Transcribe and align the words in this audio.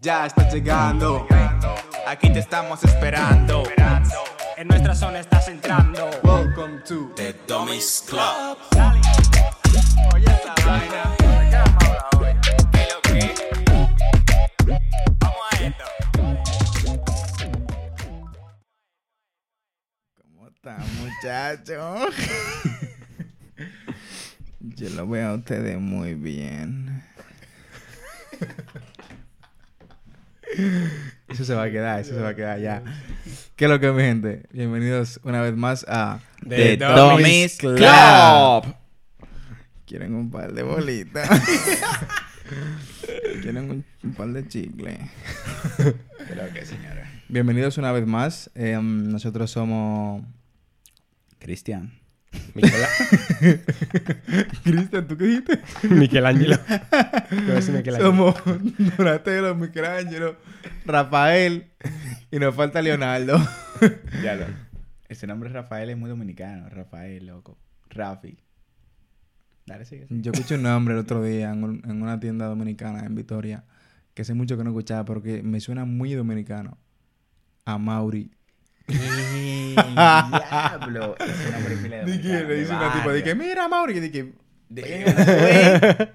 Ya 0.00 0.26
estás 0.26 0.52
llegando. 0.52 1.26
Aquí 2.06 2.30
te 2.30 2.40
estamos 2.40 2.84
esperando. 2.84 3.62
En 4.56 4.68
nuestra 4.68 4.94
zona 4.94 5.20
estás 5.20 5.48
entrando. 5.48 6.10
Welcome 6.22 6.82
to 6.86 7.10
The 7.16 7.34
Dummies 7.48 8.04
Club. 8.06 8.58
Oye 10.14 10.26
esa 10.26 10.54
vaina. 10.66 11.16
¿De 11.18 11.50
qué 11.50 11.56
vamos 11.56 11.84
a 11.84 11.86
hablar 11.88 12.04
hoy? 12.18 12.34
¿Qué 12.72 12.86
lo 12.92 13.00
que? 13.02 13.18
Vamos 15.18 15.42
a 15.50 15.56
esto. 15.64 15.84
¿Cómo 20.22 20.48
están, 20.48 20.84
muchachos? 21.00 22.14
Yo 24.76 24.88
lo 24.90 25.06
veo 25.06 25.28
a 25.28 25.34
ustedes 25.34 25.78
muy 25.78 26.14
bien. 26.14 27.04
Eso 31.28 31.44
se 31.44 31.54
va 31.54 31.64
a 31.64 31.70
quedar, 31.70 32.00
eso 32.00 32.12
se 32.14 32.20
va 32.20 32.30
a 32.30 32.34
quedar 32.34 32.58
ya. 32.58 32.82
¿Qué 33.54 33.66
es 33.66 33.70
lo 33.70 33.78
que 33.78 33.92
mi 33.92 34.02
gente? 34.02 34.42
Bienvenidos 34.52 35.20
una 35.22 35.40
vez 35.42 35.54
más 35.54 35.86
a 35.88 36.18
The 36.48 36.76
Dummies 36.76 37.58
Club. 37.58 38.74
¿Quieren 39.86 40.12
un 40.14 40.30
par 40.32 40.52
de 40.52 40.64
bolitas? 40.64 41.28
¿Quieren 43.42 43.70
un, 43.70 43.84
un 44.02 44.14
par 44.14 44.28
de 44.28 44.48
chicle? 44.48 44.98
Creo 45.76 46.52
que 46.52 46.66
señora. 46.66 47.08
Bienvenidos 47.28 47.78
una 47.78 47.92
vez 47.92 48.06
más. 48.08 48.50
Em, 48.56 49.08
nosotros 49.08 49.52
somos... 49.52 50.24
Cristian. 51.38 52.03
Cristian, 54.64 55.06
¿tú 55.08 55.16
qué 55.16 55.24
dijiste? 55.24 55.60
Michelangelo. 55.88 56.56
Michelangelo. 57.30 57.98
Somos 58.00 58.34
Donatello, 58.96 59.54
Michelangelo, 59.54 60.36
Rafael 60.86 61.70
y 62.30 62.38
nos 62.38 62.54
falta 62.54 62.82
Leonardo. 62.82 63.38
Ya 64.22 64.36
lo. 64.36 64.46
Ese 65.08 65.26
nombre 65.26 65.50
Rafael 65.50 65.90
es 65.90 65.96
muy 65.98 66.08
dominicano. 66.08 66.68
Rafael, 66.68 67.26
loco. 67.26 67.58
Rafi. 67.90 68.38
Dale, 69.66 69.84
sigue. 69.84 70.06
sigue. 70.06 70.22
Yo 70.22 70.32
escuché 70.32 70.54
un 70.54 70.62
nombre 70.62 70.94
el 70.94 71.00
otro 71.00 71.22
día 71.22 71.50
en, 71.52 71.64
un- 71.64 71.82
en 71.84 72.00
una 72.00 72.18
tienda 72.20 72.46
dominicana 72.46 73.04
en 73.04 73.14
Vitoria 73.14 73.64
que 74.14 74.22
hace 74.22 74.32
mucho 74.32 74.56
que 74.56 74.64
no 74.64 74.70
escuchaba 74.70 75.04
porque 75.04 75.42
me 75.42 75.60
suena 75.60 75.84
muy 75.84 76.14
dominicano. 76.14 76.78
A 77.66 77.76
Mauri. 77.78 78.30
¡Eh, 78.88 79.74
¡Diablo! 79.94 81.16
Ese 81.18 81.50
nombre 81.52 81.76
pila 81.76 81.96
de 81.98 82.04
Dije, 82.12 82.28
le 82.28 82.44
de 82.44 82.54
dice 82.56 82.70
una 82.72 82.92
tipa, 82.92 83.06
barrio. 83.06 83.12
dije, 83.14 83.34
mira 83.34 83.68
Mauri, 83.68 83.96
y 83.96 84.00
dije, 84.00 84.32
De- 84.68 86.08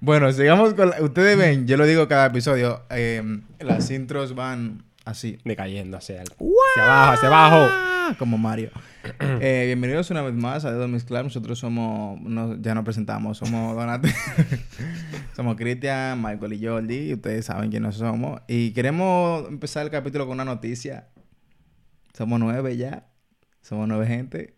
Bueno, 0.00 0.32
sigamos 0.32 0.74
con... 0.74 0.90
la- 0.90 1.02
Ustedes 1.02 1.36
ven, 1.36 1.66
yo 1.66 1.76
lo 1.76 1.84
digo 1.86 2.08
cada 2.08 2.26
episodio, 2.26 2.82
eh, 2.90 3.22
las 3.60 3.90
intros 3.90 4.34
van 4.34 4.84
así. 5.04 5.38
Decayendo 5.44 5.96
hacia, 5.98 6.22
el- 6.22 6.28
hacia 6.30 6.84
abajo, 6.84 7.12
hacia 7.12 7.28
abajo. 7.28 8.16
Como 8.18 8.38
Mario. 8.38 8.70
Eh, 9.20 9.64
bienvenidos 9.66 10.10
una 10.10 10.22
vez 10.22 10.34
más 10.34 10.64
a 10.64 10.70
The 10.72 10.76
Dummies 10.78 11.04
Club. 11.04 11.24
Nosotros 11.24 11.58
somos, 11.58 12.20
no- 12.22 12.56
ya 12.60 12.74
nos 12.74 12.84
presentamos, 12.84 13.38
somos 13.38 13.76
Donate, 13.76 14.12
somos 15.36 15.56
Cristian, 15.56 16.20
Michael 16.22 16.52
y 16.54 16.66
Jordi. 16.66 17.14
Ustedes 17.14 17.44
saben 17.46 17.70
quiénes 17.70 17.94
somos. 17.96 18.40
Y 18.48 18.72
queremos 18.72 19.46
empezar 19.48 19.84
el 19.84 19.90
capítulo 19.90 20.26
con 20.26 20.34
una 20.34 20.44
noticia. 20.44 21.06
Somos 22.20 22.38
nueve 22.38 22.76
ya. 22.76 23.06
Somos 23.62 23.88
nueve 23.88 24.06
gente. 24.06 24.54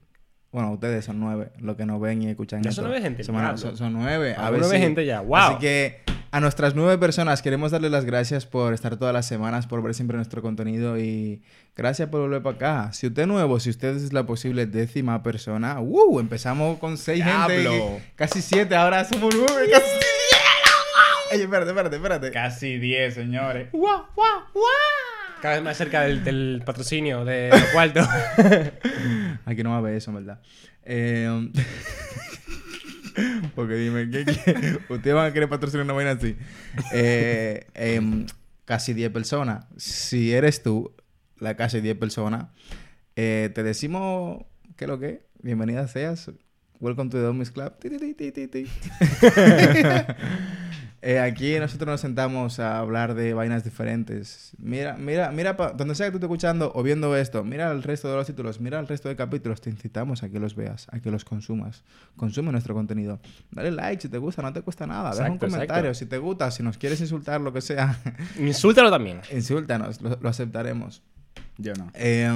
Bueno, 0.50 0.72
ustedes 0.72 1.04
son 1.04 1.20
nueve, 1.20 1.52
los 1.60 1.76
que 1.76 1.86
nos 1.86 2.00
ven 2.00 2.20
y 2.20 2.28
escuchan. 2.28 2.60
Ya 2.60 2.72
son 2.72 2.86
nueve 2.86 3.00
gente, 3.00 3.22
diablo. 3.22 3.56
son, 3.56 3.76
son 3.76 3.92
nueve. 3.92 4.34
A 4.36 4.50
ver 4.50 4.58
nueve 4.58 4.78
si- 4.78 4.82
gente 4.82 5.06
ya, 5.06 5.20
wow. 5.20 5.36
Así 5.36 5.58
que 5.60 6.00
a 6.32 6.40
nuestras 6.40 6.74
nueve 6.74 6.98
personas 6.98 7.40
queremos 7.40 7.70
darles 7.70 7.92
las 7.92 8.04
gracias 8.04 8.46
por 8.46 8.74
estar 8.74 8.96
todas 8.96 9.14
las 9.14 9.26
semanas, 9.26 9.68
por 9.68 9.80
ver 9.80 9.94
siempre 9.94 10.16
nuestro 10.16 10.42
contenido 10.42 10.98
y 10.98 11.44
gracias 11.76 12.08
por 12.08 12.22
volver 12.22 12.42
para 12.42 12.56
acá. 12.56 12.92
Si 12.92 13.06
usted 13.06 13.22
es 13.22 13.28
nuevo, 13.28 13.60
si 13.60 13.70
usted 13.70 13.94
es 13.94 14.12
la 14.12 14.26
posible 14.26 14.66
décima 14.66 15.22
persona, 15.22 15.78
¡uh! 15.80 16.18
Empezamos 16.18 16.80
con 16.80 16.98
seis 16.98 17.22
gente, 17.22 17.60
¡Diablo! 17.60 18.00
casi 18.16 18.42
siete, 18.42 18.74
ahora 18.74 19.04
somos 19.04 19.32
nueve, 19.36 19.70
casi 19.70 19.84
Oye, 21.32 21.44
espérate, 21.44 21.70
espérate, 21.70 21.96
espérate. 21.96 22.30
Casi 22.32 22.78
10, 22.78 23.14
señores. 23.14 23.68
¡Guau, 23.72 24.04
guau, 24.16 24.40
guau! 24.52 25.21
Cada 25.42 25.56
vez 25.56 25.64
más 25.64 25.76
cerca 25.76 26.02
del, 26.02 26.22
del 26.22 26.62
patrocinio 26.64 27.24
de 27.24 27.48
los 27.50 27.64
cuartos. 27.72 28.06
Aquí 29.44 29.64
no 29.64 29.70
va 29.70 29.74
a 29.74 29.78
haber 29.78 29.96
eso, 29.96 30.12
en 30.12 30.14
verdad. 30.14 30.40
Eh, 30.84 31.50
porque 33.56 33.74
dime, 33.74 34.08
¿qué, 34.08 34.24
qué? 34.24 34.78
ustedes 34.88 35.16
van 35.16 35.26
a 35.26 35.32
querer 35.32 35.48
patrocinar 35.48 35.84
una 35.84 35.94
vaina 35.94 36.12
así? 36.12 36.36
Eh, 36.92 37.66
em, 37.74 38.26
casi 38.64 38.94
10 38.94 39.10
personas. 39.10 39.66
Si 39.76 40.32
eres 40.32 40.62
tú, 40.62 40.94
la 41.40 41.56
casi 41.56 41.80
10 41.80 41.98
personas, 41.98 42.46
eh, 43.16 43.50
te 43.52 43.64
decimos, 43.64 44.44
¿qué 44.76 44.84
es 44.84 44.88
lo 44.88 45.00
que? 45.00 45.26
Bienvenida 45.42 45.88
seas. 45.88 46.30
Welcome 46.78 47.10
to 47.10 47.16
the 47.16 47.24
Dummies 47.24 47.50
Club. 47.50 47.72
Eh, 51.04 51.18
aquí 51.18 51.58
nosotros 51.58 51.88
nos 51.88 52.00
sentamos 52.00 52.60
a 52.60 52.78
hablar 52.78 53.14
de 53.14 53.34
vainas 53.34 53.64
diferentes. 53.64 54.52
Mira, 54.58 54.96
mira, 54.96 55.32
mira, 55.32 55.56
pa- 55.56 55.72
donde 55.72 55.96
sea 55.96 56.06
que 56.06 56.12
tú 56.12 56.16
estés 56.18 56.26
escuchando 56.28 56.70
o 56.76 56.82
viendo 56.84 57.16
esto, 57.16 57.42
mira 57.42 57.72
el 57.72 57.82
resto 57.82 58.08
de 58.08 58.14
los 58.14 58.26
títulos, 58.28 58.60
mira 58.60 58.78
el 58.78 58.86
resto 58.86 59.08
de 59.08 59.16
capítulos. 59.16 59.60
Te 59.60 59.68
incitamos 59.70 60.22
a 60.22 60.28
que 60.28 60.38
los 60.38 60.54
veas, 60.54 60.86
a 60.92 61.00
que 61.00 61.10
los 61.10 61.24
consumas. 61.24 61.82
Consume 62.16 62.52
nuestro 62.52 62.72
contenido. 62.74 63.18
Dale 63.50 63.72
like 63.72 64.00
si 64.00 64.08
te 64.08 64.18
gusta, 64.18 64.42
no 64.42 64.52
te 64.52 64.62
cuesta 64.62 64.86
nada. 64.86 65.10
Deja 65.10 65.28
un 65.28 65.38
comentario 65.38 65.90
exacto. 65.90 65.94
si 65.94 66.06
te 66.06 66.18
gusta, 66.18 66.50
si 66.52 66.62
nos 66.62 66.78
quieres 66.78 67.00
insultar, 67.00 67.40
lo 67.40 67.52
que 67.52 67.62
sea. 67.62 67.98
Insúltalo 68.38 68.88
también. 68.88 69.22
Insúltanos, 69.32 70.00
lo, 70.02 70.16
lo 70.20 70.28
aceptaremos. 70.28 71.02
Yo 71.58 71.72
no. 71.74 71.90
Eh, 71.94 72.30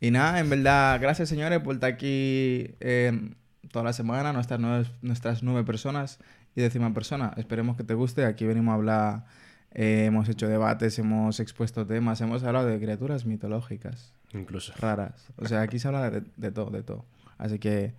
y 0.00 0.10
nada, 0.10 0.40
en 0.40 0.50
verdad, 0.50 0.98
gracias 1.00 1.28
señores 1.28 1.60
por 1.60 1.74
estar 1.76 1.92
aquí 1.92 2.74
eh, 2.80 3.30
toda 3.70 3.84
la 3.84 3.92
semana, 3.92 4.32
nuestras 4.32 4.58
nueve, 4.58 4.86
nuestras 5.02 5.44
nueve 5.44 5.62
personas 5.62 6.18
y 6.54 6.62
décima 6.62 6.92
persona. 6.94 7.32
Esperemos 7.36 7.76
que 7.76 7.84
te 7.84 7.94
guste. 7.94 8.24
Aquí 8.24 8.44
venimos 8.46 8.72
a 8.72 8.74
hablar, 8.76 9.24
eh, 9.72 10.04
hemos 10.06 10.28
hecho 10.28 10.48
debates, 10.48 10.98
hemos 10.98 11.40
expuesto 11.40 11.86
temas, 11.86 12.20
hemos 12.20 12.42
hablado 12.44 12.66
de 12.68 12.78
criaturas 12.78 13.26
mitológicas 13.26 14.12
Incluso. 14.32 14.72
raras. 14.78 15.26
O 15.36 15.46
sea, 15.46 15.62
aquí 15.62 15.78
se 15.78 15.88
habla 15.88 16.10
de, 16.10 16.22
de 16.36 16.52
todo, 16.52 16.70
de 16.70 16.82
todo. 16.82 17.04
Así 17.38 17.58
que, 17.58 17.94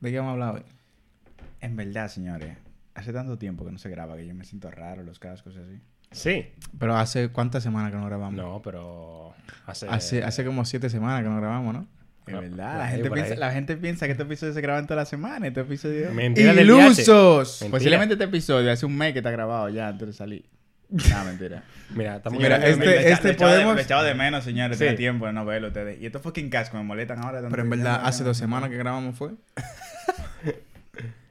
¿de 0.00 0.10
qué 0.10 0.18
vamos 0.18 0.30
a 0.30 0.32
hablar 0.32 0.54
hoy? 0.56 0.62
En 1.60 1.76
verdad, 1.76 2.08
señores. 2.08 2.56
Hace 2.94 3.12
tanto 3.12 3.38
tiempo 3.38 3.64
que 3.64 3.72
no 3.72 3.78
se 3.78 3.88
graba 3.88 4.16
que 4.16 4.26
yo 4.26 4.34
me 4.34 4.44
siento 4.44 4.70
raro, 4.70 5.02
los 5.02 5.18
cascos 5.18 5.56
así. 5.56 5.80
Sí. 6.10 6.46
Pero 6.78 6.94
hace 6.96 7.30
cuántas 7.30 7.62
semanas 7.62 7.90
que 7.90 7.96
no 7.96 8.04
grabamos? 8.04 8.34
No, 8.34 8.60
pero 8.60 9.32
hace... 9.66 9.88
Hace, 9.88 10.22
hace 10.24 10.44
como 10.44 10.64
siete 10.64 10.90
semanas 10.90 11.22
que 11.22 11.28
no 11.28 11.36
grabamos, 11.36 11.72
¿no? 11.72 11.86
Es 12.26 12.34
Ah, 12.34 12.40
verdad. 12.40 12.78
La 12.78 12.88
gente, 12.88 13.10
piensa, 13.10 13.32
ahí. 13.32 13.38
la 13.38 13.50
gente 13.52 13.76
piensa 13.76 14.06
que 14.06 14.12
estos 14.12 14.26
episodios 14.26 14.54
se 14.54 14.60
graban 14.60 14.86
toda 14.86 15.00
la 15.00 15.06
semana. 15.06 15.46
Este 15.48 15.60
episodio... 15.60 16.10
Mentira. 16.12 16.52
¡Ilusos! 16.52 17.58
Mentira. 17.62 17.70
Posiblemente 17.78 18.12
este 18.14 18.24
episodio 18.24 18.70
hace 18.72 18.86
un 18.86 18.96
mes 18.96 19.12
que 19.12 19.18
está 19.18 19.30
grabado 19.30 19.68
ya 19.68 19.88
antes 19.88 20.06
de 20.08 20.12
salir. 20.12 20.44
No, 20.88 21.24
mentira. 21.24 21.62
Mira, 21.94 22.16
estamos 22.16 22.38
Mira, 22.40 22.56
este- 22.58 22.76
Me- 22.76 22.86
me- 22.86 23.10
este 23.10 23.28
de- 23.28 23.34
podemos- 23.34 23.80
echaba 23.80 24.04
de 24.04 24.14
menos, 24.14 24.44
señores. 24.44 24.76
Sí. 24.78 24.84
Tenía 24.84 24.96
tiempo 24.96 25.26
de 25.26 25.32
no 25.32 25.44
verlo 25.44 25.68
ustedes. 25.68 26.00
Y 26.00 26.06
estos 26.06 26.22
fucking 26.22 26.48
cascos 26.50 26.78
me 26.80 26.86
molestan 26.86 27.18
ahora. 27.20 27.38
tanto 27.40 27.50
Pero 27.50 27.62
en 27.62 27.70
verdad, 27.70 28.00
ya- 28.02 28.06
hace 28.08 28.22
dos 28.24 28.36
semanas 28.36 28.70
que 28.70 28.76
grabamos 28.76 29.16
fue. 29.16 29.30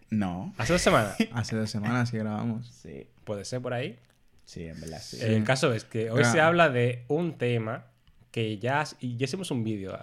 No. 0.09 0.53
Hace 0.57 0.73
dos 0.73 0.81
semanas. 0.81 1.15
Hace 1.33 1.55
dos 1.55 1.69
semanas 1.69 2.11
que 2.11 2.17
grabamos. 2.17 2.67
Sí. 2.83 3.07
Puede 3.23 3.45
ser 3.45 3.61
por 3.61 3.73
ahí. 3.73 3.97
Sí, 4.43 4.65
en 4.67 4.79
verdad, 4.81 4.99
sí. 5.01 5.17
El 5.21 5.43
caso 5.45 5.73
es 5.73 5.85
que 5.85 6.11
hoy 6.11 6.25
se 6.25 6.41
habla 6.41 6.69
de 6.69 7.05
un 7.07 7.37
tema 7.37 7.85
que 8.31 8.57
ya, 8.57 8.83
y 8.99 9.17
ya 9.17 9.25
hicimos 9.25 9.51
un 9.51 9.63
vídeo 9.63 9.97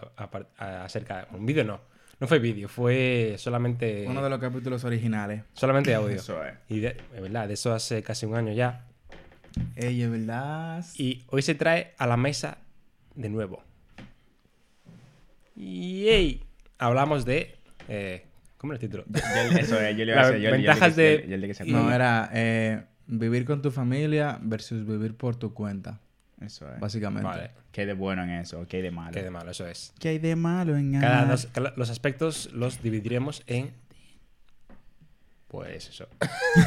acerca. 0.59 1.27
Un 1.33 1.47
vídeo 1.47 1.65
no. 1.65 1.81
No 2.21 2.27
fue 2.27 2.39
vídeo, 2.41 2.69
fue 2.69 3.37
solamente. 3.39 4.05
Uno 4.09 4.23
de 4.23 4.29
los 4.31 4.39
capítulos 4.41 4.85
originales. 4.85 5.43
Solamente 5.55 5.95
audio. 5.95 6.17
Eso 6.17 6.45
es. 6.45 6.55
Y 6.69 6.81
de, 6.81 6.97
de 7.15 7.21
verdad, 7.21 7.47
de 7.49 7.55
eso 7.55 7.73
hace 7.73 8.03
casi 8.03 8.27
un 8.27 8.35
año 8.35 8.53
ya. 8.53 8.85
Ey, 9.77 10.03
es 10.03 10.11
verdad. 10.11 10.85
Y 10.97 11.23
hoy 11.29 11.43
se 11.43 11.55
trae 11.55 11.95
a 11.97 12.07
la 12.07 12.17
mesa 12.17 12.59
de 13.15 13.29
nuevo. 13.29 13.63
Y 15.57 16.09
ey, 16.09 16.45
hablamos 16.79 17.25
de. 17.25 17.57
eh, 17.89 18.25
¿Cómo 18.59 18.73
es 18.73 18.83
el 18.83 18.89
título? 18.89 19.05
Yo- 19.09 19.59
eso 19.59 19.81
es, 19.81 19.97
yo 19.97 20.05
le 20.05 20.13
iba 20.13 20.21
a 20.21 20.25
decir. 20.33 20.43
ventajas 20.75 20.97
de- 20.97 21.17
No, 21.73 21.93
era 21.93 22.31
eh, 22.35 22.83
vivir 23.07 23.45
con 23.45 23.63
tu 23.63 23.71
familia 23.71 24.39
versus 24.43 24.85
vivir 24.87 25.17
por 25.17 25.37
tu 25.37 25.55
cuenta. 25.55 26.01
Eso 26.41 26.73
es. 26.73 26.79
Básicamente. 26.81 27.27
Vale, 27.29 27.51
¿Qué 27.73 27.81
hay 27.83 27.87
de 27.89 27.95
bueno 27.95 28.23
en 28.23 28.31
eso? 28.31 28.65
¿Qué 28.69 28.77
hay 28.79 28.83
de 28.85 28.91
malo? 28.91 29.13
qué 29.13 29.23
de 29.23 29.31
malo, 29.31 29.51
eso 29.51 29.67
es. 29.67 29.93
¿Qué 29.99 30.09
hay 30.11 30.19
de 30.19 30.37
malo 30.37 30.77
en 30.77 30.93
Cada 31.01 31.23
amar? 31.23 31.39
cada- 31.53 31.73
los 31.77 31.91
aspectos 31.91 32.51
los 32.53 32.81
dividiremos 32.83 33.43
en. 33.47 33.73
Pues 35.49 35.89
eso. 35.89 36.07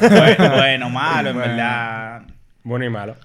bueno, 0.00 0.50
bueno, 0.56 0.90
malo, 0.90 1.30
en 1.30 1.36
Bueno. 1.36 1.50
verdad. 1.52 2.22
Bueno 2.64 2.84
y 2.84 2.90
malo. 2.90 3.16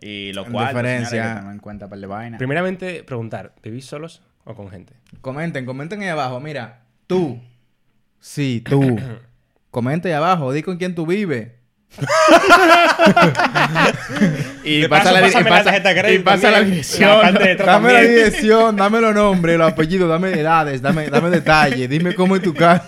Y 0.00 0.32
lo 0.32 0.46
En 0.46 0.52
cual, 0.52 0.68
diferencia- 0.68 1.22
que 1.22 1.28
tengan 1.38 1.52
en 1.52 1.58
cuenta 1.58 1.88
para 1.88 2.00
de 2.00 2.06
vaina. 2.06 2.38
Primeramente, 2.38 3.02
preguntar: 3.04 3.54
¿vivís 3.62 3.84
solos 3.86 4.22
o 4.44 4.54
con 4.54 4.70
gente? 4.70 4.94
Comenten, 5.20 5.66
comenten 5.66 6.00
ahí 6.02 6.08
abajo. 6.08 6.40
Mira, 6.40 6.82
tú. 7.06 7.40
Sí, 8.20 8.62
tú. 8.64 8.80
Comenta 9.70 10.06
ahí 10.08 10.14
abajo, 10.14 10.52
di 10.52 10.62
con 10.62 10.76
quién 10.76 10.94
tú 10.94 11.06
vives. 11.06 11.50
Y 14.64 14.86
pasa 14.86 15.04
paso, 15.04 15.14
la, 15.14 15.28
y 15.28 15.32
la 15.32 15.48
pasa- 15.50 15.82
crédito 15.82 16.12
y 16.12 16.40
la 16.40 16.40
también. 16.40 16.70
dirección. 16.70 17.20
Dame 17.58 17.92
la 17.92 18.00
dirección, 18.02 18.76
dame 18.76 19.00
los 19.00 19.14
nombres, 19.14 19.58
los 19.58 19.72
apellidos, 19.72 20.08
dame 20.08 20.32
edades, 20.38 20.80
dame, 20.80 21.08
dame 21.10 21.30
detalles, 21.30 21.88
dime 21.90 22.14
cómo 22.14 22.36
es 22.36 22.42
tu 22.42 22.54
casa. 22.62 22.86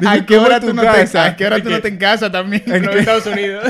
Dime 0.00 0.12
¿A 0.12 0.24
qué 0.24 0.38
hora 0.38 0.60
tú 0.60 0.72
no 0.72 0.82
te, 0.82 0.88
casa. 0.88 1.24
a 1.24 1.36
qué 1.36 1.46
hora 1.46 1.60
tú 1.60 1.68
no 1.70 1.80
te 1.80 1.88
en 1.88 1.96
casa 1.96 2.30
también? 2.30 2.62
¿En 2.66 2.84
Los? 2.86 2.94
Estados 2.96 3.26
Unidos. 3.26 3.64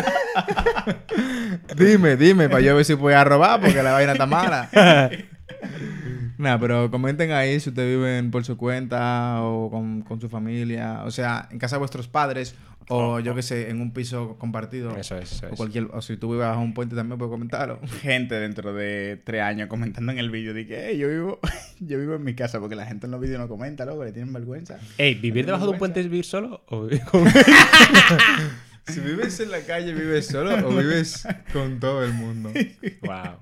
Dime, 1.76 2.16
dime, 2.16 2.48
para 2.48 2.60
yo 2.60 2.76
ver 2.76 2.84
si 2.84 2.92
voy 2.94 3.14
a 3.14 3.24
robar 3.24 3.60
porque 3.60 3.82
la 3.82 3.92
vaina 3.92 4.12
está 4.12 4.26
mala. 4.26 4.68
Nah, 6.38 6.58
pero 6.58 6.90
comenten 6.90 7.32
ahí 7.32 7.58
si 7.60 7.70
ustedes 7.70 7.96
viven 7.96 8.30
por 8.30 8.44
su 8.44 8.56
cuenta 8.58 9.40
o 9.42 9.70
con, 9.70 10.02
con 10.02 10.20
su 10.20 10.28
familia. 10.28 11.00
O 11.04 11.10
sea, 11.10 11.48
en 11.50 11.58
casa 11.58 11.76
de 11.76 11.78
vuestros 11.80 12.08
padres 12.08 12.54
o 12.88 13.20
yo 13.20 13.34
qué 13.34 13.42
sé, 13.42 13.70
en 13.70 13.80
un 13.80 13.92
piso 13.92 14.36
compartido. 14.38 14.96
Eso 14.96 15.16
es, 15.18 15.32
eso 15.32 15.46
O, 15.46 15.50
es. 15.50 15.56
cualquier, 15.56 15.88
o 15.92 16.00
si 16.02 16.16
tú 16.16 16.30
vives 16.32 16.46
bajo 16.46 16.60
un 16.60 16.72
puente 16.74 16.94
también 16.94 17.18
puedes 17.18 17.30
comentarlo. 17.32 17.80
Gente 18.02 18.34
dentro 18.36 18.72
de 18.72 19.20
tres 19.24 19.42
años 19.42 19.68
comentando 19.68 20.12
en 20.12 20.18
el 20.18 20.30
vídeo 20.30 20.54
de 20.54 20.66
que 20.66 20.88
"Ey, 20.90 20.98
yo 20.98 21.08
vivo, 21.08 21.40
yo 21.80 21.98
vivo 21.98 22.14
en 22.14 22.24
mi 22.24 22.34
casa 22.34 22.60
porque 22.60 22.76
la 22.76 22.86
gente 22.86 23.06
en 23.06 23.12
los 23.12 23.20
vídeos 23.20 23.40
no 23.40 23.48
comenta, 23.48 23.84
loco, 23.84 24.04
le 24.04 24.12
tienen 24.12 24.32
vergüenza. 24.32 24.78
Ey, 24.98 25.14
¿vivir 25.14 25.44
¿No 25.44 25.52
debajo 25.52 25.66
de 25.66 25.72
un 25.72 25.78
puente 25.78 26.00
es 26.00 26.06
vivir 26.08 26.24
solo 26.24 26.62
o 26.68 26.82
vivir 26.86 27.02
con... 27.04 27.24
Si 28.86 29.00
vives 29.00 29.40
en 29.40 29.50
la 29.50 29.60
calle, 29.62 29.92
¿vives 29.92 30.26
solo 30.28 30.54
o 30.64 30.70
vives 30.76 31.26
con 31.52 31.80
todo 31.80 32.04
el 32.04 32.12
mundo? 32.14 32.50
wow. 33.02 33.40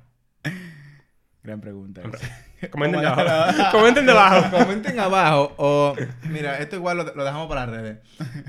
Gran 1.45 1.61
pregunta. 1.61 2.03
Comenten 2.71 3.03
debajo. 3.03 3.71
Comenten 3.71 4.07
debajo. 4.07 4.59
Comenten 4.59 4.99
abajo 4.99 5.55
o... 5.59 5.95
Mira, 6.31 6.59
esto 6.59 6.77
igual 6.77 6.97
lo, 6.97 7.15
lo 7.15 7.23
dejamos 7.23 7.49
para 7.49 7.67
las 7.67 7.77
redes. 7.77 7.99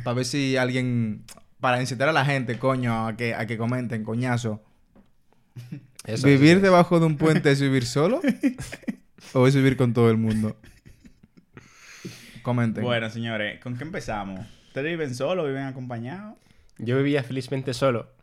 Para 0.03 0.15
ver 0.15 0.25
si 0.25 0.55
alguien... 0.55 1.25
Para 1.59 1.81
incitar 1.81 2.07
a 2.07 2.13
la 2.13 2.23
gente, 2.23 2.57
coño, 2.57 3.07
a 3.07 3.17
que, 3.17 3.35
a 3.35 3.45
que 3.45 3.57
comenten, 3.57 4.03
coñazo. 4.03 4.63
Eso, 6.05 6.27
¿Vivir 6.27 6.61
debajo 6.61 6.99
de 6.99 7.07
un 7.07 7.17
puente 7.17 7.51
es 7.51 7.59
vivir 7.59 7.85
solo? 7.85 8.21
¿O 9.33 9.47
es 9.47 9.55
vivir 9.55 9.75
con 9.75 9.93
todo 9.93 10.11
el 10.11 10.17
mundo? 10.17 10.55
Comenten. 12.43 12.83
Bueno, 12.83 13.09
señores, 13.09 13.59
¿con 13.59 13.75
qué 13.75 13.83
empezamos? 13.83 14.45
¿Ustedes 14.67 14.91
viven 14.91 15.15
solos, 15.15 15.47
viven 15.47 15.63
acompañados? 15.63 16.37
Yo 16.77 16.97
vivía 16.97 17.23
felizmente 17.23 17.73
solo 17.73 18.15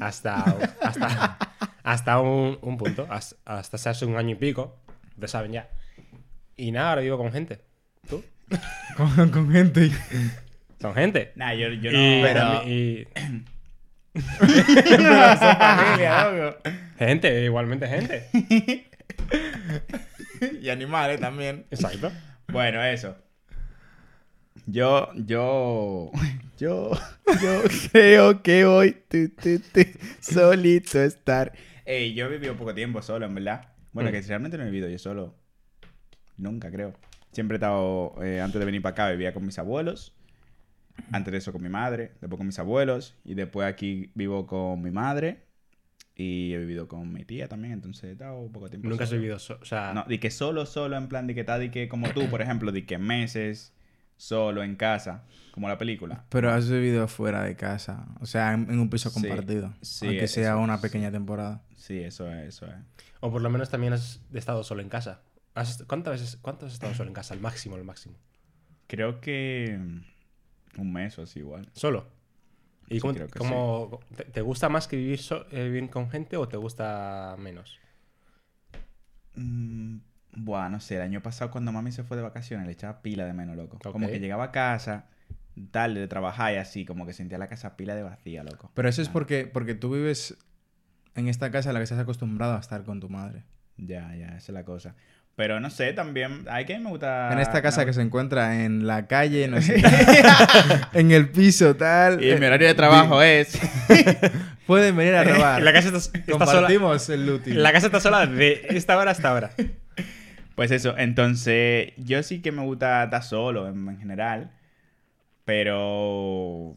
hasta, 0.00 0.44
hasta, 0.80 1.38
hasta 1.88 2.20
un, 2.20 2.58
un 2.60 2.76
punto, 2.76 3.06
hasta, 3.08 3.36
hasta 3.46 3.90
hace 3.90 4.04
un 4.04 4.18
año 4.18 4.32
y 4.32 4.34
pico, 4.34 4.76
ustedes 5.12 5.30
saben 5.30 5.52
ya. 5.52 5.70
Y 6.54 6.70
nada, 6.70 6.90
ahora 6.90 7.00
vivo 7.00 7.16
con 7.16 7.32
gente. 7.32 7.62
¿Tú? 8.06 8.22
Con, 8.96 9.30
con 9.30 9.50
gente. 9.50 9.90
Son 10.80 10.94
gente. 10.94 11.32
Nah, 11.36 11.54
yo, 11.54 11.68
yo 11.68 11.90
no... 11.92 11.98
y, 11.98 12.22
pero... 12.22 12.62
y- 12.66 13.08
Son 14.18 15.58
familia, 15.58 16.30
loco. 16.30 16.58
gente, 16.98 17.44
igualmente 17.44 17.88
gente. 17.88 18.28
y 20.60 20.68
animales 20.68 21.20
también. 21.20 21.64
Exacto. 21.70 22.12
Bueno, 22.48 22.84
eso. 22.84 23.16
Yo, 24.66 25.10
yo, 25.14 26.10
yo, 26.58 26.90
yo 27.40 27.62
creo 27.92 28.42
que 28.42 28.66
hoy 28.66 28.94
tu, 29.08 29.30
tu, 29.30 29.58
tu, 29.60 29.80
solito 30.20 31.02
estar. 31.02 31.52
Ey, 31.88 32.12
yo 32.12 32.26
he 32.26 32.28
vivido 32.28 32.54
poco 32.54 32.74
tiempo 32.74 33.00
solo, 33.00 33.24
en 33.24 33.34
verdad. 33.34 33.72
Bueno, 33.92 34.10
Mm. 34.10 34.12
que 34.12 34.20
realmente 34.20 34.58
no 34.58 34.64
he 34.64 34.66
vivido 34.66 34.90
yo 34.90 34.98
solo. 34.98 35.34
Nunca, 36.36 36.70
creo. 36.70 36.92
Siempre 37.32 37.54
he 37.54 37.58
estado, 37.58 38.14
eh, 38.22 38.42
antes 38.42 38.58
de 38.58 38.66
venir 38.66 38.82
para 38.82 38.92
acá, 38.92 39.10
vivía 39.10 39.32
con 39.32 39.46
mis 39.46 39.58
abuelos. 39.58 40.14
Antes 41.12 41.32
de 41.32 41.38
eso 41.38 41.50
con 41.50 41.62
mi 41.62 41.70
madre, 41.70 42.12
después 42.20 42.36
con 42.36 42.46
mis 42.46 42.58
abuelos. 42.58 43.16
Y 43.24 43.32
después 43.34 43.66
aquí 43.66 44.10
vivo 44.14 44.46
con 44.46 44.82
mi 44.82 44.90
madre. 44.90 45.44
Y 46.14 46.52
he 46.52 46.58
vivido 46.58 46.88
con 46.88 47.10
mi 47.10 47.24
tía 47.24 47.48
también, 47.48 47.72
entonces 47.74 48.04
he 48.04 48.12
estado 48.12 48.50
poco 48.52 48.68
tiempo 48.68 48.86
Nunca 48.88 49.04
has 49.04 49.08
solo. 49.10 49.20
vivido 49.22 49.38
solo. 49.38 49.60
O 49.62 49.64
sea, 49.64 49.94
No, 49.94 50.04
di 50.06 50.18
que 50.18 50.30
solo, 50.30 50.66
solo, 50.66 50.96
en 50.98 51.08
plan, 51.08 51.26
de 51.26 51.34
que 51.34 51.40
está, 51.40 51.58
di 51.58 51.70
que 51.70 51.88
como 51.88 52.10
tú, 52.10 52.26
por 52.28 52.42
ejemplo, 52.42 52.70
di 52.72 52.82
que 52.82 52.98
meses, 52.98 53.72
solo, 54.18 54.62
en 54.62 54.76
casa, 54.76 55.24
como 55.52 55.66
la 55.68 55.78
película. 55.78 56.24
Pero 56.28 56.52
has 56.52 56.68
vivido 56.68 57.08
fuera 57.08 57.42
de 57.44 57.56
casa. 57.56 58.06
O 58.20 58.26
sea, 58.26 58.52
en, 58.52 58.70
en 58.70 58.78
un 58.78 58.90
piso 58.90 59.10
compartido. 59.12 59.72
sí, 59.80 60.06
aunque 60.08 60.28
sea 60.28 60.56
una 60.58 60.74
es. 60.74 60.80
pequeña 60.82 61.10
temporada. 61.10 61.62
Sí, 61.76 61.98
eso 62.00 62.30
es, 62.30 62.48
eso 62.48 62.66
es. 62.66 62.74
o 63.20 63.30
por 63.32 63.40
lo 63.40 63.48
menos 63.48 63.70
también 63.70 63.94
has 63.94 64.20
estado 64.34 64.62
solo 64.64 64.82
en 64.82 64.90
casa. 64.90 65.22
¿Has- 65.54 65.82
¿Cuántas 65.88 66.20
veces 66.20 66.36
cuánto 66.42 66.66
has 66.66 66.74
estado 66.74 66.92
solo 66.94 67.08
en 67.08 67.14
casa? 67.14 67.32
Al 67.32 67.40
máximo, 67.40 67.76
al 67.76 67.84
máximo. 67.84 68.16
Creo 68.86 69.20
que 69.20 69.78
mm, 69.80 70.80
un 70.80 70.92
mes 70.92 71.18
o 71.18 71.22
así 71.22 71.38
igual. 71.38 71.68
¿Solo? 71.72 72.06
¿Y 72.88 72.94
Sí, 72.96 73.00
cómo, 73.00 73.14
creo 73.14 73.28
que 73.28 73.38
cómo- 73.38 74.00
te, 74.16 74.24
te 74.24 74.40
gusta 74.40 74.68
más 74.68 74.86
que 74.88 74.96
vivir, 74.96 75.18
so- 75.18 75.46
eh, 75.50 75.64
vivir 75.64 75.88
con 75.90 76.10
gente 76.10 76.36
o 76.36 76.46
te 76.48 76.56
gusta 76.56 77.36
menos? 77.38 77.78
Buah, 80.40 80.68
no 80.68 80.80
sé, 80.80 80.96
el 80.96 81.02
año 81.02 81.20
pasado 81.20 81.50
cuando 81.50 81.72
mami 81.72 81.90
se 81.90 82.04
fue 82.04 82.16
de 82.16 82.22
vacaciones 82.22 82.66
le 82.66 82.72
echaba 82.72 83.02
pila 83.02 83.24
de 83.24 83.32
menos, 83.32 83.56
loco. 83.56 83.78
Como 83.78 84.06
que 84.06 84.20
llegaba 84.20 84.44
a 84.44 84.52
casa, 84.52 85.06
tarde 85.70 86.00
de 86.00 86.08
trabajar 86.08 86.54
y 86.54 86.56
así, 86.56 86.84
como 86.84 87.06
que 87.06 87.12
sentía 87.12 87.38
la 87.38 87.48
casa 87.48 87.76
pila 87.76 87.94
de 87.94 88.02
vacía, 88.02 88.44
loco. 88.44 88.70
Pero 88.74 88.88
eso 88.88 89.02
es 89.02 89.08
Ah, 89.08 89.12
porque, 89.12 89.46
porque 89.52 89.74
tú 89.74 89.92
vives 89.92 90.36
en 91.14 91.28
esta 91.28 91.50
casa 91.50 91.70
en 91.70 91.74
la 91.74 91.80
que 91.80 91.84
estás 91.84 91.98
acostumbrado 91.98 92.56
a 92.56 92.60
estar 92.60 92.84
con 92.84 93.00
tu 93.00 93.08
madre. 93.08 93.44
Ya, 93.76 94.14
ya, 94.14 94.28
esa 94.28 94.36
es 94.36 94.48
la 94.50 94.64
cosa. 94.64 94.94
Pero 95.34 95.60
no 95.60 95.70
sé, 95.70 95.92
también, 95.92 96.46
hay 96.50 96.64
que 96.64 96.78
me 96.80 96.90
gusta... 96.90 97.32
en 97.32 97.38
esta 97.38 97.62
casa 97.62 97.84
que 97.84 97.92
se 97.92 98.02
encuentra 98.02 98.64
en 98.64 98.88
la 98.88 99.06
calle, 99.06 99.46
no 99.46 99.60
sé, 99.60 99.80
en 100.92 101.12
el 101.12 101.30
piso, 101.30 101.76
tal. 101.76 102.22
Y 102.22 102.34
mi 102.36 102.46
horario 102.46 102.66
de 102.66 102.74
trabajo 102.74 103.22
es... 103.22 103.58
Pueden 104.66 104.96
venir 104.96 105.14
a 105.14 105.24
robar. 105.24 105.62
La 105.62 105.72
casa 105.72 105.88
está, 105.88 105.98
está 105.98 106.10
sola. 106.10 106.44
Compartimos 106.44 107.08
el 107.08 107.30
útil. 107.30 107.62
La 107.62 107.72
casa 107.72 107.86
está 107.86 108.00
sola 108.00 108.26
de 108.26 108.66
esta 108.68 108.98
hora 108.98 109.12
hasta 109.12 109.30
ahora. 109.30 109.50
Pues 110.58 110.72
eso, 110.72 110.98
entonces 110.98 111.92
yo 111.98 112.20
sí 112.24 112.42
que 112.42 112.50
me 112.50 112.64
gusta 112.64 113.04
estar 113.04 113.22
solo 113.22 113.68
en, 113.68 113.88
en 113.88 113.96
general, 113.96 114.50
pero 115.44 116.76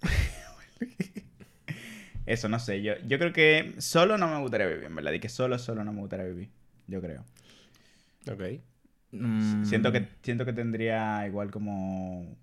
eso 2.26 2.48
no 2.48 2.60
sé, 2.60 2.80
yo, 2.80 2.92
yo 3.08 3.18
creo 3.18 3.32
que 3.32 3.74
solo 3.78 4.18
no 4.18 4.28
me 4.28 4.38
gustaría 4.38 4.68
vivir, 4.68 4.84
en 4.84 4.94
verdad, 4.94 5.10
y 5.10 5.18
que 5.18 5.28
solo, 5.28 5.58
solo 5.58 5.82
no 5.82 5.92
me 5.92 5.98
gustaría 5.98 6.26
vivir, 6.26 6.48
yo 6.86 7.00
creo. 7.00 7.24
Ok. 8.30 8.60
Mm, 9.10 9.64
Siento 9.64 9.90
que 9.90 10.06
siento 10.22 10.44
que 10.44 10.52
tendría 10.52 11.26
igual 11.26 11.50
como, 11.50 12.36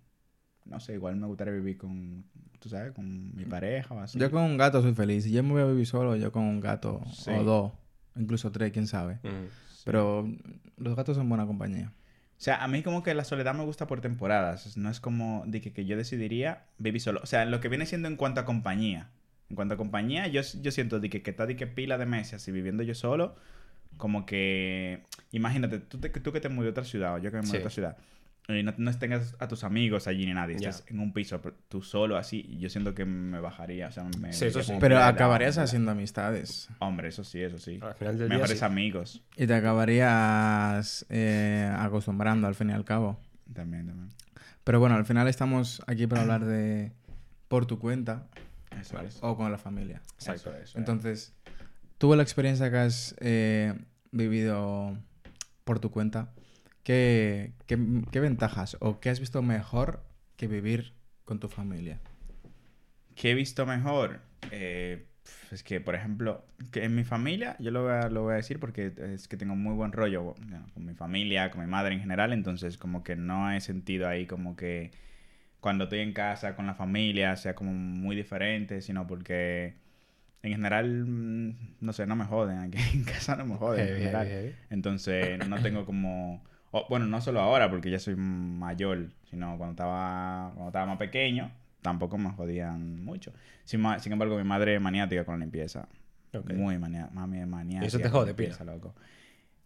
no 0.65 0.79
sé, 0.81 0.95
igual 0.95 1.15
me 1.15 1.27
gustaría 1.27 1.53
vivir 1.53 1.77
con, 1.77 2.25
tú 2.59 2.67
sabes, 2.67 2.91
con 2.91 3.33
mi 3.33 3.45
pareja 3.45 3.95
o 3.95 4.01
así. 4.01 4.19
Yo 4.19 4.29
con 4.29 4.43
un 4.43 4.57
gato 4.57 4.81
soy 4.81 4.93
feliz. 4.93 5.23
Si 5.23 5.31
yo 5.31 5.41
me 5.41 5.53
voy 5.53 5.61
a 5.61 5.65
vivir 5.67 5.87
solo, 5.87 6.17
yo 6.17 6.33
con 6.33 6.43
un 6.43 6.59
gato 6.59 7.01
Sí. 7.13 7.31
o 7.31 7.45
dos, 7.45 7.71
incluso 8.17 8.51
tres, 8.51 8.73
quién 8.73 8.87
sabe. 8.87 9.13
Mm. 9.23 9.70
Pero 9.85 10.27
los 10.77 10.95
gatos 10.95 11.17
son 11.17 11.27
buena 11.29 11.45
compañía. 11.45 11.91
O 12.37 12.43
sea, 12.43 12.63
a 12.63 12.67
mí 12.67 12.81
como 12.81 13.03
que 13.03 13.13
la 13.13 13.23
soledad 13.23 13.53
me 13.53 13.63
gusta 13.63 13.85
por 13.87 14.01
temporadas. 14.01 14.75
No 14.77 14.89
es 14.89 14.99
como 14.99 15.43
de 15.45 15.61
que, 15.61 15.73
que 15.73 15.85
yo 15.85 15.95
decidiría 15.97 16.65
vivir 16.79 17.01
solo. 17.01 17.19
O 17.23 17.25
sea, 17.27 17.45
lo 17.45 17.59
que 17.61 17.69
viene 17.69 17.85
siendo 17.85 18.07
en 18.07 18.15
cuanto 18.15 18.41
a 18.41 18.45
compañía. 18.45 19.09
En 19.49 19.55
cuanto 19.55 19.75
a 19.75 19.77
compañía, 19.77 20.27
yo, 20.27 20.41
yo 20.61 20.71
siento 20.71 20.99
de 20.99 21.09
que, 21.09 21.21
que 21.21 21.31
está 21.31 21.45
de 21.45 21.55
que 21.55 21.67
pila 21.67 21.97
de 21.97 22.05
meses 22.05 22.33
así 22.35 22.51
viviendo 22.51 22.81
yo 22.83 22.95
solo. 22.95 23.35
Como 23.97 24.25
que... 24.25 25.03
Imagínate, 25.31 25.79
tú, 25.79 25.99
te- 25.99 26.09
tú 26.09 26.31
que 26.31 26.39
te 26.41 26.49
mudé 26.49 26.67
a 26.67 26.71
otra 26.71 26.83
ciudad 26.83 27.15
o 27.15 27.17
yo 27.19 27.29
que 27.31 27.37
me 27.37 27.43
mudé 27.43 27.51
Sí. 27.51 27.57
a 27.57 27.59
otra 27.59 27.69
ciudad. 27.69 27.97
Y 28.47 28.63
no, 28.63 28.73
no 28.77 28.97
tengas 28.97 29.35
a 29.39 29.47
tus 29.47 29.63
amigos 29.63 30.07
allí 30.07 30.25
ni 30.25 30.33
nadie. 30.33 30.57
Ya. 30.59 30.69
Estás 30.69 30.89
en 30.89 30.99
un 30.99 31.13
piso 31.13 31.39
tú 31.69 31.81
solo 31.81 32.17
así. 32.17 32.57
Yo 32.59 32.69
siento 32.69 32.93
que 32.93 33.05
me 33.05 33.39
bajaría. 33.39 33.87
O 33.87 33.91
sea, 33.91 34.03
me... 34.19 34.33
Sí, 34.33 34.45
eso 34.45 34.63
sí. 34.63 34.73
Pero 34.79 34.99
acabarías 34.99 35.57
haciendo 35.57 35.91
amistades. 35.91 36.69
Hombre, 36.79 37.09
eso 37.09 37.23
sí, 37.23 37.41
eso 37.41 37.59
sí. 37.59 37.79
Al 37.81 37.93
final 37.95 38.17
del 38.17 38.29
día. 38.29 38.37
Mejores 38.37 38.59
sí. 38.59 38.65
amigos. 38.65 39.23
Y 39.37 39.47
te 39.47 39.53
acabarías 39.53 41.05
eh, 41.09 41.71
acostumbrando 41.77 42.47
al 42.47 42.55
fin 42.55 42.71
y 42.71 42.73
al 42.73 42.83
cabo. 42.83 43.19
También, 43.53 43.87
también. 43.87 44.09
Pero 44.63 44.79
bueno, 44.79 44.95
al 44.95 45.05
final 45.05 45.27
estamos 45.27 45.81
aquí 45.87 46.07
para 46.07 46.21
hablar 46.21 46.45
de 46.45 46.91
por 47.47 47.65
tu 47.65 47.79
cuenta 47.79 48.27
Eso 48.79 48.99
es. 49.01 49.19
o 49.21 49.35
con 49.35 49.51
la 49.51 49.57
familia. 49.57 50.01
Exacto. 50.13 50.49
Eso 50.49 50.51
es, 50.51 50.55
eso 50.55 50.71
es. 50.71 50.75
Entonces, 50.75 51.33
tú 51.97 52.15
la 52.15 52.23
experiencia 52.23 52.69
que 52.69 52.77
has 52.77 53.15
eh, 53.19 53.73
vivido 54.11 54.97
por 55.63 55.79
tu 55.79 55.91
cuenta, 55.91 56.31
¿qué, 56.83 57.53
qué, 57.67 57.77
qué 58.11 58.19
ventajas 58.19 58.77
o 58.79 58.99
qué 58.99 59.09
has 59.09 59.19
visto 59.19 59.41
mejor 59.41 60.03
que 60.37 60.47
vivir 60.47 60.93
con 61.25 61.39
tu 61.39 61.47
familia? 61.47 61.99
¿Qué 63.15 63.31
he 63.31 63.33
visto 63.35 63.65
mejor? 63.65 64.21
Eh, 64.51 65.05
es 65.51 65.63
que, 65.63 65.79
por 65.81 65.95
ejemplo, 65.95 66.45
que 66.71 66.83
en 66.83 66.95
mi 66.95 67.03
familia, 67.03 67.55
yo 67.59 67.71
lo 67.71 67.83
voy, 67.83 67.93
a, 67.93 68.09
lo 68.09 68.23
voy 68.23 68.33
a 68.33 68.37
decir 68.37 68.59
porque 68.59 68.93
es 69.13 69.27
que 69.27 69.37
tengo 69.37 69.55
muy 69.55 69.73
buen 69.75 69.91
rollo 69.91 70.35
con 70.73 70.85
mi 70.85 70.93
familia, 70.93 71.51
con 71.51 71.61
mi 71.61 71.67
madre 71.67 71.93
en 71.93 72.01
general, 72.01 72.33
entonces 72.33 72.77
como 72.77 73.03
que 73.03 73.15
no 73.15 73.51
he 73.51 73.61
sentido 73.61 74.07
ahí 74.07 74.25
como 74.25 74.55
que 74.55 74.91
cuando 75.59 75.85
estoy 75.85 75.99
en 75.99 76.13
casa 76.13 76.55
con 76.55 76.67
la 76.67 76.73
familia 76.75 77.35
sea 77.35 77.55
como 77.55 77.73
muy 77.73 78.15
diferente, 78.15 78.81
sino 78.81 79.07
porque 79.07 79.75
en 80.43 80.51
general, 80.53 81.05
mm, 81.07 81.75
no 81.81 81.93
sé, 81.93 82.05
no 82.07 82.15
me 82.15 82.25
joden, 82.25 82.59
aquí 82.59 82.77
en 82.93 83.03
casa 83.05 83.35
no 83.35 83.45
me 83.45 83.55
joden 83.57 83.87
en 83.87 83.93
general. 83.93 84.27
heavy, 84.27 84.49
heavy. 84.49 84.55
Entonces 84.69 85.39
no 85.45 85.61
tengo 85.61 85.85
como... 85.85 86.43
O, 86.71 86.85
bueno, 86.89 87.05
no 87.05 87.19
solo 87.21 87.41
ahora, 87.41 87.69
porque 87.69 87.89
ya 87.91 87.99
soy 87.99 88.15
mayor, 88.15 89.09
sino 89.29 89.57
cuando 89.57 89.71
estaba, 89.71 90.51
cuando 90.53 90.67
estaba 90.69 90.85
más 90.85 90.97
pequeño, 90.97 91.51
tampoco 91.81 92.17
me 92.17 92.29
jodían 92.31 93.03
mucho. 93.03 93.33
Sin, 93.65 93.83
sin 93.99 94.13
embargo, 94.13 94.37
mi 94.37 94.43
madre 94.43 94.75
es 94.75 94.81
maniática 94.81 95.25
con 95.25 95.39
la 95.39 95.45
limpieza. 95.45 95.87
Ok. 96.33 96.53
Muy 96.53 96.77
mania- 96.77 97.09
mami 97.13 97.39
es 97.39 97.47
maniática. 97.47 97.87
Eso 97.87 97.99
te 97.99 98.07
jode, 98.09 98.27
limpieza, 98.27 98.59
pila. 98.59 98.73
loco. 98.75 98.95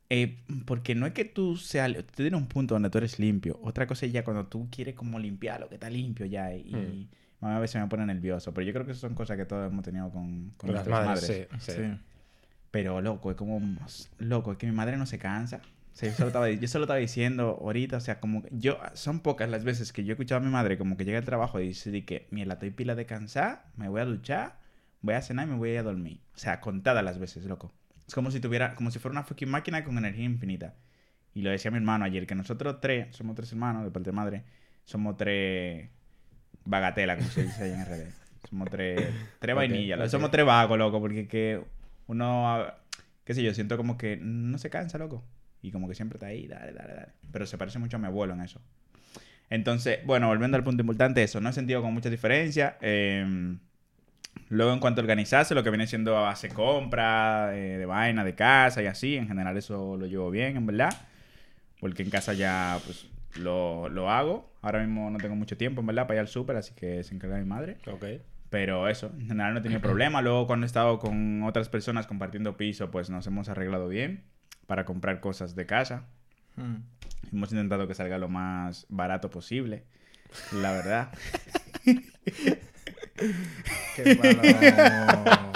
Eh, 0.09 0.37
porque 0.65 0.95
no 0.95 1.05
es 1.05 1.13
que 1.13 1.25
tú 1.25 1.57
seas... 1.57 1.91
Tú 1.93 2.03
tienes 2.23 2.39
un 2.39 2.47
punto 2.47 2.73
donde 2.75 2.89
tú 2.89 2.97
eres 2.97 3.19
limpio. 3.19 3.59
Otra 3.63 3.85
cosa 3.87 4.05
es 4.05 4.11
ya 4.11 4.23
cuando 4.23 4.45
tú 4.47 4.67
quieres 4.71 4.95
como 4.95 5.19
limpiar 5.19 5.59
lo 5.59 5.67
que 5.69 5.75
está 5.75 5.89
limpio 5.89 6.25
ya. 6.25 6.53
Y 6.55 6.71
Mm. 6.73 7.07
mami 7.41 7.55
a 7.55 7.59
veces 7.59 7.79
me 7.81 7.87
pone 7.87 8.05
nervioso. 8.07 8.51
Pero 8.53 8.65
yo 8.65 8.73
creo 8.73 8.85
que 8.85 8.93
eso 8.93 9.01
son 9.01 9.13
cosas 9.15 9.37
que 9.37 9.45
todos 9.45 9.71
hemos 9.71 9.83
tenido 9.83 10.09
con, 10.09 10.53
con 10.57 10.69
Con 10.69 10.73
las 10.73 10.87
nuestras 10.87 11.05
madres, 11.05 11.29
madres. 11.51 11.63
sí, 11.63 11.71
sí. 11.71 11.81
Sí. 11.83 11.97
Pero 12.71 13.01
loco, 13.01 13.29
es 13.31 13.37
como... 13.37 13.61
Loco, 14.19 14.51
es 14.53 14.57
que 14.57 14.65
mi 14.67 14.73
madre 14.73 14.97
no 14.97 15.05
se 15.05 15.17
cansa. 15.19 15.61
Yo, 16.01 16.09
estaba, 16.27 16.49
yo 16.49 16.67
solo 16.67 16.83
estaba 16.85 16.99
diciendo 16.99 17.57
ahorita, 17.61 17.97
o 17.97 18.01
sea, 18.01 18.19
como 18.19 18.43
que 18.43 18.49
yo... 18.51 18.77
Son 18.93 19.21
pocas 19.21 19.49
las 19.49 19.63
veces 19.63 19.93
que 19.93 20.03
yo 20.03 20.11
he 20.11 20.13
escuchado 20.13 20.41
a 20.41 20.43
mi 20.43 20.51
madre 20.51 20.77
como 20.77 20.97
que 20.97 21.05
llega 21.05 21.19
al 21.19 21.25
trabajo 21.25 21.59
y 21.59 21.67
dice 21.69 21.89
de 21.89 22.03
que, 22.03 22.27
mira, 22.31 22.53
estoy 22.53 22.71
pila 22.71 22.95
de 22.95 23.05
cansar, 23.05 23.65
me 23.77 23.87
voy 23.87 24.01
a 24.01 24.05
duchar, 24.05 24.59
voy 25.01 25.15
a 25.15 25.21
cenar 25.21 25.47
y 25.47 25.51
me 25.51 25.57
voy 25.57 25.69
a 25.69 25.73
ir 25.73 25.79
a 25.79 25.83
dormir. 25.83 26.19
O 26.35 26.37
sea, 26.37 26.59
contadas 26.59 27.03
las 27.03 27.17
veces, 27.17 27.45
loco. 27.45 27.71
Es 28.07 28.13
como 28.13 28.29
si 28.29 28.41
tuviera... 28.41 28.75
Como 28.75 28.91
si 28.91 28.99
fuera 28.99 29.13
una 29.13 29.23
fucking 29.23 29.49
máquina 29.49 29.83
con 29.85 29.97
energía 29.97 30.25
infinita. 30.25 30.75
Y 31.33 31.41
lo 31.41 31.49
decía 31.49 31.71
mi 31.71 31.77
hermano 31.77 32.03
ayer, 32.03 32.27
que 32.27 32.35
nosotros 32.35 32.79
tres, 32.81 33.15
somos 33.15 33.35
tres 33.35 33.51
hermanos 33.51 33.83
de 33.85 33.91
parte 33.91 34.09
de 34.09 34.15
madre, 34.15 34.43
somos 34.83 35.15
tres 35.17 35.89
bagatela, 36.65 37.15
como 37.17 37.29
se 37.29 37.43
dice 37.43 37.63
ahí 37.63 37.71
en 37.71 37.85
RD. 37.85 38.11
Somos 38.49 38.69
tres, 38.69 39.09
tres 39.39 39.55
vainillas. 39.55 39.99
ok. 39.99 40.07
Somos 40.07 40.31
tres 40.31 40.45
vagos, 40.45 40.77
loco, 40.77 40.99
porque 40.99 41.27
que 41.27 41.61
uno, 42.07 42.49
ah, 42.49 42.77
qué 43.23 43.33
sé 43.33 43.43
yo, 43.43 43.53
siento 43.53 43.77
como 43.77 43.97
que 43.97 44.17
no 44.17 44.57
se 44.57 44.69
cansa, 44.69 44.97
loco. 44.97 45.23
Y 45.61 45.71
como 45.71 45.87
que 45.87 45.95
siempre 45.95 46.17
está 46.17 46.27
ahí, 46.27 46.47
dale, 46.47 46.73
dale, 46.73 46.93
dale. 46.93 47.11
Pero 47.31 47.45
se 47.45 47.57
parece 47.57 47.79
mucho 47.79 47.97
a 47.97 47.99
mi 47.99 48.07
abuelo 48.07 48.33
en 48.33 48.41
eso. 48.41 48.61
Entonces, 49.49 49.99
bueno, 50.05 50.27
volviendo 50.27 50.57
al 50.57 50.63
punto 50.63 50.81
importante, 50.81 51.23
eso, 51.23 51.39
no 51.41 51.49
he 51.49 51.53
sentido 51.53 51.81
con 51.81 51.93
mucha 51.93 52.09
diferencia. 52.09 52.77
Eh, 52.81 53.57
luego, 54.49 54.73
en 54.73 54.79
cuanto 54.79 55.01
a 55.01 55.03
organizarse, 55.03 55.55
lo 55.55 55.63
que 55.63 55.69
viene 55.69 55.87
siendo 55.87 56.17
a 56.17 56.21
base 56.21 56.49
compra, 56.49 57.55
eh, 57.55 57.77
de 57.77 57.85
vaina, 57.85 58.23
de 58.23 58.35
casa 58.35 58.81
y 58.81 58.87
así, 58.87 59.15
en 59.15 59.27
general 59.27 59.57
eso 59.57 59.97
lo 59.97 60.05
llevo 60.05 60.31
bien, 60.31 60.57
en 60.57 60.65
verdad. 60.65 60.93
Porque 61.79 62.03
en 62.03 62.09
casa 62.09 62.33
ya, 62.33 62.79
pues, 62.85 63.07
lo, 63.37 63.89
lo 63.89 64.09
hago. 64.09 64.51
Ahora 64.61 64.79
mismo 64.79 65.09
no 65.11 65.17
tengo 65.17 65.35
mucho 65.35 65.57
tiempo, 65.57 65.81
en 65.81 65.87
verdad, 65.87 66.07
para 66.07 66.15
ir 66.15 66.21
al 66.21 66.27
súper, 66.27 66.55
así 66.55 66.73
que 66.73 67.03
se 67.03 67.13
encarga 67.13 67.37
mi 67.37 67.45
madre. 67.45 67.77
Ok. 67.87 68.05
Pero 68.49 68.87
eso, 68.87 69.11
en 69.19 69.27
general 69.27 69.53
no 69.53 69.59
he 69.59 69.63
tenido 69.63 69.81
problema. 69.81 70.21
Luego 70.21 70.47
cuando 70.47 70.65
he 70.65 70.67
estado 70.67 70.97
con 70.99 71.43
otras 71.43 71.67
personas 71.67 72.07
compartiendo 72.07 72.57
piso, 72.57 72.89
pues 72.89 73.09
nos 73.09 73.27
hemos 73.27 73.49
arreglado 73.49 73.89
bien 73.89 74.23
para 74.67 74.85
comprar 74.85 75.19
cosas 75.19 75.55
de 75.55 75.65
casa. 75.65 76.05
Mm. 76.55 76.75
Hemos 77.31 77.51
intentado 77.51 77.87
que 77.87 77.93
salga 77.93 78.17
lo 78.17 78.29
más 78.29 78.85
barato 78.89 79.29
posible, 79.29 79.83
la 80.53 80.71
verdad. 80.71 81.11
Qué. 83.95 84.19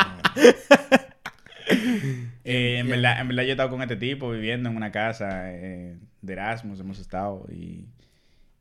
Eh, 2.51 2.79
en, 2.79 2.89
verdad, 2.89 3.21
en 3.21 3.27
verdad 3.27 3.43
yo 3.43 3.49
he 3.49 3.51
estado 3.51 3.69
con 3.69 3.81
este 3.83 3.95
tipo 3.95 4.31
viviendo 4.31 4.69
en 4.69 4.75
una 4.75 4.91
casa 4.91 5.51
eh, 5.53 5.97
de 6.21 6.33
Erasmus, 6.33 6.79
hemos 6.79 6.97
estado 6.97 7.45
y... 7.51 7.85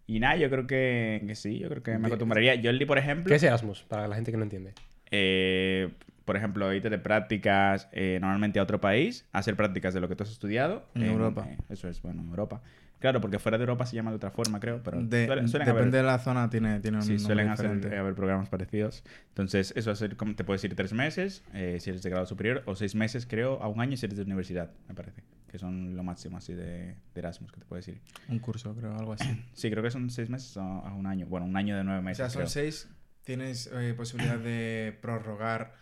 Y 0.07 0.21
nada, 0.21 0.37
yo 0.37 0.49
creo 0.49 0.67
que, 0.67 1.23
que 1.26 1.35
sí, 1.35 1.59
yo 1.59 1.69
creo 1.69 1.83
que 1.83 1.99
me 1.99 2.07
acostumbraría. 2.07 2.61
Jordi, 2.62 2.87
por 2.87 2.99
ejemplo... 2.99 3.28
¿Qué 3.28 3.37
es 3.37 3.43
Erasmus? 3.43 3.83
Para 3.83 4.09
la 4.09 4.14
gente 4.14 4.31
que 4.31 4.38
no 4.38 4.43
entiende. 4.43 4.73
Eh, 5.11 5.93
por 6.25 6.37
ejemplo, 6.37 6.73
irte 6.75 6.91
de 6.91 6.99
prácticas 6.99 7.88
eh, 7.93 8.19
normalmente 8.21 8.59
a 8.59 8.62
otro 8.62 8.81
país, 8.81 9.27
hacer 9.33 9.57
prácticas 9.57 9.95
de 9.95 10.00
lo 10.00 10.09
que 10.09 10.17
tú 10.17 10.25
has 10.25 10.31
estudiado. 10.31 10.87
En 10.95 11.05
Europa. 11.05 11.47
eh, 11.49 11.57
eso 11.71 11.88
es, 11.88 12.03
bueno, 12.03 12.21
en 12.23 12.29
Europa. 12.29 12.61
Claro, 12.99 13.21
porque 13.21 13.38
fuera 13.38 13.57
de 13.59 13.62
Europa 13.62 13.87
se 13.87 13.95
llama 13.95 14.11
de 14.11 14.17
otra 14.17 14.31
forma, 14.33 14.59
creo, 14.59 14.83
pero 14.83 15.00
De- 15.00 15.25
suelen, 15.27 15.49
suelen 15.49 15.67
depende 15.67 15.99
haber, 15.99 16.03
de 16.03 16.03
la 16.03 16.19
zona, 16.19 16.50
tiene, 16.50 16.81
tiene 16.81 16.97
un 16.99 17.05
sí, 17.05 17.19
suelen 17.21 17.49
hacer, 17.49 17.95
haber 17.97 18.15
programas 18.15 18.49
parecidos. 18.49 19.05
Entonces, 19.29 19.73
eso 19.77 19.93
hacer, 19.93 20.17
te 20.17 20.43
puedes 20.45 20.65
ir 20.65 20.75
tres 20.75 20.93
meses 20.93 21.45
eh, 21.55 21.79
si 21.81 21.91
eres 21.91 22.03
de 22.03 22.11
grado 22.11 22.27
superior, 22.27 22.65
o 22.67 22.75
seis 22.75 22.97
meses, 22.97 23.25
creo, 23.25 23.62
a 23.62 23.69
un 23.69 23.81
año 23.81 23.97
si 23.97 24.05
eres 24.07 24.17
de 24.19 24.25
universidad, 24.25 24.73
me 24.88 24.95
parece. 24.95 25.23
Que 25.47 25.59
son 25.59 25.95
lo 25.97 26.03
máximo 26.03 26.37
así 26.38 26.53
de, 26.55 26.88
de 26.88 26.97
Erasmus 27.15 27.53
que 27.53 27.61
te 27.61 27.67
puedes 27.67 27.87
ir. 27.87 28.00
Un 28.29 28.41
curso, 28.41 28.75
creo, 28.75 28.93
algo 28.99 29.12
así. 29.15 29.45
Sí, 29.55 29.71
creo 29.71 29.83
que 29.83 29.91
son 29.93 30.11
seis 30.11 30.29
meses 30.29 30.57
a, 30.57 30.81
a 30.81 30.93
un 30.93 31.07
año. 31.07 31.27
Bueno, 31.27 31.47
un 31.47 31.57
año 31.57 31.77
de 31.77 31.85
nueve 31.85 32.00
O 32.00 32.03
meses. 32.03 32.17
sea, 32.19 32.29
son 32.31 32.41
creo. 32.41 32.49
seis. 32.49 32.88
Tienes 33.28 33.68
eh, 33.75 33.92
posibilidad 33.94 34.38
de 34.38 34.97
prorrogar 35.02 35.75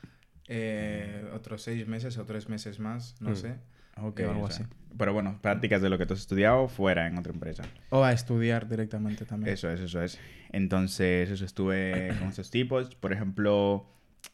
eh, 0.48 1.30
otros 1.32 1.62
seis 1.62 1.86
meses 1.86 2.18
o 2.18 2.24
tres 2.26 2.48
meses 2.48 2.80
más, 2.80 3.14
no 3.20 3.30
Mm. 3.30 3.36
sé. 3.36 3.54
Ok, 3.98 4.20
o 4.26 4.30
algo 4.30 4.42
o 4.46 4.50
sea, 4.50 4.64
así. 4.64 4.74
Pero 4.98 5.12
bueno, 5.12 5.38
prácticas 5.40 5.80
de 5.80 5.88
lo 5.88 5.96
que 5.96 6.06
tú 6.06 6.14
has 6.14 6.20
estudiado 6.20 6.66
fuera 6.66 7.06
en 7.06 7.16
otra 7.16 7.32
empresa. 7.32 7.62
O 7.90 8.02
a 8.02 8.12
estudiar 8.12 8.68
directamente 8.68 9.26
también. 9.26 9.54
Eso 9.54 9.70
es, 9.70 9.78
eso 9.78 10.02
es. 10.02 10.18
Entonces, 10.50 11.30
eso 11.30 11.44
estuve 11.44 12.16
con 12.18 12.30
esos 12.30 12.50
tipos. 12.50 12.96
Por 12.96 13.12
ejemplo, 13.12 13.86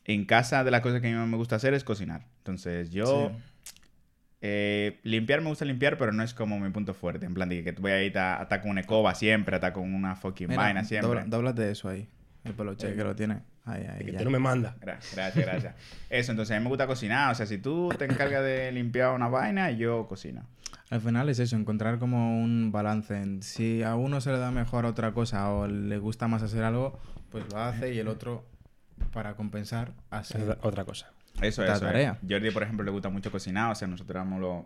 en 0.07 0.25
casa 0.25 0.65
de 0.65 0.71
las 0.71 0.81
cosas 0.81 1.03
que 1.03 1.09
a 1.09 1.11
mí 1.11 1.17
más 1.17 1.29
me 1.29 1.37
gusta 1.37 1.57
hacer 1.57 1.75
es 1.75 1.85
cocinar. 1.85 2.25
Entonces, 2.39 2.93
yo... 2.93 3.31
Sí. 3.37 3.43
eh, 4.41 5.01
limpiar 5.03 5.43
me 5.43 5.49
gusta 5.51 5.67
limpiar, 5.67 5.99
pero 5.99 6.13
no 6.13 6.23
es 6.23 6.33
como 6.33 6.59
mi 6.59 6.71
punto 6.71 6.95
fuerte. 6.95 7.27
En 7.27 7.35
plan, 7.35 7.51
de 7.51 7.63
que 7.63 7.73
voy 7.73 7.91
a 7.93 8.03
ir 8.03 8.17
a 8.19 8.41
estar 8.43 8.63
con 8.63 8.71
una 8.71 8.81
escoba 8.81 9.15
siempre, 9.15 9.55
a 9.55 9.59
estar 9.59 9.75
con 9.75 9.93
una 9.95 10.17
fucking 10.17 10.49
Mira, 10.49 10.63
vaina 10.63 10.83
siempre. 10.83 11.09
dobla- 11.11 11.25
Dóblate 11.27 11.71
eso 11.71 11.91
ahí. 11.91 12.09
El 12.45 12.55
peluche 12.55 12.95
que 12.95 13.05
lo 13.05 13.15
tiene. 13.15 13.41
Ahí, 13.65 13.85
ahí. 13.85 14.05
Que 14.05 14.13
ya. 14.13 14.19
tú 14.19 14.25
no 14.25 14.31
me 14.31 14.39
mandas. 14.39 14.79
Gracias, 14.81 15.15
gracias, 15.15 15.47
gracias. 15.47 15.75
Eso, 16.11 16.33
entonces 16.33 16.57
a 16.57 16.59
mí 16.59 16.65
me 16.65 16.69
gusta 16.69 16.87
cocinar. 16.87 17.33
O 17.33 17.35
sea, 17.35 17.47
si 17.47 17.59
tú 17.59 17.91
te 17.97 18.05
encargas 18.05 18.43
de 18.43 18.73
limpiar 18.73 19.15
una 19.15 19.29
vaina, 19.29 19.71
yo 19.71 20.07
cocino. 20.09 20.43
Al 20.91 21.01
final 21.01 21.29
es 21.31 21.39
eso, 21.39 21.57
encontrar 21.57 21.99
como 21.99 22.43
un 22.43 22.71
balance. 22.71 23.17
En 23.17 23.43
si 23.43 23.83
a 23.83 23.95
uno 23.95 24.21
se 24.21 24.31
le 24.31 24.39
da 24.39 24.51
mejor 24.51 24.85
otra 24.85 25.13
cosa 25.13 25.51
o 25.51 25.67
le 25.67 25.97
gusta 25.97 26.29
más 26.29 26.43
hacer 26.43 26.65
algo, 26.65 26.99
pues 27.31 27.51
lo 27.51 27.59
hace 27.59 27.95
y 27.95 27.99
el 27.99 28.09
otro, 28.09 28.45
para 29.11 29.35
compensar, 29.35 29.95
hace. 30.11 30.39
Otra 30.61 30.85
cosa. 30.85 31.11
Eso, 31.41 31.65
es. 31.65 31.81
tarea. 31.81 32.19
Jordi, 32.29 32.51
por 32.51 32.63
ejemplo, 32.63 32.85
le 32.85 32.91
gusta 32.91 33.09
mucho 33.09 33.31
cocinar. 33.31 33.73
O 33.73 33.75
sea, 33.75 33.89
nosotros 33.89 34.15
éramos 34.17 34.41
los... 34.41 34.65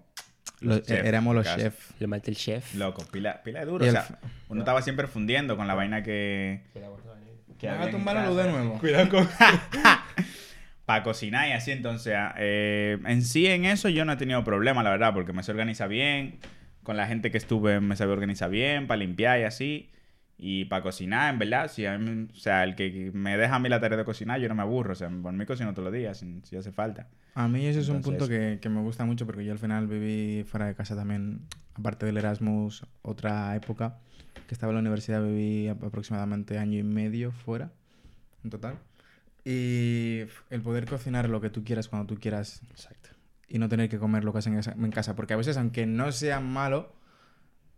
Lo- 0.61 0.77
los 0.77 0.83
chefs 0.87 1.05
éramos 1.05 1.35
los 1.35 1.47
chefs. 1.57 1.95
Le 1.99 2.07
mate 2.07 2.31
el 2.31 2.37
chef. 2.37 2.75
Loco, 2.75 3.05
pila, 3.11 3.43
pila 3.43 3.61
de 3.61 3.67
duro. 3.67 3.85
Y 3.85 3.89
O 3.89 3.93
sea, 3.93 4.07
uno 4.49 4.61
estaba 4.61 4.83
siempre 4.83 5.07
fundiendo 5.07 5.57
con 5.57 5.67
la 5.67 5.75
vaina 5.75 6.03
que... 6.03 6.63
que 7.59 7.69
había 7.69 7.91
en 7.99 8.05
casa. 8.45 8.51
nuevo. 8.53 8.79
Cuidado 8.81 9.09
con. 9.09 9.29
Para 10.87 11.03
cocinar 11.03 11.49
y 11.49 11.53
así, 11.53 11.73
entonces, 11.73 12.15
eh, 12.39 12.99
en 13.07 13.23
sí 13.23 13.47
en 13.49 13.65
eso 13.65 13.89
yo 13.89 14.05
no 14.05 14.13
he 14.13 14.17
tenido 14.17 14.45
problema, 14.45 14.85
la 14.85 14.91
verdad, 14.91 15.13
porque 15.15 15.33
me 15.33 15.43
se 15.43 15.51
organiza 15.51 15.87
bien. 15.89 16.39
Con 16.85 16.97
la 16.97 17.09
gente 17.09 17.33
que 17.33 17.39
estuve 17.39 17.81
me 17.81 17.97
sabía 17.97 18.13
organizar 18.13 18.49
bien, 18.49 18.87
para 18.87 18.99
limpiar 18.99 19.41
y 19.41 19.43
así. 19.43 19.91
Y 20.39 20.67
para 20.67 20.83
cocinar, 20.83 21.33
en 21.33 21.39
verdad, 21.39 21.69
si 21.71 21.87
a 21.87 21.97
mí- 21.97 22.29
o 22.31 22.35
sea, 22.37 22.63
el 22.65 22.75
que 22.75 23.11
me 23.15 23.37
deja 23.39 23.55
a 23.55 23.59
mí 23.59 23.69
la 23.71 23.81
tarea 23.81 23.97
de 23.97 24.05
cocinar, 24.05 24.39
yo 24.39 24.49
no 24.49 24.55
me 24.55 24.63
aburro. 24.63 24.93
O 24.93 24.95
sea, 24.95 25.09
por 25.09 25.33
mí 25.33 25.47
cocino 25.47 25.73
todos 25.73 25.85
los 25.85 25.95
días, 25.95 26.19
si, 26.19 26.41
si 26.45 26.57
hace 26.57 26.73
falta. 26.73 27.09
A 27.35 27.49
mí 27.49 27.65
ese 27.67 27.81
es 27.81 27.89
un 27.89 27.97
Entonces- 27.97 28.19
punto 28.21 28.29
que, 28.31 28.59
que 28.61 28.69
me 28.69 28.81
gusta 28.83 29.05
mucho 29.07 29.25
porque 29.25 29.45
yo 29.45 29.53
al 29.53 29.59
final 29.59 29.87
viví 29.87 30.45
fuera 30.45 30.67
de 30.67 30.75
casa 30.75 30.95
también, 30.95 31.41
aparte 31.75 32.05
del 32.07 32.19
Erasmus, 32.19 32.85
otra 33.03 33.57
época 33.57 33.99
que 34.47 34.53
estaba 34.55 34.71
en 34.73 34.75
la 34.77 34.81
universidad, 34.81 35.23
viví 35.23 35.69
ap- 35.69 35.83
aproximadamente 35.83 36.59
año 36.59 36.79
y 36.79 36.83
medio 36.83 37.33
fuera, 37.33 37.73
en 38.45 38.51
total. 38.51 38.79
Y 39.45 40.25
el 40.51 40.61
poder 40.63 40.87
cocinar 40.87 41.29
lo 41.31 41.41
que 41.41 41.51
tú 41.51 41.65
quieras 41.65 41.89
cuando 41.89 42.07
tú 42.13 42.21
quieras 42.21 42.63
Exacto. 42.71 43.11
y 43.49 43.59
no 43.59 43.69
tener 43.69 43.89
que 43.89 43.99
comer 43.99 44.25
lo 44.25 44.33
que 44.33 44.39
hacen 44.41 44.59
en 44.59 44.91
casa, 44.91 45.15
porque 45.17 45.35
a 45.35 45.37
veces 45.37 45.57
aunque 45.57 45.87
no 45.87 46.11
sea 46.13 46.41
malo, 46.41 46.93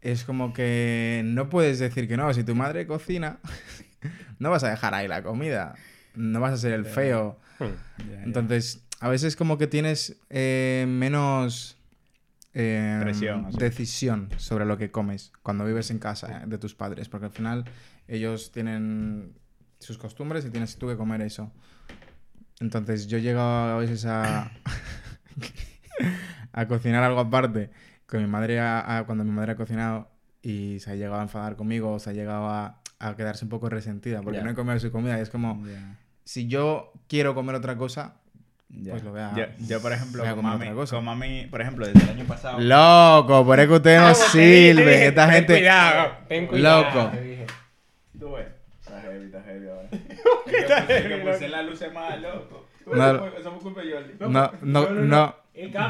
es 0.00 0.24
como 0.24 0.52
que 0.52 1.22
no 1.24 1.48
puedes 1.48 1.78
decir 1.78 2.08
que 2.08 2.16
no, 2.16 2.32
si 2.32 2.44
tu 2.44 2.54
madre 2.54 2.86
cocina, 2.86 3.38
no 4.38 4.50
vas 4.50 4.64
a 4.64 4.70
dejar 4.70 4.94
ahí 4.94 5.08
la 5.08 5.22
comida, 5.22 5.74
no 6.14 6.40
vas 6.40 6.52
a 6.52 6.56
ser 6.56 6.72
el 6.72 6.84
feo. 6.84 7.38
Hmm. 7.58 8.24
Entonces, 8.24 8.84
a 9.00 9.08
veces 9.08 9.36
como 9.36 9.58
que 9.58 9.66
tienes 9.66 10.16
eh, 10.30 10.86
menos 10.88 11.76
eh, 12.54 12.98
Presión, 13.00 13.50
decisión 13.52 14.28
sobre 14.36 14.64
lo 14.64 14.78
que 14.78 14.90
comes 14.90 15.32
cuando 15.42 15.64
vives 15.64 15.90
en 15.90 15.98
casa 15.98 16.42
eh, 16.42 16.44
de 16.46 16.58
tus 16.58 16.74
padres, 16.74 17.08
porque 17.08 17.26
al 17.26 17.32
final 17.32 17.64
ellos 18.06 18.52
tienen 18.52 19.34
sus 19.80 19.98
costumbres 19.98 20.44
y 20.44 20.50
tienes 20.50 20.76
tú 20.76 20.88
que 20.88 20.96
comer 20.96 21.22
eso. 21.22 21.52
Entonces, 22.60 23.06
yo 23.06 23.18
llego 23.18 23.40
a 23.40 23.76
veces 23.76 24.04
a, 24.06 24.50
a 26.52 26.66
cocinar 26.66 27.04
algo 27.04 27.20
aparte 27.20 27.70
con 28.08 28.20
mi 28.20 28.26
madre 28.26 28.58
a- 28.60 28.98
a- 28.98 29.04
cuando 29.06 29.22
mi 29.24 29.30
madre 29.30 29.52
ha 29.52 29.56
cocinado 29.56 30.08
y 30.42 30.78
se 30.80 30.90
ha 30.90 30.94
llegado 30.94 31.20
a 31.20 31.22
enfadar 31.22 31.56
conmigo 31.56 31.92
o 31.92 31.98
se 31.98 32.10
ha 32.10 32.12
llegado 32.12 32.48
a, 32.48 32.80
a 32.98 33.16
quedarse 33.16 33.44
un 33.44 33.48
poco 33.50 33.68
resentida 33.68 34.22
porque 34.22 34.38
Ya. 34.38 34.44
no 34.44 34.50
he 34.50 34.54
comido 34.54 34.78
su 34.80 34.90
comida 34.90 35.18
y 35.18 35.22
es 35.22 35.30
como 35.30 35.64
Ya. 35.66 35.96
si 36.24 36.46
yo 36.48 36.92
quiero 37.08 37.34
comer 37.34 37.54
otra 37.56 37.76
cosa, 37.76 38.14
Ya. 38.70 38.92
Pues 38.92 39.02
lo 39.02 39.12
voy 39.12 39.20
a- 39.20 39.34
yo, 39.34 39.44
yo, 39.66 39.80
por 39.80 39.92
ejemplo, 39.94 40.22
con 40.34 40.44
mami, 40.44 40.68
con 40.90 41.04
mami, 41.04 41.46
por 41.46 41.62
ejemplo, 41.62 41.86
desde 41.86 42.02
el 42.02 42.10
año 42.18 42.24
pasado. 42.26 42.60
loco, 42.60 43.44
por 43.46 43.58
eso 43.60 43.68
que 43.70 43.74
usted 43.76 43.98
no 43.98 44.14
sirve, 44.14 45.06
esta 45.06 45.24
Ten 45.24 45.34
gente 45.34 45.52
Cuidado, 45.54 46.10
ten 46.28 46.46
cuidado. 46.46 46.82
Loco. 46.84 47.10
te 47.16 47.22
dije. 47.22 47.46
Tú 48.18 48.32
ves. 48.32 48.46
Está 48.80 49.00
heavy, 49.00 49.24
está 49.26 49.42
heavy 49.42 49.68
ahora. 49.68 49.88
Es 50.46 50.54
que 50.54 50.66
puse- 50.66 50.96
es 50.98 51.06
que 51.06 51.16
puse 51.32 51.48
la 51.48 51.62
luz 51.62 51.80
más 51.94 52.20
loco. 52.20 52.66
No. 52.86 53.18
fue 53.18 53.58
culpa 53.62 53.80
de 53.82 53.92
Jordi. 53.92 54.12
no, 54.20 54.52
no, 54.62 54.90
no, 54.90 55.36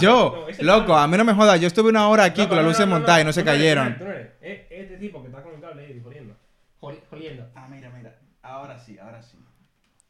Yo, 0.00 0.46
no, 0.60 0.64
loco, 0.64 0.86
cable. 0.88 1.02
a 1.02 1.06
mí 1.08 1.16
no 1.18 1.24
me 1.24 1.34
jodas. 1.34 1.60
Yo 1.60 1.66
estuve 1.66 1.90
una 1.90 2.08
hora 2.08 2.24
aquí 2.24 2.46
con 2.46 2.56
la 2.56 2.62
no, 2.62 2.68
luz 2.68 2.78
no, 2.78 2.84
en 2.84 2.90
no, 2.90 2.96
montada 2.96 3.20
y 3.20 3.24
no 3.24 3.32
se 3.32 3.40
eres, 3.40 3.52
cayeron. 3.52 3.98
tú 3.98 4.04
eres, 4.04 4.38
tú 4.38 4.44
eres. 4.46 4.66
Este 4.70 4.96
tipo 4.96 5.20
que 5.22 5.28
está 5.28 5.42
con 5.42 5.54
el 5.54 5.60
cable 5.60 5.84
ahí 5.86 6.00
jodiendo. 6.02 6.34
Jodi- 6.80 7.00
Jodiendo. 7.10 7.46
Ah, 7.54 7.66
mira, 7.70 7.90
mira. 7.96 8.14
Ahora 8.42 8.78
sí, 8.78 8.98
ahora 8.98 9.20
sí. 9.22 9.36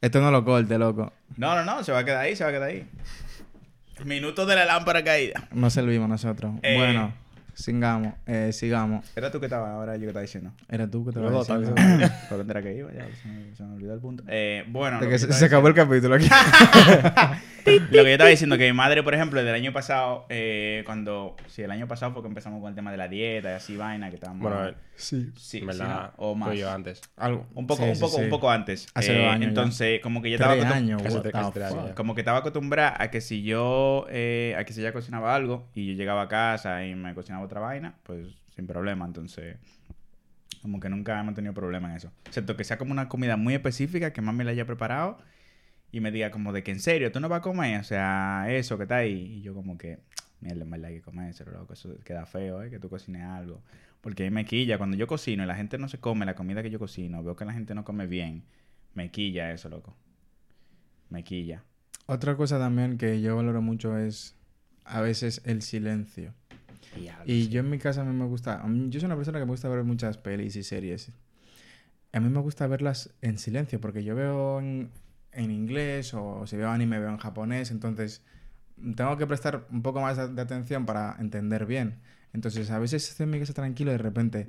Esto 0.01 0.21
no 0.21 0.31
lo 0.31 0.45
corte, 0.45 0.77
loco. 0.77 1.11
No, 1.35 1.55
no, 1.55 1.65
no, 1.65 1.83
se 1.83 1.91
va 1.91 1.99
a 1.99 2.05
quedar 2.05 2.21
ahí, 2.23 2.35
se 2.35 2.43
va 2.43 2.49
a 2.51 2.53
quedar 2.53 2.69
ahí. 2.69 2.87
Minutos 4.05 4.47
de 4.47 4.55
la 4.55 4.63
lámpara 4.65 5.03
caída. 5.03 5.47
No 5.51 5.69
servimos 5.69 6.07
nosotros. 6.07 6.53
Eh. 6.61 6.77
Bueno, 6.77 7.13
sigamos, 7.59 8.13
eh, 8.25 8.51
sigamos. 8.53 9.05
Era 9.15 9.31
tú 9.31 9.39
que 9.39 9.45
estaba, 9.47 9.73
ahora 9.73 9.95
yo 9.95 10.01
que 10.01 10.07
estaba 10.07 10.21
diciendo. 10.21 10.51
Era 10.67 10.89
tú 10.89 11.05
que 11.05 11.11
lo 11.19 11.29
dos, 11.29 11.47
diciendo. 11.47 11.75
tal 11.75 12.11
¿Por 12.29 12.37
dónde 12.37 12.51
era 12.53 12.61
que 12.61 12.75
iba? 12.75 12.91
Ya, 12.93 13.07
se 13.21 13.27
me, 13.27 13.55
se 13.55 13.63
me 13.63 13.75
olvidó 13.75 13.93
el 13.93 13.99
punto. 13.99 14.23
Eh, 14.27 14.65
bueno, 14.69 14.99
De 14.99 15.05
lo 15.05 15.09
que 15.09 15.15
que, 15.15 15.19
se, 15.19 15.25
estaba 15.25 15.45
acabó 15.45 15.67
el 15.67 15.73
capítulo 15.73 16.15
aquí. 16.15 16.27
Lo 17.91 18.03
que 18.03 18.09
yo 18.09 18.13
estaba 18.13 18.29
diciendo, 18.29 18.57
que 18.57 18.65
mi 18.65 18.73
madre, 18.73 19.03
por 19.03 19.13
ejemplo, 19.13 19.43
del 19.43 19.53
año 19.53 19.71
pasado, 19.73 20.25
eh, 20.29 20.81
cuando. 20.85 21.35
Sí, 21.47 21.61
el 21.61 21.71
año 21.71 21.87
pasado 21.87 22.13
fue 22.13 22.21
que 22.21 22.27
empezamos 22.27 22.61
con 22.61 22.69
el 22.69 22.75
tema 22.75 22.91
de 22.91 22.97
la 22.97 23.07
dieta 23.07 23.51
y 23.51 23.53
así 23.53 23.75
vaina, 23.77 24.09
que 24.09 24.15
estábamos. 24.15 24.41
Bueno, 24.41 24.57
a 24.57 24.61
ver, 24.63 24.75
sí. 24.95 25.31
sí, 25.35 25.59
sí, 25.59 25.65
o 26.17 26.35
más. 26.35 26.57
yo 26.57 26.71
antes. 26.71 27.01
Algo. 27.17 27.45
Un 27.53 27.67
poco, 27.67 27.83
Sí, 27.83 27.89
un 27.91 27.99
poco, 27.99 28.17
sí. 28.17 28.23
un 28.23 28.29
poco 28.29 28.49
antes. 28.49 28.87
Hace 28.93 29.13
Eh, 29.13 29.17
dos 29.23 29.27
años 29.33 29.41
ya. 29.41 29.47
Entonces, 29.49 29.99
como 30.01 30.21
que 30.21 30.29
yo 30.29 30.35
estaba 30.35 30.53
años, 30.53 31.01
ya. 31.03 31.95
como 31.95 32.15
que 32.15 32.21
estaba 32.21 32.39
acostumbrada 32.39 32.95
a 32.97 33.11
que 33.11 33.21
si 33.21 33.43
yo, 33.43 34.05
eh, 34.09 34.55
a 34.57 34.63
que 34.63 34.73
si 34.73 34.81
ella 34.81 34.93
cocinaba 34.93 35.35
algo 35.35 35.67
y 35.75 35.87
yo 35.87 35.93
llegaba 35.93 36.23
a 36.23 36.27
casa 36.27 36.85
y 36.85 36.95
me 36.95 37.13
cocinaba 37.13 37.43
otra 37.49 37.59
vaina, 37.59 37.95
pues 38.03 38.27
sin 38.55 38.67
problema. 38.67 39.05
Entonces, 39.05 39.57
como 40.61 40.79
que 40.79 40.89
nunca 40.89 41.19
hemos 41.19 41.35
tenido 41.35 41.53
problema 41.53 41.89
en 41.89 41.97
eso. 41.97 42.11
Excepto 42.25 42.55
que 42.55 42.63
sea 42.63 42.77
como 42.77 42.91
una 42.91 43.09
comida 43.09 43.37
muy 43.37 43.53
específica 43.53 44.13
que 44.13 44.21
mami 44.21 44.43
la 44.43 44.51
haya 44.51 44.65
preparado 44.65 45.17
y 45.91 45.99
me 46.01 46.11
diga 46.11 46.31
como 46.31 46.53
de 46.53 46.63
que 46.63 46.71
en 46.71 46.79
serio, 46.79 47.11
tú 47.11 47.19
no 47.19 47.29
vas 47.29 47.39
a 47.39 47.41
comer, 47.41 47.79
o 47.79 47.83
sea, 47.83 48.45
eso 48.49 48.77
que 48.77 48.83
está 48.83 48.97
ahí. 48.97 49.37
Y 49.37 49.41
yo 49.41 49.53
como 49.53 49.77
que, 49.77 49.99
mierda, 50.39 50.63
en 50.63 50.69
verdad 50.69 50.89
hay 50.89 50.95
que 50.97 51.01
comer 51.01 51.29
eso, 51.29 51.45
loco, 51.45 51.73
eso 51.73 51.95
queda 52.03 52.25
feo, 52.25 52.61
¿eh? 52.63 52.69
Que 52.69 52.79
tú 52.79 52.89
cocines 52.89 53.23
algo. 53.23 53.61
Porque 54.01 54.29
me 54.31 54.45
quilla, 54.45 54.77
cuando 54.77 54.95
yo 54.95 55.07
cocino 55.07 55.43
y 55.43 55.47
la 55.47 55.55
gente 55.55 55.77
no 55.77 55.89
se 55.89 55.99
come 55.99 56.25
la 56.25 56.35
comida 56.35 56.61
que 56.63 56.69
yo 56.69 56.79
cocino, 56.79 57.23
veo 57.23 57.35
que 57.35 57.45
la 57.45 57.53
gente 57.53 57.75
no 57.75 57.83
come 57.83 58.07
bien, 58.07 58.43
me 58.93 59.11
quilla 59.11 59.51
eso, 59.51 59.69
loco. 59.69 59.95
Me 61.09 61.23
quilla. 61.23 61.63
Otra 62.05 62.35
cosa 62.35 62.59
también 62.59 62.97
que 62.97 63.21
yo 63.21 63.35
valoro 63.35 63.61
mucho 63.61 63.97
es 63.97 64.35
a 64.85 65.01
veces 65.01 65.41
el 65.45 65.61
silencio. 65.61 66.33
Y 67.25 67.49
yo 67.49 67.59
en 67.59 67.69
mi 67.69 67.77
casa 67.77 68.01
a 68.01 68.05
mí 68.05 68.13
me 68.15 68.25
gusta, 68.25 68.57
mí- 68.67 68.89
yo 68.89 68.99
soy 68.99 69.07
una 69.07 69.15
persona 69.15 69.39
que 69.39 69.45
me 69.45 69.51
gusta 69.51 69.69
ver 69.69 69.83
muchas 69.83 70.17
pelis 70.17 70.55
y 70.55 70.63
series. 70.63 71.11
A 72.11 72.19
mí 72.19 72.29
me 72.29 72.39
gusta 72.39 72.65
verlas 72.67 73.11
en 73.21 73.37
silencio 73.37 73.79
porque 73.79 74.03
yo 74.03 74.15
veo 74.15 74.59
en, 74.59 74.89
en 75.31 75.51
inglés 75.51 76.13
o 76.13 76.47
si 76.47 76.57
veo 76.57 76.69
anime 76.69 76.99
veo 76.99 77.09
en 77.09 77.17
japonés, 77.17 77.69
entonces 77.71 78.23
tengo 78.95 79.15
que 79.17 79.27
prestar 79.27 79.67
un 79.69 79.81
poco 79.83 80.01
más 80.01 80.17
de, 80.17 80.29
de 80.29 80.41
atención 80.41 80.85
para 80.85 81.15
entender 81.19 81.65
bien. 81.65 81.99
Entonces 82.33 82.71
a 82.71 82.79
veces 82.79 83.07
estoy 83.09 83.25
en 83.25 83.29
mi 83.31 83.39
casa 83.39 83.53
tranquilo 83.53 83.91
y 83.91 83.93
de 83.93 83.97
repente 83.99 84.47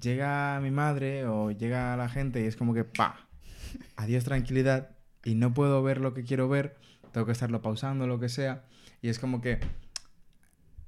llega 0.00 0.58
mi 0.60 0.70
madre 0.70 1.26
o 1.26 1.50
llega 1.50 1.96
la 1.96 2.08
gente 2.08 2.42
y 2.42 2.46
es 2.46 2.56
como 2.56 2.74
que 2.74 2.84
pa, 2.84 3.28
adiós 3.96 4.24
tranquilidad 4.24 4.90
y 5.24 5.34
no 5.34 5.52
puedo 5.54 5.82
ver 5.82 6.00
lo 6.00 6.14
que 6.14 6.24
quiero 6.24 6.48
ver, 6.48 6.76
tengo 7.12 7.26
que 7.26 7.32
estarlo 7.32 7.62
pausando, 7.62 8.06
lo 8.06 8.18
que 8.20 8.28
sea. 8.28 8.64
Y 9.02 9.08
es 9.08 9.18
como 9.18 9.40
que 9.40 9.58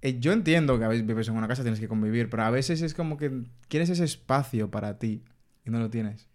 eh, 0.02 0.18
yo 0.20 0.32
entiendo 0.32 0.78
que 0.78 0.84
a 0.84 0.88
veces 0.88 1.06
vives 1.06 1.28
en 1.28 1.36
una 1.36 1.48
casa, 1.48 1.62
tienes 1.62 1.80
que 1.80 1.88
convivir, 1.88 2.28
pero 2.28 2.42
a 2.44 2.50
veces 2.50 2.82
es 2.82 2.92
como 2.94 3.16
que 3.16 3.30
quieres 3.68 3.88
ese 3.88 4.04
espacio 4.04 4.70
para 4.70 4.98
ti 4.98 5.22
y 5.64 5.70
no 5.70 5.78
lo 5.78 5.88
tienes. 5.90 6.28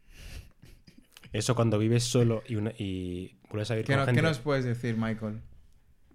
Eso 1.34 1.56
cuando 1.56 1.78
vives 1.78 2.04
solo 2.04 2.42
y, 2.48 2.56
una- 2.56 2.72
y 2.78 3.38
vuelves 3.50 3.70
a 3.72 3.76
vivir 3.76 3.86
¿Qué, 3.86 3.94
con 3.94 4.00
no- 4.00 4.06
gente. 4.06 4.22
qué 4.22 4.28
nos 4.28 4.40
puedes 4.40 4.66
decir, 4.66 4.96
Michael? 4.98 5.42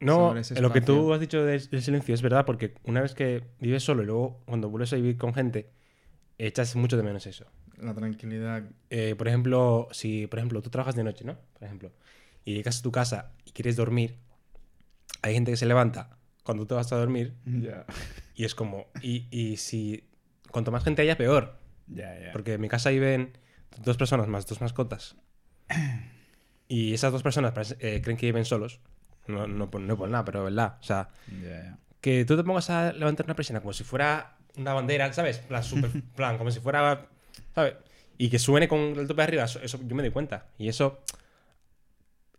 No, 0.00 0.34
lo 0.60 0.72
que 0.72 0.80
tú 0.80 1.12
has 1.12 1.20
dicho 1.20 1.44
del, 1.44 1.68
del 1.70 1.82
silencio 1.82 2.12
es 2.12 2.22
verdad, 2.22 2.44
porque 2.44 2.74
una 2.82 3.00
vez 3.00 3.14
que 3.14 3.44
vives 3.60 3.84
solo 3.84 4.02
y 4.02 4.06
luego 4.06 4.42
cuando 4.46 4.68
vuelves 4.68 4.92
a 4.92 4.96
vivir 4.96 5.16
con 5.16 5.32
gente, 5.32 5.70
echas 6.38 6.74
mucho 6.74 6.96
de 6.96 7.04
menos 7.04 7.24
eso. 7.26 7.46
La 7.78 7.94
tranquilidad. 7.94 8.64
Eh, 8.90 9.14
por 9.16 9.28
ejemplo, 9.28 9.86
si 9.92 10.26
por 10.26 10.40
ejemplo 10.40 10.60
tú 10.60 10.70
trabajas 10.70 10.96
de 10.96 11.04
noche, 11.04 11.24
¿no? 11.24 11.38
Por 11.52 11.62
ejemplo, 11.64 11.92
y 12.44 12.54
llegas 12.54 12.80
a 12.80 12.82
tu 12.82 12.90
casa 12.90 13.30
y 13.44 13.52
quieres 13.52 13.76
dormir, 13.76 14.16
hay 15.20 15.34
gente 15.34 15.52
que 15.52 15.56
se 15.56 15.66
levanta 15.66 16.18
cuando 16.42 16.66
tú 16.66 16.74
vas 16.74 16.92
a 16.92 16.96
dormir 16.96 17.34
Ya. 17.44 17.84
y 18.34 18.44
es 18.44 18.54
como, 18.54 18.86
y, 19.00 19.26
y 19.30 19.56
si 19.58 20.04
cuanto 20.50 20.70
más 20.72 20.84
gente 20.84 21.02
haya, 21.02 21.16
peor. 21.16 21.58
Ya, 21.86 22.18
ya. 22.18 22.32
Porque 22.32 22.54
en 22.54 22.60
mi 22.60 22.68
casa 22.68 22.90
viven 22.90 23.36
dos 23.84 23.96
personas 23.96 24.28
más 24.28 24.46
dos 24.46 24.60
mascotas. 24.60 25.16
Y 26.68 26.94
esas 26.94 27.12
dos 27.12 27.22
personas 27.22 27.52
parece- 27.52 27.76
eh, 27.80 28.00
creen 28.02 28.16
que 28.16 28.26
viven 28.26 28.44
solos. 28.44 28.80
No, 29.26 29.46
no, 29.46 29.70
por, 29.70 29.80
no 29.80 29.96
por 29.96 30.08
nada, 30.08 30.24
pero 30.24 30.44
verdad. 30.44 30.78
O 30.80 30.82
sea, 30.82 31.10
que 32.00 32.24
tú 32.24 32.36
te 32.36 32.44
pongas 32.44 32.70
a 32.70 32.92
levantar 32.92 33.26
una 33.26 33.34
persiana 33.36 33.60
como 33.60 33.72
si 33.72 33.84
fuera 33.84 34.36
una 34.56 34.74
bandera, 34.74 35.12
¿sabes? 35.12 35.38
Plan, 35.38 35.62
super, 35.62 35.90
plan, 36.16 36.38
como 36.38 36.50
si 36.50 36.60
fuera, 36.60 37.06
¿sabes? 37.54 37.74
Y 38.18 38.28
que 38.30 38.38
suene 38.38 38.68
con 38.68 38.80
el 38.80 39.06
tope 39.06 39.22
de 39.22 39.22
arriba, 39.22 39.44
eso, 39.44 39.60
eso 39.62 39.78
yo 39.86 39.94
me 39.94 40.02
doy 40.02 40.10
cuenta. 40.12 40.46
Y 40.58 40.68
eso... 40.68 41.00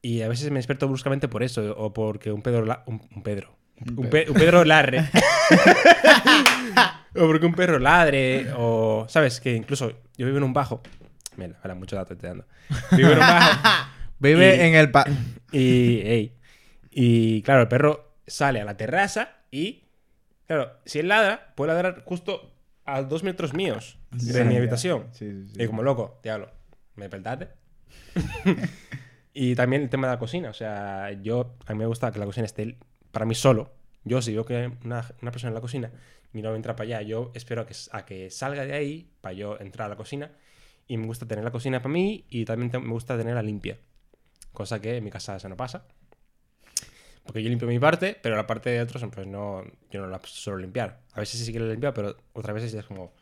Y 0.01 0.21
a 0.21 0.27
veces 0.27 0.49
me 0.51 0.59
despierto 0.59 0.87
bruscamente 0.87 1.27
por 1.29 1.43
eso, 1.43 1.73
o 1.77 1.93
porque 1.93 2.31
un 2.31 2.41
Pedro... 2.41 2.65
la- 2.65 2.83
un, 2.87 3.01
un 3.15 3.23
Pedro. 3.23 3.55
Un, 3.97 4.09
Pe- 4.09 4.25
un 4.29 4.35
Pedro 4.35 4.63
ladre. 4.63 5.09
o 7.15 7.27
porque 7.27 7.45
un 7.45 7.53
perro 7.53 7.79
ladre, 7.79 8.47
o... 8.55 9.05
¿Sabes? 9.09 9.39
Que 9.39 9.55
incluso 9.55 9.91
yo 10.17 10.25
vivo 10.25 10.37
en 10.37 10.43
un 10.43 10.53
bajo. 10.53 10.81
Mira, 11.37 11.57
ahora 11.61 11.75
mucho 11.75 11.95
dato 11.95 12.13
estoy 12.13 12.29
dando. 12.29 12.45
Vivo 12.91 13.09
en 13.09 13.13
un 13.15 13.19
bajo. 13.19 13.89
Vive 14.19 14.55
Y- 14.55 14.59
en 14.61 14.75
el... 14.75 14.91
pa- 14.91 15.05
Y, 15.51 15.99
ey, 16.01 16.37
y 16.91 17.41
claro, 17.41 17.61
el 17.61 17.67
perro 17.67 18.15
sale 18.25 18.61
a 18.61 18.65
la 18.65 18.77
terraza 18.77 19.29
y, 19.51 19.83
claro, 20.47 20.71
si 20.85 20.99
él 20.99 21.07
ladra, 21.09 21.53
puede 21.55 21.73
ladrar 21.73 22.03
justo 22.05 22.53
a 22.85 23.01
dos 23.01 23.23
metros 23.23 23.53
míos 23.53 23.97
de 24.11 24.43
mi 24.45 24.55
habitación. 24.57 25.07
Sí. 25.11 25.45
Y 25.57 25.67
como 25.67 25.83
loco, 25.83 26.19
diablo, 26.23 26.49
¿me 26.95 27.09
peltate? 27.09 27.49
y 29.33 29.55
también 29.55 29.83
el 29.83 29.89
tema 29.89 30.07
de 30.07 30.13
la 30.13 30.19
cocina. 30.19 30.49
O 30.49 30.53
sea, 30.53 31.11
yo, 31.21 31.55
a 31.65 31.73
mí 31.73 31.79
me 31.79 31.85
gusta 31.85 32.11
que 32.11 32.19
la 32.19 32.25
cocina 32.25 32.45
esté 32.45 32.77
para 33.13 33.25
mí 33.25 33.35
solo. 33.35 33.71
Yo, 34.03 34.21
si 34.21 34.33
veo 34.33 34.43
que 34.45 34.69
una, 34.83 35.05
una 35.21 35.31
persona 35.31 35.51
en 35.51 35.55
la 35.55 35.61
cocina 35.61 35.89
y 36.33 36.41
no 36.41 36.53
entra 36.55 36.75
para 36.75 36.87
allá, 36.97 37.01
yo 37.03 37.31
espero 37.35 37.61
a 37.61 37.65
que, 37.65 37.73
a 37.91 38.03
que 38.05 38.29
salga 38.29 38.65
de 38.65 38.73
ahí 38.73 39.09
para 39.21 39.31
yo 39.33 39.57
entrar 39.61 39.85
a 39.85 39.89
la 39.91 39.95
cocina. 39.95 40.31
Y 40.87 40.97
me 40.97 41.05
gusta 41.05 41.25
tener 41.25 41.45
la 41.45 41.51
cocina 41.51 41.79
para 41.81 41.93
mí 41.93 42.25
y 42.29 42.43
también 42.43 42.69
te- 42.69 42.79
me 42.79 42.91
gusta 42.91 43.17
tenerla 43.17 43.41
limpia. 43.41 43.77
Cosa 44.51 44.81
que 44.81 44.97
en 44.97 45.03
mi 45.05 45.09
casa 45.11 45.37
eso 45.37 45.47
no 45.47 45.55
pasa. 45.55 45.85
Porque 47.25 47.41
yo 47.41 47.47
limpio 47.49 47.67
mi 47.69 47.79
parte, 47.79 48.17
pero 48.21 48.35
la 48.35 48.45
parte 48.45 48.69
de 48.71 48.81
otros, 48.81 49.01
pues 49.13 49.25
no, 49.27 49.63
yo 49.89 50.01
no 50.01 50.07
la 50.07 50.19
suelo 50.25 50.59
limpiar. 50.59 50.99
A 51.13 51.21
veces 51.21 51.39
sí 51.45 51.53
que 51.53 51.59
la 51.59 51.67
limpio, 51.67 51.93
pero 51.93 52.17
otras 52.33 52.53
veces 52.53 52.73
es 52.73 52.83
como, 52.85 53.13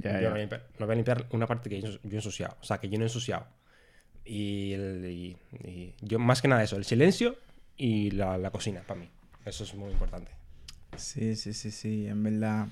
Ya, 0.00 0.12
yo 0.12 0.20
ya. 0.20 0.28
No, 0.28 0.30
voy 0.32 0.38
a 0.38 0.42
limpiar, 0.42 0.66
no 0.78 0.86
voy 0.86 0.92
a 0.92 0.96
limpiar 0.96 1.26
una 1.30 1.46
parte 1.46 1.70
que 1.70 1.80
yo, 1.80 1.88
yo 1.88 1.98
he 2.12 2.16
ensuciado. 2.16 2.56
O 2.60 2.64
sea, 2.64 2.78
que 2.78 2.90
yo 2.90 2.98
no 2.98 3.04
he 3.04 3.06
ensuciado. 3.06 3.46
Y, 4.24 4.72
el- 4.74 5.04
y- 5.06 5.36
y 5.66 5.94
yo, 6.02 6.18
más 6.18 6.42
que 6.42 6.48
nada 6.48 6.62
eso, 6.62 6.76
el 6.76 6.84
silencio 6.84 7.36
y 7.76 8.10
la, 8.10 8.36
la 8.36 8.50
cocina, 8.50 8.82
para 8.86 9.00
mí. 9.00 9.10
Eso 9.48 9.64
es 9.64 9.74
muy 9.74 9.90
importante. 9.92 10.30
Sí, 10.96 11.36
sí, 11.36 11.52
sí, 11.54 11.70
sí, 11.70 12.06
en 12.06 12.22
verdad. 12.22 12.66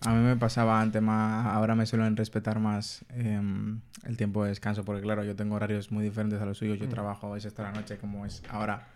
A 0.00 0.10
mí 0.12 0.22
me 0.22 0.36
pasaba 0.36 0.80
antes 0.80 1.00
más, 1.00 1.46
ahora 1.46 1.74
me 1.74 1.86
suelen 1.86 2.16
respetar 2.16 2.58
más 2.58 3.04
em, 3.10 3.80
el 4.04 4.16
tiempo 4.16 4.42
de 4.44 4.50
descanso, 4.50 4.84
porque 4.84 5.02
claro, 5.02 5.24
yo 5.24 5.34
tengo 5.34 5.54
horarios 5.56 5.90
muy 5.90 6.04
diferentes 6.04 6.40
a 6.40 6.44
los 6.46 6.58
suyos. 6.58 6.78
Yo 6.78 6.88
trabajo 6.88 7.26
a 7.28 7.34
veces 7.34 7.48
hasta 7.52 7.62
la 7.62 7.72
noche, 7.72 7.96
como 7.98 8.26
es 8.26 8.42
ahora, 8.50 8.86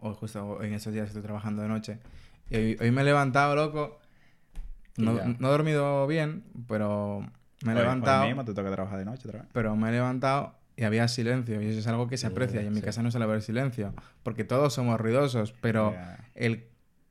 o 0.00 0.12
justo 0.14 0.62
en 0.62 0.74
estos 0.74 0.92
días 0.92 1.06
estoy 1.08 1.22
trabajando 1.22 1.62
de 1.62 1.68
noche. 1.68 1.98
Y 2.50 2.56
hoy, 2.56 2.76
hoy 2.80 2.90
me 2.90 3.00
he 3.00 3.04
levantado, 3.04 3.54
loco. 3.54 3.98
No, 4.96 5.12
no 5.12 5.48
he 5.48 5.50
dormido 5.50 6.06
bien, 6.06 6.44
pero 6.66 7.20
me 7.64 7.72
he 7.72 7.74
Hoy- 7.74 7.76
hoy 7.76 7.82
levantado. 7.82 8.26
mismo 8.26 8.44
te 8.44 8.52
toca 8.52 8.70
trabajar 8.70 8.98
de 8.98 9.04
noche 9.04 9.28
otra 9.28 9.40
vez. 9.42 9.48
pero 9.52 9.74
me 9.76 9.88
he 9.88 9.92
levantado 9.92 10.54
y 10.78 10.84
había 10.84 11.08
silencio. 11.08 11.60
Y 11.60 11.66
eso 11.66 11.80
es 11.80 11.86
algo 11.88 12.06
que 12.08 12.16
se 12.16 12.26
aprecia. 12.28 12.62
Y 12.62 12.66
en 12.66 12.72
mi 12.72 12.78
sí. 12.78 12.84
casa 12.86 13.02
no 13.02 13.10
suele 13.10 13.24
haber 13.24 13.42
silencio. 13.42 13.92
Porque 14.22 14.44
todos 14.44 14.72
somos 14.72 14.98
ruidosos. 15.00 15.52
Pero 15.60 15.94
el... 16.34 16.64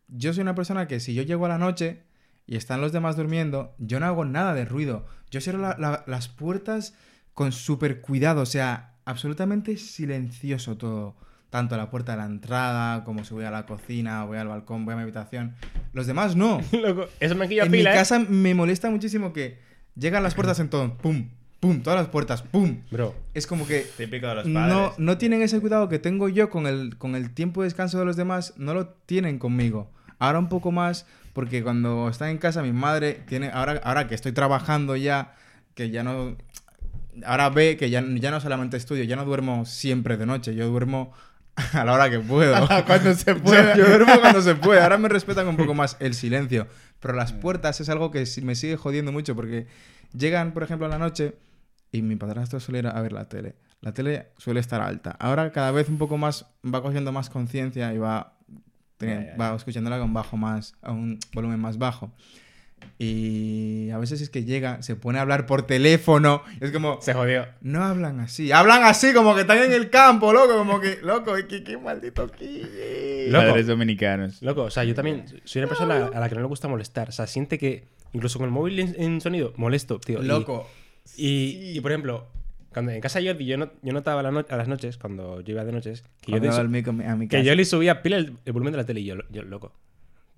yo 0.08 0.34
soy 0.34 0.42
una 0.42 0.56
persona 0.56 0.88
que 0.88 1.00
si 1.02 1.14
yo 1.14 1.22
llego 1.24 1.46
a 1.46 1.50
la 1.50 1.58
noche 1.58 2.04
y 2.46 2.56
están 2.56 2.80
los 2.80 2.94
demás 2.94 3.18
durmiendo, 3.18 3.76
yo 3.78 4.00
no 4.00 4.06
hago 4.06 4.24
nada 4.24 4.54
de 4.54 4.64
ruido. 4.64 5.06
Yo 5.30 5.42
cierro 5.42 5.60
la- 5.60 5.76
la- 5.78 6.04
las 6.08 6.30
puertas 6.30 6.96
con 7.34 7.52
súper 7.52 8.00
cuidado. 8.00 8.42
O 8.42 8.46
sea, 8.46 8.94
absolutamente 9.04 9.76
silencioso 9.78 10.78
todo. 10.78 11.18
Tanto 11.50 11.76
la 11.78 11.90
puerta 11.90 12.14
de 12.14 12.20
la 12.20 12.26
entrada, 12.26 13.04
como 13.04 13.24
si 13.26 13.34
voy 13.34 13.44
a 13.46 13.52
la 13.52 13.66
cocina, 13.66 14.24
voy 14.26 14.38
al 14.38 14.48
balcón, 14.48 14.86
voy 14.86 14.94
a 14.94 14.98
mi 14.98 15.04
habitación. 15.04 15.56
Los 15.94 16.08
demás 16.08 16.36
no. 16.38 16.62
Loco, 16.72 17.08
eso 17.20 17.36
me 17.36 17.48
quilla 17.50 17.64
en 17.64 17.72
mi 17.72 17.80
¿eh? 17.80 17.84
casa 17.84 18.20
me 18.20 18.54
molesta 18.56 18.90
muchísimo 18.90 19.34
que 19.34 19.60
llegan 19.96 20.24
las 20.24 20.36
puertas 20.36 20.60
en 20.60 20.70
todo. 20.70 20.98
Pum, 20.98 21.30
pum, 21.60 21.82
todas 21.82 22.00
las 22.00 22.10
puertas, 22.10 22.42
pum. 22.42 22.78
Bro, 22.92 23.16
Es 23.34 23.48
como 23.48 23.66
que 23.68 23.86
Típico 23.98 24.28
de 24.28 24.36
los 24.36 24.44
padres. 24.44 24.74
no, 24.74 24.94
no 24.98 25.18
tienen 25.18 25.42
ese 25.42 25.60
cuidado 25.60 25.90
que 25.90 26.00
tengo 26.00 26.30
yo 26.30 26.50
con 26.50 26.68
el, 26.68 26.98
con 26.98 27.16
el 27.16 27.34
tiempo 27.34 27.62
de 27.62 27.68
descanso 27.68 28.00
de 28.00 28.06
los 28.06 28.16
demás, 28.16 28.54
no 28.58 28.74
lo 28.74 28.88
tienen 28.88 29.40
conmigo. 29.40 29.90
Ahora 30.20 30.40
un 30.40 30.50
poco 30.50 30.72
más, 30.72 31.06
porque 31.34 31.64
cuando 31.64 32.10
está 32.10 32.30
en 32.30 32.38
casa 32.38 32.64
mi 32.64 32.72
madre 32.74 33.22
tiene, 33.28 33.50
ahora, 33.54 33.82
ahora 33.84 34.08
que 34.08 34.16
estoy 34.16 34.32
trabajando 34.32 34.96
ya, 34.96 35.36
que 35.76 35.90
ya 35.90 36.04
no, 36.04 36.36
ahora 37.26 37.50
ve 37.50 37.78
que 37.78 37.90
ya, 37.90 38.04
ya 38.04 38.32
no 38.32 38.40
solamente 38.40 38.78
estudio, 38.78 39.04
ya 39.04 39.16
no 39.16 39.26
duermo 39.26 39.66
siempre 39.66 40.18
de 40.18 40.26
noche, 40.26 40.56
yo 40.56 40.68
duermo 40.68 41.14
a 41.74 41.84
la 41.84 41.94
hora 41.94 42.10
que 42.10 42.20
puedo. 42.20 42.56
Cuando 42.86 43.14
se 43.14 43.34
Yo, 43.36 43.42
pueda. 43.44 43.76
yo 43.76 43.86
duermo 43.86 44.20
cuando 44.22 44.42
se 44.42 44.56
puede. 44.56 44.82
Ahora 44.82 44.98
me 44.98 45.10
respetan 45.10 45.48
un 45.48 45.58
poco 45.58 45.74
más 45.74 45.98
el 46.00 46.14
silencio. 46.14 46.68
Pero 47.00 47.14
las 47.14 47.34
puertas 47.34 47.80
es 47.82 47.90
algo 47.90 48.12
que 48.12 48.26
me 48.44 48.56
sigue 48.56 48.78
jodiendo 48.78 49.12
mucho 49.12 49.36
porque 49.36 49.68
llegan, 50.14 50.54
por 50.54 50.64
ejemplo, 50.64 50.86
a 50.88 50.90
la 50.90 50.98
noche 50.98 51.36
y 51.92 52.02
mi 52.02 52.16
padrastro 52.16 52.60
suele 52.60 52.80
ir 52.80 52.88
a 52.88 53.02
ver 53.02 53.12
la 53.12 53.28
tele. 53.28 53.56
La 53.82 53.94
tele 53.94 54.30
suele 54.38 54.60
estar 54.60 54.82
alta. 54.82 55.12
Ahora 55.20 55.52
cada 55.52 55.72
vez 55.72 55.90
un 55.90 55.98
poco 55.98 56.18
más 56.18 56.46
va 56.66 56.82
cogiendo 56.82 57.12
más 57.12 57.30
conciencia 57.30 57.94
y 57.94 57.98
va, 57.98 58.34
va 59.40 59.56
escuchándola 59.56 60.00
con 60.00 60.14
bajo 60.14 60.38
más, 60.38 60.74
a 60.82 60.92
un 60.92 61.20
volumen 61.34 61.60
más 61.60 61.78
bajo. 61.78 62.12
Y 63.00 63.90
a 63.92 63.98
veces 64.00 64.22
es 64.22 64.30
que 64.32 64.44
llega, 64.44 64.82
se 64.82 64.96
pone 64.96 65.20
a 65.20 65.22
hablar 65.22 65.46
por 65.46 65.68
teléfono. 65.68 66.42
Es 66.60 66.72
como, 66.72 67.00
Se 67.02 67.14
jodió. 67.14 67.46
no 67.62 67.84
hablan 67.84 68.20
así. 68.20 68.52
Hablan 68.52 68.84
así, 68.84 69.14
como 69.14 69.36
que 69.36 69.42
están 69.42 69.60
en 69.60 69.72
el 69.72 69.90
campo, 69.92 70.34
loco. 70.34 70.56
Como 70.58 70.80
que, 70.82 70.98
loco, 71.04 71.34
qué, 71.48 71.64
qué 71.64 71.78
maldito 71.78 72.24
aquí. 72.24 72.64
Loco. 73.30 73.46
Padres 73.50 73.68
dominicanos. 73.68 74.42
Loco, 74.42 74.64
o 74.64 74.70
sea, 74.72 74.84
yo 74.84 74.96
también 74.96 75.26
soy 75.44 75.62
una 75.62 75.68
persona 75.70 76.08
a 76.14 76.20
la 76.20 76.28
que 76.30 76.36
no 76.36 76.42
le 76.42 76.48
gusta 76.48 76.68
molestar. 76.68 77.10
O 77.10 77.12
sea, 77.12 77.28
siente 77.28 77.58
que 77.60 77.84
incluso 78.14 78.40
con 78.40 78.46
el 78.48 78.52
móvil 78.52 78.80
en, 78.80 78.96
en 78.98 79.22
sonido 79.22 79.54
molesto, 79.58 80.00
tío. 80.00 80.22
Loco. 80.24 80.68
Y, 81.16 81.74
y, 81.78 81.80
por 81.82 81.92
ejemplo, 81.92 82.26
cuando 82.74 82.92
en 82.92 83.00
casa 83.02 83.20
de 83.20 83.28
Jordi 83.28 83.46
yo, 83.46 83.58
no, 83.58 83.72
yo 83.84 83.94
notaba 83.94 84.22
a, 84.22 84.24
la 84.24 84.32
no- 84.32 84.46
a 84.50 84.56
las 84.58 84.68
noches, 84.68 84.98
cuando 84.98 85.42
yo 85.42 85.54
iba 85.54 85.64
de 85.64 85.72
noches, 85.72 86.04
que 86.22 86.32
yo, 86.32 86.40
le, 86.40 86.48
va 86.50 86.58
al 86.58 86.70
mico- 86.70 86.90
a 86.90 87.16
mi 87.16 87.28
que 87.28 87.38
casa. 87.38 87.44
yo 87.44 87.56
le 87.56 87.64
subía 87.64 88.02
pila 88.02 88.18
el, 88.18 88.34
el 88.44 88.54
volumen 88.54 88.72
de 88.74 88.78
la 88.78 88.86
tele 88.86 89.02
y 89.02 89.06
yo, 89.06 89.16
yo 89.30 89.44
loco. 89.44 89.72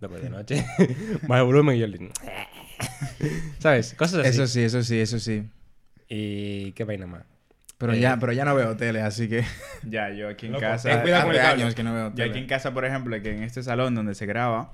Loco, 0.02 0.16
de 0.16 0.30
noche. 0.30 0.66
Más 1.28 1.44
volumen 1.44 1.76
y 1.76 1.80
yo 1.80 1.88
le... 1.88 2.10
¿Sabes? 3.60 3.94
Cosas 3.96 4.22
así. 4.22 4.30
Eso 4.30 4.48
sí, 4.48 4.62
eso 4.62 4.84
sí, 4.84 5.00
eso 5.00 5.20
sí. 5.20 5.44
Y 6.08 6.72
qué 6.74 6.84
vaina 6.86 7.06
más. 7.06 7.24
Pero 7.78 7.94
Eh. 7.94 8.00
ya, 8.00 8.18
pero 8.20 8.32
ya 8.34 8.46
no 8.46 8.56
veo 8.56 8.76
tele, 8.78 9.02
así 9.02 9.28
que. 9.30 9.44
Ya, 9.84 10.10
yo 10.12 10.28
aquí 10.30 10.46
en 10.48 10.54
Loco, 10.54 10.62
casa. 10.62 10.90
ten 10.90 11.02
cuidado 11.02 11.24
con 11.28 11.36
el 11.36 11.42
Hace 11.42 11.48
años 11.62 11.76
que 11.76 11.84
no 11.84 11.94
veo 11.94 12.10
Yo 12.10 12.16
tele. 12.16 12.30
aquí 12.30 12.40
en 12.40 12.48
casa, 12.48 12.74
por 12.74 12.86
ejemplo, 12.86 13.22
que 13.22 13.36
en 13.36 13.44
este 13.44 13.62
salón 13.64 13.96
donde 13.96 14.16
se 14.16 14.26
graba, 14.26 14.74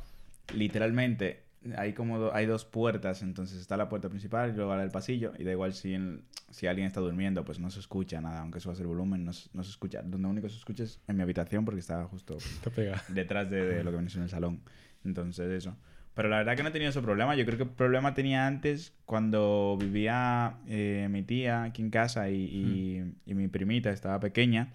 literalmente 0.53 1.43
hay 1.77 1.93
como 1.93 2.19
do- 2.19 2.33
hay 2.35 2.45
dos 2.45 2.63
puertas, 2.65 3.23
entonces 3.23 3.59
está 3.59 3.75
la 3.75 3.89
puerta 3.89 4.07
principal 4.09 4.51
y 4.51 4.53
luego 4.55 4.75
la 4.75 4.81
del 4.81 4.91
pasillo, 4.91 5.33
y 5.39 5.43
da 5.43 5.51
igual 5.51 5.73
si, 5.73 5.93
en- 5.95 6.21
si 6.51 6.67
alguien 6.67 6.85
está 6.87 6.99
durmiendo, 6.99 7.43
pues 7.43 7.59
no 7.59 7.71
se 7.71 7.79
escucha 7.79 8.21
nada, 8.21 8.41
aunque 8.41 8.59
subas 8.59 8.79
el 8.79 8.87
volumen, 8.87 9.25
no, 9.25 9.33
se- 9.33 9.49
no 9.53 9.63
se 9.63 9.71
escucha. 9.71 10.01
Donde 10.03 10.27
único 10.27 10.47
se 10.49 10.57
escucha 10.57 10.83
es 10.83 10.99
en 11.07 11.17
mi 11.17 11.23
habitación 11.23 11.65
porque 11.65 11.79
está 11.79 12.03
justo 12.05 12.37
detrás 13.09 13.49
de, 13.49 13.63
de 13.65 13.83
lo 13.83 13.89
que 13.91 13.97
viene 13.97 14.09
siendo 14.11 14.25
el 14.25 14.31
salón. 14.31 14.61
Entonces, 15.05 15.49
eso. 15.51 15.77
Pero 16.13 16.29
la 16.29 16.37
verdad 16.37 16.55
que 16.55 16.63
no 16.63 16.69
he 16.69 16.71
tenido 16.71 16.89
ese 16.91 17.01
problema. 17.01 17.35
Yo 17.35 17.45
creo 17.45 17.57
que 17.57 17.63
el 17.63 17.69
problema 17.69 18.13
tenía 18.13 18.47
antes 18.47 18.93
cuando 19.05 19.77
vivía 19.79 20.57
eh, 20.67 21.07
mi 21.11 21.23
tía 21.23 21.63
aquí 21.63 21.81
en 21.81 21.89
casa 21.89 22.29
y, 22.29 22.35
y- 22.45 23.13
y 23.25 23.33
mi 23.33 23.47
primita 23.49 23.89
estaba 23.89 24.19
pequeña. 24.19 24.69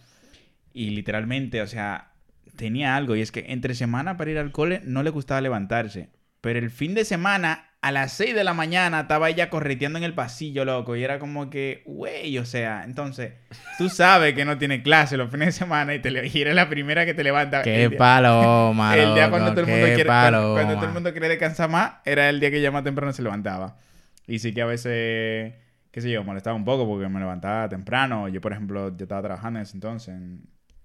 Y 0.74 0.90
literalmente, 0.90 1.62
o 1.62 1.66
sea, 1.66 2.12
tenía 2.56 2.94
algo. 2.94 3.16
Y 3.16 3.22
es 3.22 3.32
que 3.32 3.46
entre 3.48 3.74
semana 3.74 4.16
para 4.18 4.30
ir 4.30 4.38
al 4.38 4.52
cole 4.52 4.82
no 4.84 5.02
le 5.02 5.10
gustaba 5.10 5.40
levantarse. 5.40 6.10
Pero 6.42 6.58
el 6.58 6.70
fin 6.70 6.94
de 6.94 7.04
semana, 7.06 7.69
a 7.82 7.92
las 7.92 8.12
6 8.12 8.34
de 8.34 8.44
la 8.44 8.52
mañana, 8.52 9.00
estaba 9.00 9.30
ella 9.30 9.48
correteando 9.48 9.98
en 9.98 10.04
el 10.04 10.12
pasillo, 10.12 10.66
loco. 10.66 10.96
Y 10.96 11.02
era 11.04 11.18
como 11.18 11.48
que, 11.48 11.82
güey, 11.86 12.36
o 12.36 12.44
sea, 12.44 12.84
entonces, 12.84 13.32
tú 13.78 13.88
sabes 13.88 14.34
que 14.34 14.44
no 14.44 14.58
tiene 14.58 14.82
clase 14.82 15.16
los 15.16 15.30
fines 15.30 15.46
de 15.46 15.52
semana 15.52 15.94
y, 15.94 15.98
te 15.98 16.10
le- 16.10 16.26
y 16.28 16.40
eres 16.42 16.54
la 16.54 16.68
primera 16.68 17.06
que 17.06 17.14
te 17.14 17.24
levanta. 17.24 17.62
Qué 17.62 17.84
el 17.84 17.90
día- 17.90 17.98
paloma, 17.98 18.94
el 18.96 19.14
día 19.14 19.24
loco, 19.26 19.30
cuando 19.30 19.50
todo 19.52 19.60
el 19.62 19.66
mundo 19.70 19.86
quiere 19.86 20.04
cuando, 20.04 20.38
paloma. 20.38 20.54
cuando 20.54 20.74
todo 20.74 20.84
el 20.86 20.92
mundo 20.92 21.12
quiere 21.12 21.28
descansar 21.30 21.70
más 21.70 21.92
era 22.04 22.28
el 22.28 22.38
día 22.38 22.50
que 22.50 22.60
ya 22.60 22.70
más 22.70 22.84
temprano 22.84 23.12
se 23.14 23.22
levantaba 23.22 23.78
y 24.26 24.38
sí 24.40 24.52
que 24.52 24.60
a 24.60 24.66
veces 24.66 25.54
qué 25.90 26.00
sé 26.02 26.10
yo 26.10 26.22
molestaba 26.22 26.54
un 26.56 26.64
poco 26.66 26.86
porque 26.86 27.08
me 27.08 27.18
levantaba 27.18 27.68
temprano 27.70 28.28
yo 28.28 28.40
por 28.42 28.52
ejemplo 28.52 28.94
yo 28.96 29.04
estaba 29.04 29.22
trabajando 29.22 29.58
en 29.58 29.62
ese 29.62 29.76
entonces 29.78 30.14
en, 30.14 30.42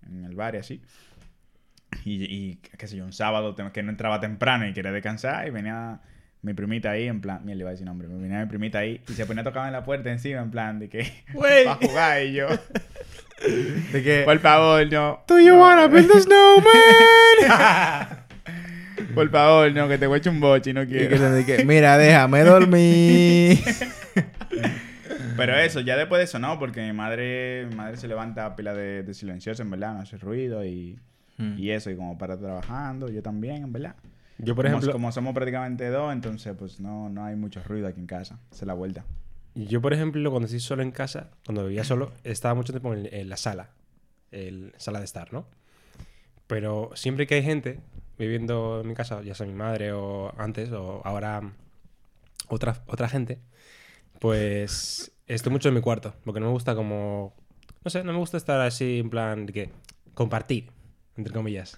en 0.08 0.24
el 0.24 0.34
bar 0.36 0.56
y 0.56 0.60
así 0.60 0.82
y, 2.06 2.24
y 2.24 2.56
qué 2.78 2.88
sé 2.88 2.96
yo 2.98 3.06
un 3.06 3.14
sábado 3.14 3.54
que 3.74 3.84
no 3.84 3.90
entraba 3.92 4.20
temprano 4.20 4.66
y 4.68 4.74
quería 4.74 4.92
descansar 4.92 5.48
y 5.48 5.52
venía 5.52 6.00
mi 6.46 6.54
primita 6.54 6.92
ahí 6.92 7.08
en 7.08 7.22
plan 7.22 7.42
mira 7.44 7.56
le 7.56 7.62
iba 7.62 7.70
a 7.70 7.74
decir 7.74 7.86
nombre 7.86 8.08
me 8.08 8.22
venía 8.22 8.40
mi 8.40 8.46
primita 8.46 8.80
ahí 8.80 9.02
y 9.10 9.14
se 9.14 9.26
ponía 9.26 9.42
a 9.42 9.44
tocar 9.44 9.68
en 9.68 9.74
la 9.74 9.84
puerta 9.84 10.12
encima 10.12 10.42
en 10.42 10.52
plan 10.52 10.80
de 10.80 10.90
que 10.90 11.12
Güey. 11.34 11.66
para 11.66 11.76
jugar 11.88 12.24
y 12.24 12.34
yo 12.34 12.48
De 13.92 14.04
que. 14.04 14.22
por 14.26 14.40
favor 14.40 14.86
no 14.92 15.24
Do 15.28 15.40
you 15.40 15.56
wanna 15.56 15.88
build 15.88 16.12
a 16.12 16.20
snowman? 16.22 18.26
por 19.16 19.30
favor 19.30 19.72
no 19.74 19.88
que 19.88 19.98
te 19.98 20.08
voy 20.08 20.16
a 20.16 20.18
echar 20.20 20.34
un 20.34 20.40
boche 20.40 20.70
y 20.70 20.74
no 20.74 20.84
Y 20.84 20.88
quiero 20.88 21.10
que 21.10 21.20
de 21.20 21.46
que, 21.46 21.66
Mira, 21.66 21.98
déjame 21.98 22.42
dormir. 22.44 23.60
Pero 25.38 25.56
eso, 25.58 25.82
ya 25.82 25.98
después 25.98 26.20
de 26.20 26.24
eso 26.26 26.40
no, 26.40 26.58
porque 26.60 26.82
mi 26.82 26.94
madre, 26.94 27.66
mi 27.70 27.76
madre 27.76 27.98
se 27.98 28.08
levanta 28.08 28.46
a 28.46 28.56
pila 28.56 28.74
de, 28.74 29.04
de 29.04 29.14
silencioso, 29.14 29.62
en 29.64 29.70
verdad, 29.70 29.94
no 29.94 30.00
hace 30.02 30.18
ruido 30.18 30.64
y, 30.66 30.98
Hmm. 31.38 31.56
y 31.58 31.72
eso, 31.72 31.92
y 31.92 31.98
como 31.98 32.18
para 32.18 32.38
trabajando, 32.38 33.10
yo 33.10 33.22
también, 33.22 33.64
en 33.64 33.74
verdad. 33.74 33.96
Yo, 34.38 34.56
por 34.56 34.66
como, 34.66 34.78
ejemplo, 34.78 34.94
como 34.94 35.12
somos 35.12 35.34
prácticamente 35.34 35.90
dos, 35.90 36.12
entonces 36.12 36.56
pues 36.58 36.80
no, 36.80 37.10
no 37.10 37.24
hay 37.24 37.36
mucho 37.36 37.62
ruido 37.64 37.88
aquí 37.88 38.00
en 38.00 38.08
casa, 38.08 38.40
es 38.52 38.62
la 38.64 38.74
vuelta. 38.74 39.06
yo, 39.54 39.82
por 39.82 39.94
ejemplo, 39.94 40.30
cuando 40.30 40.46
estoy 40.46 40.60
solo 40.60 40.84
en 40.84 40.92
casa, 40.92 41.30
cuando 41.46 41.66
vivía 41.66 41.84
solo, 41.84 42.12
estaba 42.24 42.54
mucho 42.54 42.74
tiempo 42.74 42.94
en, 42.94 43.08
en 43.12 43.30
la 43.30 43.38
sala. 43.38 43.70
El 44.32 44.74
sala 44.78 45.00
de 45.00 45.06
estar, 45.06 45.32
¿no? 45.32 45.48
Pero 46.48 46.92
siempre 46.96 47.26
que 47.28 47.36
hay 47.36 47.44
gente 47.44 47.80
viviendo 48.18 48.82
en 48.82 48.88
mi 48.88 48.94
casa, 48.94 49.22
ya 49.22 49.36
sea 49.36 49.46
mi 49.46 49.54
madre 49.54 49.94
o 49.94 50.34
antes, 50.38 50.72
o 50.72 51.02
ahora 51.06 51.54
otra, 52.48 52.84
otra 52.88 53.10
gente, 53.10 53.40
pues 54.20 55.12
estoy 55.28 55.52
mucho 55.52 55.70
en 55.70 55.76
mi 55.76 55.82
cuarto, 55.82 56.14
porque 56.24 56.40
no 56.40 56.48
me 56.48 56.52
gusta 56.52 56.76
como... 56.76 57.34
No 57.84 57.92
sé, 57.92 58.04
no 58.04 58.14
me 58.14 58.20
gusta 58.20 58.38
estar 58.38 58.60
así 58.62 59.00
en 59.00 59.10
plan 59.10 59.46
de 59.46 59.54
que 59.54 59.70
compartir, 60.14 60.72
entre 61.18 61.34
comillas. 61.34 61.78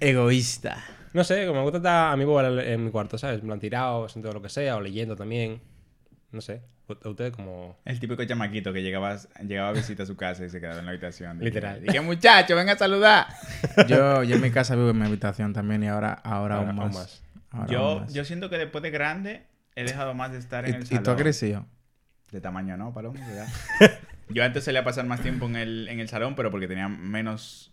Egoísta. 0.00 0.82
No 1.14 1.24
sé, 1.24 1.46
como 1.46 1.60
me 1.60 1.62
gusta 1.62 1.78
estar 1.78 2.12
a 2.12 2.16
mi 2.16 2.24
bola 2.24 2.62
en 2.62 2.84
mi 2.84 2.90
cuarto, 2.90 3.16
¿sabes? 3.16 3.40
En 3.40 3.46
plan 3.46 3.58
tirado, 3.60 4.04
haciendo 4.04 4.30
lo 4.32 4.42
que 4.42 4.48
sea, 4.50 4.76
o 4.76 4.80
leyendo 4.82 5.16
también. 5.16 5.62
No 6.32 6.40
sé. 6.42 6.60
¿A 7.02 7.08
usted 7.08 7.32
como...? 7.32 7.78
El 7.86 7.98
típico 7.98 8.22
chamaquito 8.24 8.72
que 8.72 8.82
llegaba, 8.82 9.16
llegaba 9.46 9.70
a 9.70 9.72
visita 9.72 10.02
a 10.02 10.06
su 10.06 10.16
casa 10.16 10.44
y 10.44 10.50
se 10.50 10.60
quedaba 10.60 10.80
en 10.80 10.84
la 10.84 10.90
habitación. 10.90 11.38
Literal. 11.38 11.80
Dije, 11.82 12.00
muchacho, 12.02 12.54
venga 12.56 12.72
a 12.72 12.76
saludar. 12.76 13.26
Yo, 13.88 14.22
yo 14.22 14.34
en 14.36 14.42
mi 14.42 14.50
casa 14.50 14.74
vivo 14.76 14.90
en 14.90 14.98
mi 14.98 15.06
habitación 15.06 15.52
también 15.54 15.82
y 15.84 15.88
ahora, 15.88 16.12
ahora, 16.12 16.56
Ahora 16.56 16.70
aún 16.70 16.78
aún 16.80 16.92
más. 16.92 17.22
Ahora 17.50 17.66
Yo, 17.72 17.78
aún 17.80 18.00
más. 18.02 18.12
yo 18.12 18.24
siento 18.24 18.50
que 18.50 18.58
después 18.58 18.82
de 18.82 18.90
grande 18.90 19.46
he 19.76 19.84
dejado 19.84 20.12
más 20.14 20.32
de 20.32 20.38
estar 20.38 20.66
en 20.68 20.74
el 20.74 20.80
¿Y, 20.80 20.84
y 20.84 20.86
salón. 20.88 21.02
tú 21.04 21.10
has 21.12 21.16
crecido? 21.16 21.66
De 22.32 22.40
tamaño, 22.40 22.76
¿no, 22.76 22.92
Palomo? 22.92 23.18
¿Verdad? 23.26 23.48
Yo 24.28 24.42
antes 24.44 24.64
solía 24.64 24.82
pasar 24.84 25.06
más 25.06 25.20
tiempo 25.22 25.46
en 25.46 25.56
el, 25.56 25.88
en 25.88 26.00
el 26.00 26.08
salón, 26.08 26.34
pero 26.34 26.50
porque 26.50 26.66
tenía 26.66 26.88
menos 26.88 27.72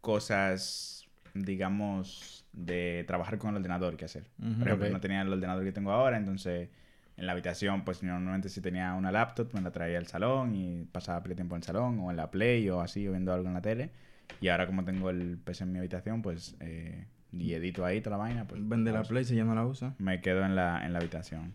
cosas, 0.00 1.06
digamos, 1.34 2.39
de 2.52 3.04
trabajar 3.06 3.38
con 3.38 3.50
el 3.50 3.56
ordenador 3.56 3.96
que 3.96 4.04
hacer. 4.04 4.24
Por 4.58 4.66
ejemplo, 4.68 4.90
no 4.90 5.00
tenía 5.00 5.22
el 5.22 5.32
ordenador 5.32 5.64
que 5.64 5.72
tengo 5.72 5.92
ahora, 5.92 6.16
entonces 6.16 6.68
en 7.16 7.26
la 7.26 7.32
habitación, 7.32 7.84
pues 7.84 8.02
normalmente 8.02 8.48
si 8.48 8.62
tenía 8.62 8.94
una 8.94 9.12
laptop, 9.12 9.52
me 9.52 9.60
la 9.60 9.70
traía 9.70 9.98
al 9.98 10.06
salón 10.06 10.54
y 10.56 10.84
pasaba 10.90 11.22
play 11.22 11.36
tiempo 11.36 11.54
en 11.54 11.58
el 11.58 11.64
salón, 11.64 12.00
o 12.00 12.10
en 12.10 12.16
la 12.16 12.30
Play, 12.30 12.68
o 12.70 12.80
así, 12.80 13.06
o 13.06 13.10
viendo 13.10 13.32
algo 13.32 13.46
en 13.48 13.54
la 13.54 13.60
tele. 13.60 13.90
Y 14.40 14.48
ahora 14.48 14.66
como 14.66 14.84
tengo 14.84 15.10
el 15.10 15.36
PC 15.36 15.64
en 15.64 15.72
mi 15.72 15.78
habitación, 15.78 16.22
pues, 16.22 16.56
eh, 16.60 17.04
y 17.32 17.52
edito 17.52 17.84
ahí 17.84 18.00
toda 18.00 18.16
la 18.16 18.24
vaina, 18.24 18.46
pues... 18.46 18.66
Vende 18.66 18.90
la 18.90 19.02
Play 19.02 19.24
si 19.24 19.36
ya 19.36 19.44
no 19.44 19.54
la 19.54 19.66
usa. 19.66 19.94
Me 19.98 20.22
quedo 20.22 20.44
en 20.44 20.56
la, 20.56 20.84
en 20.84 20.94
la 20.94 20.98
habitación. 20.98 21.52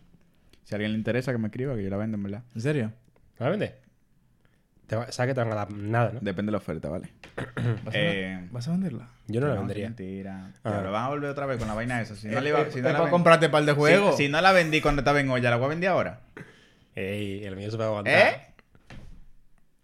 Si 0.62 0.74
a 0.74 0.76
alguien 0.76 0.92
le 0.92 0.98
interesa, 0.98 1.32
que 1.32 1.38
me 1.38 1.48
escriba, 1.48 1.74
que 1.74 1.82
yo 1.82 1.90
la 1.90 1.96
vendo, 1.96 2.16
en 2.16 2.22
verdad. 2.22 2.44
¿En 2.54 2.60
serio? 2.60 2.92
¿Me 3.38 3.44
la 3.44 3.50
vende? 3.50 3.74
Te 4.86 4.94
va- 4.96 5.10
¿Sabes 5.10 5.30
que 5.30 5.34
te 5.34 5.40
van 5.40 5.52
a 5.52 5.56
dar 5.56 5.72
nada, 5.72 6.12
no? 6.12 6.20
Depende 6.20 6.50
de 6.50 6.52
la 6.52 6.58
oferta, 6.58 6.88
¿vale? 6.88 7.08
¿Vas, 7.84 7.94
a, 7.94 7.98
Eh, 7.98 8.46
vas 8.52 8.68
a 8.68 8.70
venderla? 8.70 9.08
Yo 9.26 9.40
no 9.40 9.48
la 9.48 9.54
vendería. 9.54 9.86
Mentira. 9.86 10.52
Ah. 10.62 10.74
Pero 10.78 10.92
van 10.92 11.04
a 11.04 11.08
volver 11.08 11.30
otra 11.30 11.46
vez 11.46 11.58
con 11.58 11.66
la 11.66 11.74
vaina 11.74 12.00
esa. 12.00 12.14
Si 12.14 12.28
no, 12.28 12.38
Eh, 12.38 12.42
le 12.42 12.48
iba, 12.50 12.60
eh, 12.60 12.70
si 12.72 12.80
no 12.80 12.90
la 12.90 12.98
para 12.98 13.10
comprarte 13.10 13.48
par 13.48 13.64
de 13.64 13.72
si- 13.72 13.76
juegos. 13.78 14.16
Si, 14.16 14.28
no 14.28 14.40
la 14.40 14.52
vendí 14.52 14.80
cuando 14.80 15.00
estaba 15.00 15.20
en 15.20 15.28
olla, 15.30 15.50
¿la 15.50 15.56
voy 15.56 15.66
a 15.66 15.68
vender 15.70 15.88
ahora? 15.90 16.20
Ey, 16.94 17.44
el 17.44 17.56
mío 17.56 17.70
se 17.70 17.76
va 17.76 17.84
a 17.84 17.88
aguantar. 17.88 18.14
¿Eh? 18.14 18.40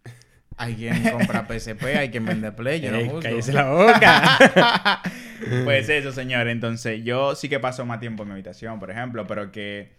Hay 0.56 0.74
quien 0.76 1.02
compra 1.10 1.46
PSP, 1.48 1.82
hay 1.96 2.10
quien 2.10 2.24
vende 2.24 2.52
Play, 2.52 2.80
yo 2.80 2.94
Ey, 2.94 3.04
no 3.06 3.10
juzgo. 3.14 3.22
cállese 3.22 3.52
la 3.52 3.70
boca. 3.70 5.02
Pues 5.64 5.88
eso, 5.88 6.12
señor. 6.12 6.46
Entonces, 6.46 7.02
yo 7.02 7.34
sí 7.34 7.48
que 7.48 7.58
paso 7.58 7.84
más 7.84 7.98
tiempo 7.98 8.22
en 8.22 8.28
mi 8.28 8.32
habitación, 8.34 8.78
por 8.78 8.92
ejemplo, 8.92 9.26
pero 9.26 9.50
que 9.50 9.90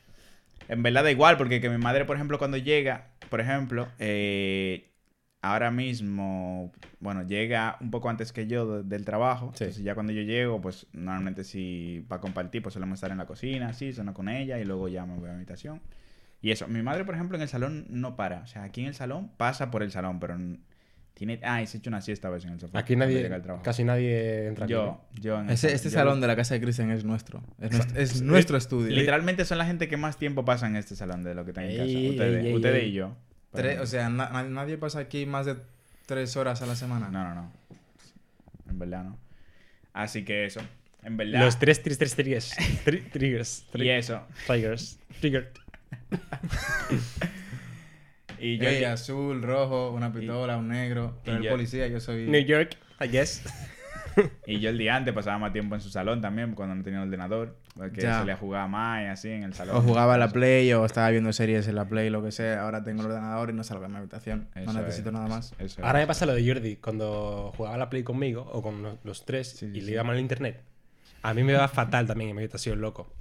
en 0.69 0.81
verdad 0.81 1.03
da 1.03 1.11
igual, 1.11 1.35
porque 1.37 1.59
que 1.59 1.69
mi 1.69 1.77
madre, 1.77 2.05
por 2.05 2.15
ejemplo, 2.15 2.37
cuando 2.39 2.55
llega, 2.55 3.07
por 3.29 3.41
ejemplo, 3.41 3.89
eh, 3.99 4.92
ahora 5.43 5.69
mismo, 5.71 6.71
bueno, 6.99 7.21
llega 7.27 7.77
un 7.81 7.91
poco 7.91 8.09
antes 8.09 8.31
que 8.33 8.47
yo 8.47 8.77
de- 8.81 8.83
del 8.83 9.05
trabajo. 9.05 9.51
Sí. 9.53 9.65
Entonces, 9.65 9.83
ya 9.83 9.93
cuando 9.93 10.11
yo 10.13 10.21
llego, 10.23 10.59
pues 10.61 10.87
normalmente 10.93 11.43
si 11.43 12.03
para 12.07 12.19
compartir, 12.21 12.63
pues 12.63 12.73
solemos 12.73 12.97
estar 12.97 13.11
en 13.11 13.17
la 13.19 13.25
cocina, 13.27 13.67
así, 13.69 13.93
ceno 13.93 14.13
con 14.13 14.29
ella 14.29 14.57
y 14.59 14.65
luego 14.65 14.87
ya 14.87 15.05
me 15.05 15.15
voy 15.15 15.27
a 15.29 15.33
mi 15.33 15.37
habitación. 15.37 15.81
Y 16.41 16.51
eso, 16.51 16.67
mi 16.67 16.81
madre, 16.81 17.05
por 17.05 17.13
ejemplo, 17.15 17.35
en 17.37 17.41
el 17.43 17.47
salón 17.49 17.85
no 17.89 18.15
para. 18.15 18.39
O 18.41 18.47
sea, 18.47 18.63
aquí 18.63 18.81
en 18.81 18.87
el 18.87 18.95
salón 18.95 19.29
pasa 19.37 19.69
por 19.69 19.83
el 19.83 19.91
salón, 19.91 20.19
pero 20.19 20.35
tiene. 21.13 21.39
Ah, 21.43 21.61
y 21.61 21.67
se 21.67 21.77
ha 21.77 21.79
hecho 21.79 21.89
una 21.89 22.01
siesta 22.01 22.27
a 22.27 22.31
veces 22.31 22.47
en 22.47 22.53
el 22.53 22.59
sofá. 22.59 22.79
Aquí 22.79 22.95
nadie, 22.95 23.21
llega 23.21 23.35
al 23.35 23.41
trabajo. 23.41 23.63
casi 23.63 23.83
nadie 23.83 24.47
entra 24.47 24.65
aquí. 24.65 24.73
Yo, 24.73 25.01
yo 25.21 25.39
en 25.39 25.49
Ese- 25.49 25.73
este 25.73 25.89
yo- 25.89 25.93
salón 25.93 26.19
de 26.21 26.27
la 26.27 26.35
casa 26.35 26.53
de 26.55 26.61
Cristian 26.61 26.89
es 26.91 27.05
nuestro. 27.05 27.43
Es, 27.61 27.71
nuestro, 27.71 27.99
es 28.01 28.21
nuestro 28.21 28.57
estudio. 28.57 28.95
Literalmente 28.95 29.45
son 29.45 29.57
la 29.57 29.65
gente 29.65 29.87
que 29.87 29.95
más 29.97 30.17
tiempo 30.17 30.43
pasa 30.43 30.67
en 30.67 30.75
este 30.75 30.95
salón 30.95 31.23
de 31.23 31.35
lo 31.35 31.43
que 31.45 31.51
están 31.51 31.65
en 31.65 31.71
casa. 31.77 31.83
Ey, 31.83 32.09
Ustedes, 32.11 32.41
ey, 32.43 32.47
ey, 32.49 32.55
ustedes 32.55 32.83
ey. 32.83 32.89
y 32.89 32.93
yo. 32.93 33.15
Tres- 33.53 33.79
o 33.79 33.85
sea, 33.85 34.09
na- 34.09 34.29
na- 34.29 34.43
nadie 34.43 34.77
pasa 34.77 34.99
aquí 34.99 35.25
más 35.25 35.45
de 35.45 35.55
tres 36.05 36.35
horas 36.37 36.61
a 36.61 36.65
la 36.65 36.75
semana. 36.75 37.09
No, 37.09 37.23
no, 37.23 37.35
no. 37.35 37.51
en 38.69 38.79
verdad, 38.79 39.03
¿no? 39.03 39.17
Así 39.93 40.25
que 40.25 40.45
eso, 40.45 40.61
en 41.03 41.17
verdad. 41.17 41.39
Los 41.41 41.59
tres, 41.59 41.83
tres, 41.83 41.97
tres 41.97 42.15
triggers. 42.15 42.55
Tri- 42.85 43.09
triggers. 43.11 43.65
y 43.73 43.77
Tri- 43.77 43.97
eso. 43.97 44.27
Triggers. 44.47 44.99
Triggered. 45.19 45.49
Y 48.39 48.57
yo, 48.57 48.67
Ey, 48.67 48.83
azul, 48.83 49.41
rojo, 49.41 49.91
una 49.91 50.11
pistola, 50.11 50.57
un 50.57 50.67
negro. 50.67 51.17
Pero 51.23 51.37
el 51.37 51.43
yo- 51.43 51.51
policía, 51.51 51.87
yo 51.87 52.01
soy... 52.01 52.25
New 52.27 52.43
York, 52.43 52.75
I 52.99 53.07
guess. 53.07 53.41
y 54.45 54.59
yo 54.59 54.69
el 54.69 54.77
día 54.77 54.97
antes 54.97 55.13
pasaba 55.13 55.37
más 55.37 55.53
tiempo 55.53 55.75
en 55.75 55.81
su 55.81 55.89
salón 55.89 56.19
también, 56.21 56.53
cuando 56.53 56.75
no 56.75 56.83
tenía 56.83 57.01
ordenador. 57.01 57.57
Porque 57.75 58.01
Ya. 58.01 58.19
se 58.19 58.25
le 58.25 58.35
jugaba 58.35 58.67
más 58.67 59.01
y 59.01 59.05
así 59.05 59.29
en 59.29 59.43
el 59.43 59.53
salón. 59.55 59.75
O 59.77 59.81
jugaba 59.81 60.13
a 60.13 60.17
la 60.19 60.29
Play 60.29 60.71
o 60.73 60.85
estaba 60.85 61.09
viendo 61.09 61.33
series 61.33 61.67
en 61.67 61.73
la 61.75 61.85
Play, 61.85 62.09
lo 62.11 62.21
que 62.23 62.31
sea. 62.31 62.61
Ahora 62.61 62.83
tengo 62.83 63.01
el 63.01 63.07
ordenador 63.07 63.49
y 63.49 63.53
no 63.53 63.63
salgo 63.63 63.81
de 63.83 63.89
mi 63.89 63.97
habitación. 63.97 64.47
Eso 64.53 64.71
no 64.73 64.81
necesito 64.81 65.09
es. 65.09 65.13
nada 65.13 65.27
más. 65.27 65.53
Eso 65.57 65.65
es. 65.65 65.79
Ahora 65.79 65.99
me 65.99 66.05
pasa 66.07 66.25
lo 66.27 66.35
de 66.35 66.47
Jordi. 66.47 66.75
Cuando 66.75 67.51
jugaba 67.57 67.75
a 67.75 67.79
la 67.79 67.89
Play 67.89 68.03
conmigo, 68.03 68.47
o 68.53 68.61
con 68.61 68.83
lo- 68.83 68.99
los 69.03 69.25
tres, 69.25 69.49
Sí, 69.49 69.57
sí, 69.57 69.65
y 69.73 69.79
sí. 69.79 69.81
le 69.87 69.91
iba 69.93 70.03
mal 70.03 70.15
el 70.17 70.21
internet, 70.21 70.61
a 71.23 71.33
mí 71.33 71.43
me 71.43 71.53
va 71.53 71.67
fatal 71.67 72.05
también 72.05 72.29
en 72.29 72.35
mi 72.35 72.41
habitación, 72.43 72.79
loco. 72.79 73.11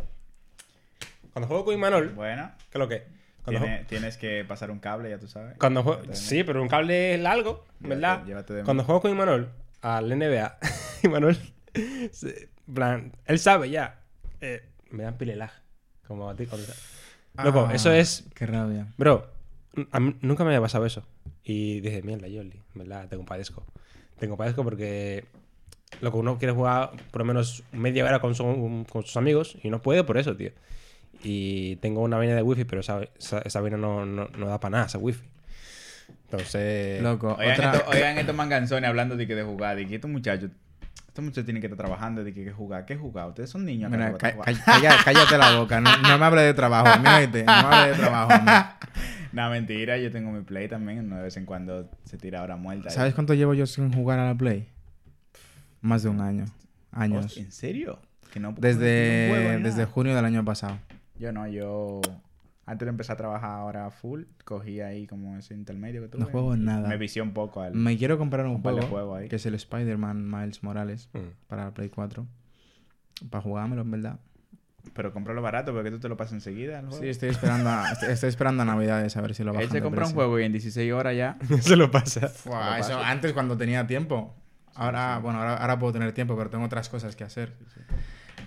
Cuando 1.33 1.49
juego 1.49 1.65
con 1.65 1.75
Imanol, 1.75 2.09
¿qué 2.09 2.15
Bueno, 2.15 2.51
es 2.71 2.79
lo 2.79 2.89
que? 2.89 3.05
Cuando, 3.45 3.61
tiene- 3.63 3.85
tienes 3.87 4.17
que 4.19 4.45
pasar 4.45 4.71
un 4.71 4.79
cable, 4.81 5.09
ya 5.09 5.19
tú 5.19 5.29
sabes. 5.29 5.57
cuando 5.59 5.83
juego... 5.83 6.03
Llévate. 6.03 6.19
Sí, 6.19 6.45
pero 6.45 6.61
un 6.63 6.69
cable 6.69 7.17
largo, 7.19 7.65
Llévate- 7.81 7.89
¿verdad? 7.89 8.25
llévate 8.27 8.53
de 8.53 8.61
mí. 8.61 8.65
Cuando 8.67 8.85
juego 8.85 9.01
con 9.01 9.11
Imanol 9.11 9.51
al 9.81 10.11
NBA, 10.11 10.59
Imanol, 11.03 11.37
plan, 12.75 13.13
él 13.27 13.39
sabe 13.39 13.71
ya, 13.71 13.99
eh, 14.43 14.63
me 14.91 15.05
dan 15.05 15.17
pile 15.17 15.37
lag. 15.37 15.51
Como 16.07 16.29
a 16.29 16.37
ti. 16.37 16.45
cuando- 16.47 16.67
Loco, 17.43 17.67
Ah, 17.71 17.75
eso 17.75 17.91
es 17.91 18.25
Qué 18.35 18.45
rabia. 18.45 18.89
Bro, 18.99 19.27
a 19.91 20.01
mí 20.01 20.15
nunca 20.21 20.45
me 20.45 20.51
había 20.51 20.61
pasado 20.61 20.85
eso. 20.85 21.03
Y 21.45 21.81
dije, 21.81 22.03
mierda, 22.03 22.27
en 22.27 22.53
verdad, 22.75 23.09
te 23.09 23.17
compadezco. 23.17 23.65
Te 24.19 24.29
compadezco 24.29 24.63
porque 24.65 25.25
lo 26.03 26.11
que 26.13 26.19
uno 26.19 26.39
quiere 26.39 26.53
jugar 26.53 26.91
por 27.11 27.21
lo 27.21 27.25
menos 27.25 27.63
media 27.73 28.05
hora 28.05 28.21
con, 28.21 28.35
su- 28.35 28.85
con 28.91 29.03
sus 29.05 29.17
amigos 29.17 29.57
y 29.63 29.71
no 29.71 29.81
puede 29.81 30.05
por 30.05 30.19
eso, 30.19 30.37
tío. 30.37 30.51
Y 31.25 31.77
tengo 31.77 32.03
una 32.03 32.17
vaina 32.19 32.35
de 32.35 32.43
wifi, 32.43 32.65
pero 32.65 32.81
esa, 32.81 33.01
esa, 33.19 33.39
esa 33.41 33.61
vaina 33.61 33.77
no, 33.79 34.05
no, 34.05 34.29
no 34.29 34.47
da 34.47 34.61
para 34.61 34.73
nada, 34.73 34.87
esa 34.87 34.99
wifi. 34.99 35.23
Entonces... 36.25 37.03
Loco, 37.03 37.35
Oigan, 37.39 37.53
otra... 37.53 37.73
estos, 37.77 37.95
oigan 37.95 38.19
estos 38.19 38.35
manganzones 38.35 38.89
hablando 38.89 39.17
de 39.17 39.27
que 39.27 39.35
de 39.35 39.43
jugar, 39.43 39.77
de 39.77 39.87
que 39.87 39.95
estos 39.97 40.11
muchachos, 40.11 40.51
estos 41.13 41.23
muchachos 41.25 41.45
tienen 41.45 41.61
que 41.61 41.67
estar 41.67 41.77
trabajando, 41.77 42.25
de 42.25 42.33
que, 42.33 42.43
que 42.43 42.53
jugar, 42.53 42.87
¿qué 42.87 42.97
jugar? 42.97 43.29
Ustedes 43.29 43.51
son 43.51 43.67
niños. 43.67 43.91
Mira, 43.91 44.13
¿qué 44.13 44.19
ca- 44.19 44.37
calla- 44.65 44.97
cállate 45.05 45.37
la 45.37 45.59
boca. 45.59 45.79
No, 45.79 45.95
no 45.99 46.19
me 46.19 46.25
hable 46.25 46.41
de 46.41 46.55
trabajo. 46.55 46.89
a 46.89 46.97
mí, 46.97 47.07
oíste, 47.07 47.45
No 47.45 47.53
me 47.53 47.77
hable 47.77 47.93
de 47.93 47.99
trabajo. 47.99 48.33
a 48.33 48.39
mí. 48.87 48.99
No, 49.33 49.51
mentira, 49.51 49.99
yo 49.99 50.11
tengo 50.11 50.31
mi 50.33 50.43
play 50.43 50.69
también, 50.69 51.11
de 51.11 51.21
vez 51.23 51.37
en 51.37 51.45
cuando 51.45 51.91
se 52.05 52.17
tira 52.17 52.41
ahora 52.41 52.57
muerta. 52.57 52.89
¿Sabes 52.91 53.13
cuánto 53.15 53.35
llevo 53.35 53.53
yo 53.55 53.67
sin 53.67 53.93
jugar 53.93 54.19
a 54.21 54.27
la 54.27 54.35
Play? 54.35 54.69
Más 55.83 56.03
de 56.03 56.09
un 56.09 56.21
año. 56.23 56.47
Años. 56.93 57.37
¿En 57.37 57.53
serio? 57.53 57.99
Que 58.33 58.41
no, 58.41 58.55
Desde, 58.57 59.29
juego 59.31 59.63
desde 59.65 59.85
junio 59.85 60.17
del 60.17 60.25
año 60.25 60.43
pasado. 60.45 60.79
Yo 61.19 61.31
no, 61.33 61.47
yo... 61.47 62.01
Antes 62.65 62.87
de 62.87 62.91
empezar 62.91 63.15
a 63.15 63.17
trabajar 63.17 63.51
ahora 63.51 63.91
full, 63.91 64.23
cogí 64.45 64.81
ahí 64.81 65.07
como 65.09 65.37
ese 65.37 65.53
intermedio 65.55 66.01
que 66.03 66.09
tuve. 66.09 66.21
No 66.21 66.27
juego 66.31 66.57
nada. 66.57 66.89
Me 66.89 66.97
vicié 66.97 67.21
un 67.21 67.33
poco 67.33 67.61
al... 67.61 67.75
Me 67.75 67.97
quiero 67.99 68.19
comprar 68.19 68.47
un 68.47 68.57
Un 68.57 68.63
par 68.63 68.75
de 68.75 68.83
juego, 68.83 68.95
juegos 68.97 69.19
ahí. 69.23 69.29
que 69.29 69.37
es 69.37 69.47
el 69.47 69.55
Spider-Man 69.55 70.31
Miles 70.31 70.63
Morales 70.63 71.09
Mm. 71.13 71.19
para 71.49 71.65
la 71.65 71.75
Play 71.75 71.89
4. 71.89 72.25
Para 73.31 73.43
jugármelo, 73.43 73.83
en 73.83 73.91
verdad. 73.91 74.21
Pero 74.95 75.13
cómpralo 75.13 75.43
barato 75.43 75.73
porque 75.73 75.91
tú 75.91 75.99
te 76.01 76.09
lo 76.09 76.17
pasas 76.17 76.35
enseguida 76.35 76.79
el 76.81 76.87
juego. 76.87 77.03
Sí, 77.03 77.09
estoy 77.09 77.31
esperando 77.31 77.71
a, 77.71 77.91
estoy, 77.93 78.11
estoy 78.11 78.29
esperando 78.29 78.63
a 78.63 78.67
Navidades 78.67 79.17
a 79.17 79.21
ver 79.21 79.35
si 79.35 79.43
lo 79.45 79.53
bajan 79.53 79.65
Él 79.65 79.71
se 79.71 79.81
compra 79.83 80.07
un 80.07 80.13
juego 80.13 80.39
y 80.41 80.45
en 80.45 80.53
16 80.53 80.93
horas 80.93 81.17
ya... 81.17 81.39
Eso 81.51 81.77
lo 81.77 81.91
pasa. 81.91 82.29
Fua, 82.29 82.79
eso 82.79 82.99
antes 82.99 83.33
cuando 83.33 83.57
tenía 83.57 83.87
tiempo. 83.87 84.35
Ahora, 84.75 85.19
bueno, 85.19 85.39
ahora, 85.41 85.57
ahora 85.57 85.79
puedo 85.79 85.93
tener 85.93 86.13
tiempo, 86.13 86.37
pero 86.37 86.49
tengo 86.51 86.65
otras 86.65 86.89
cosas 86.89 87.15
que 87.17 87.25
hacer. 87.25 87.53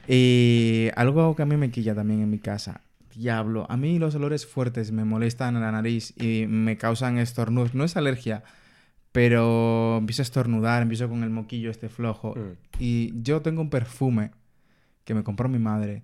Y 0.07 0.89
algo 0.95 1.35
que 1.35 1.41
a 1.43 1.45
mí 1.45 1.55
me 1.57 1.69
quilla 1.71 1.95
también 1.95 2.21
en 2.21 2.29
mi 2.29 2.39
casa. 2.39 2.81
Diablo, 3.15 3.65
a 3.69 3.77
mí 3.77 3.99
los 3.99 4.15
olores 4.15 4.45
fuertes 4.45 4.91
me 4.91 5.05
molestan 5.05 5.55
en 5.55 5.61
la 5.61 5.71
nariz 5.71 6.13
y 6.17 6.45
me 6.47 6.77
causan 6.77 7.17
estornudos. 7.17 7.73
No 7.73 7.83
es 7.83 7.97
alergia, 7.97 8.43
pero 9.11 9.97
empiezo 9.97 10.21
a 10.21 10.23
estornudar, 10.23 10.81
empiezo 10.81 11.09
con 11.09 11.23
el 11.23 11.29
moquillo 11.29 11.71
este 11.71 11.89
flojo. 11.89 12.35
Mm. 12.35 12.57
Y 12.79 13.21
yo 13.21 13.41
tengo 13.41 13.61
un 13.61 13.69
perfume 13.69 14.31
que 15.03 15.13
me 15.13 15.23
compró 15.23 15.47
mi 15.49 15.59
madre 15.59 16.03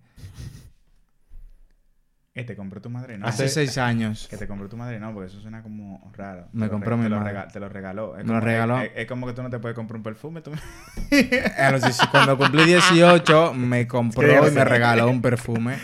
¿Que 2.33 2.45
te 2.45 2.55
compró 2.55 2.79
tu 2.81 2.89
madre? 2.89 3.17
No. 3.17 3.27
hace 3.27 3.49
seis 3.49 3.77
años. 3.77 4.27
Que 4.29 4.37
te 4.37 4.47
compró 4.47 4.69
tu 4.69 4.77
madre, 4.77 5.01
no, 5.01 5.13
porque 5.13 5.27
eso 5.27 5.41
suena 5.41 5.61
como 5.61 6.09
raro. 6.15 6.47
Me 6.53 6.67
Te 6.67 6.71
compró 6.71 6.95
mi 6.95 7.03
te 7.03 7.09
madre. 7.09 7.43
te 7.51 7.59
lo 7.59 7.67
regaló. 7.67 8.17
Es 8.17 8.25
Me 8.25 8.31
lo 8.33 8.39
regaló. 8.39 8.79
Es, 8.79 8.91
es 8.95 9.05
como 9.05 9.27
que 9.27 9.33
tú 9.33 9.43
no 9.43 9.49
te 9.49 9.59
puedes 9.59 9.75
comprar 9.75 9.97
un 9.97 10.03
perfume. 10.03 10.41
Tú... 10.41 10.51
A 11.57 11.71
los 11.71 11.81
10 11.81 11.97
cuando 12.09 12.37
cumplí 12.37 12.63
18, 12.63 13.53
me 13.53 13.85
compró 13.85 14.47
y 14.47 14.51
me 14.51 14.63
regaló 14.63 15.09
un 15.09 15.21
perfume. 15.21 15.75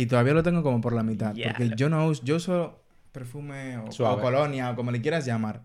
Y 0.00 0.06
todavía 0.06 0.32
lo 0.32 0.42
tengo 0.42 0.62
como 0.62 0.80
por 0.80 0.94
la 0.94 1.02
mitad. 1.02 1.34
Ya, 1.34 1.48
Porque 1.48 1.72
yo 1.76 1.90
no 1.90 2.06
uso, 2.06 2.22
yo 2.24 2.36
uso 2.36 2.82
perfume 3.12 3.76
o, 3.76 3.84
o 3.84 4.20
colonia 4.20 4.70
o 4.70 4.76
como 4.76 4.90
le 4.92 5.02
quieras 5.02 5.26
llamar. 5.26 5.62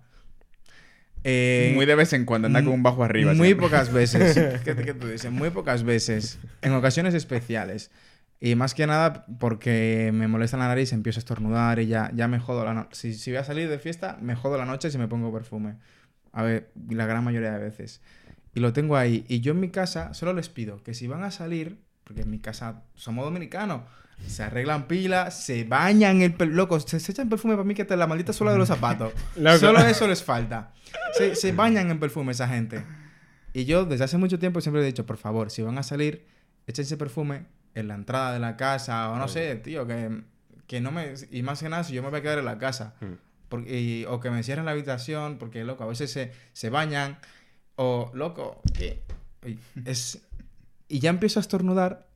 Eh, 1.24 1.72
Muy 1.74 1.86
de 1.86 1.96
vez 1.96 2.12
en 2.12 2.26
cuando 2.26 2.48
anda 2.48 2.62
con 2.62 2.74
un 2.74 2.84
bajo 2.84 3.02
arriba. 3.06 3.34
Muy 3.34 3.48
siempre. 3.48 3.68
pocas 3.68 3.94
veces. 3.94 4.60
¿Qué, 4.66 4.76
qué 4.76 4.94
tú 4.94 5.08
dices? 5.08 5.32
Muy 5.32 5.52
pocas 5.52 5.84
veces. 5.84 6.38
En 6.62 6.74
ocasiones 6.74 7.14
especiales. 7.14 7.92
Y 8.42 8.56
más 8.56 8.74
que 8.74 8.86
nada 8.86 9.26
porque 9.40 10.12
me 10.14 10.28
molesta 10.28 10.58
la 10.58 10.68
nariz, 10.68 10.92
empiezo 10.92 11.20
a 11.20 11.22
estornudar 11.22 11.80
y 11.80 11.88
ya, 11.88 12.12
ya 12.14 12.28
me 12.28 12.38
jodo 12.38 12.66
la 12.66 12.74
noche. 12.74 12.90
Si, 12.92 13.14
si 13.14 13.32
voy 13.32 13.38
a 13.38 13.46
salir 13.46 13.70
de 13.70 13.80
fiesta, 13.80 14.18
me 14.22 14.36
jodo 14.36 14.58
la 14.58 14.66
noche 14.66 14.92
si 14.92 14.98
me 14.98 15.08
pongo 15.08 15.32
perfume. 15.32 15.78
A 16.34 16.44
ver, 16.44 16.72
la 16.90 17.06
gran 17.06 17.24
mayoría 17.24 17.52
de 17.54 17.60
veces. 17.60 18.02
Y 18.54 18.60
lo 18.60 18.74
tengo 18.74 18.98
ahí. 18.98 19.24
Y 19.30 19.40
yo 19.40 19.54
en 19.54 19.62
mi 19.62 19.70
casa 19.70 20.14
solo 20.14 20.34
les 20.34 20.50
pido 20.50 20.84
que 20.84 20.94
si 20.94 21.08
van 21.08 21.24
a 21.24 21.32
salir, 21.32 21.80
porque 22.06 22.22
en 22.22 22.30
mi 22.30 22.40
casa 22.40 22.84
somos 22.96 23.26
dominicanos, 23.26 23.82
se 24.26 24.44
arreglan 24.44 24.88
pilas, 24.88 25.44
se 25.44 25.66
bañan 25.66 26.22
el 26.22 26.34
pelo. 26.34 26.54
Loco, 26.54 26.80
se, 26.80 27.02
se 27.02 27.12
echan 27.12 27.28
perfume 27.28 27.56
para 27.56 27.66
mí 27.66 27.74
que 27.76 27.82
hasta 27.82 27.98
la 27.98 28.08
maldita 28.08 28.32
suela 28.32 28.54
de 28.54 28.58
los 28.58 28.70
zapatos. 28.70 29.12
Solo 29.60 29.80
eso 29.80 30.08
les 30.08 30.24
falta. 30.24 30.72
Se, 31.18 31.36
se 31.36 31.52
bañan 31.52 31.92
en 31.92 32.00
perfume 32.00 32.32
esa 32.32 32.48
gente. 32.48 32.82
Y 33.52 33.66
yo 33.66 33.84
desde 33.86 34.06
hace 34.06 34.18
mucho 34.18 34.40
tiempo 34.40 34.62
siempre 34.62 34.82
he 34.82 34.86
dicho, 34.86 35.06
por 35.06 35.18
favor, 35.18 35.52
si 35.52 35.62
van 35.62 35.78
a 35.78 35.84
salir, 35.84 36.26
échense 36.68 36.96
perfume 36.98 37.46
en 37.74 37.88
la 37.90 37.96
entrada 37.96 38.32
de 38.34 38.40
la 38.40 38.56
casa 38.56 39.12
o 39.12 39.18
no 39.18 39.28
sé, 39.28 39.56
tío, 39.58 39.86
que, 39.86 40.22
que 40.68 40.80
no 40.82 40.92
me... 40.92 41.14
Y 41.32 41.42
más 41.44 41.60
que 41.62 41.68
nada, 41.70 41.84
si 41.84 41.94
yo 41.94 42.02
me 42.04 42.10
voy 42.10 42.20
a 42.20 42.22
quedar 42.22 42.40
en 42.40 42.46
la 42.46 42.58
casa. 42.58 42.96
Mm. 43.02 43.14
Porque, 43.50 43.80
y- 43.80 44.06
o 44.06 44.20
que 44.22 44.30
me 44.30 44.44
cierren 44.44 44.66
la 44.66 44.72
habitación, 44.72 45.38
porque, 45.38 45.64
loco, 45.66 45.84
a 45.84 45.88
veces 45.88 46.12
se, 46.12 46.32
se 46.54 46.70
bañan. 46.70 47.18
O, 47.76 48.12
loco, 48.14 48.62
que... 48.74 49.04
Es... 49.86 50.22
Y 50.88 51.00
ya 51.00 51.10
empiezo 51.10 51.40
a 51.40 51.42
estornudar 51.42 52.08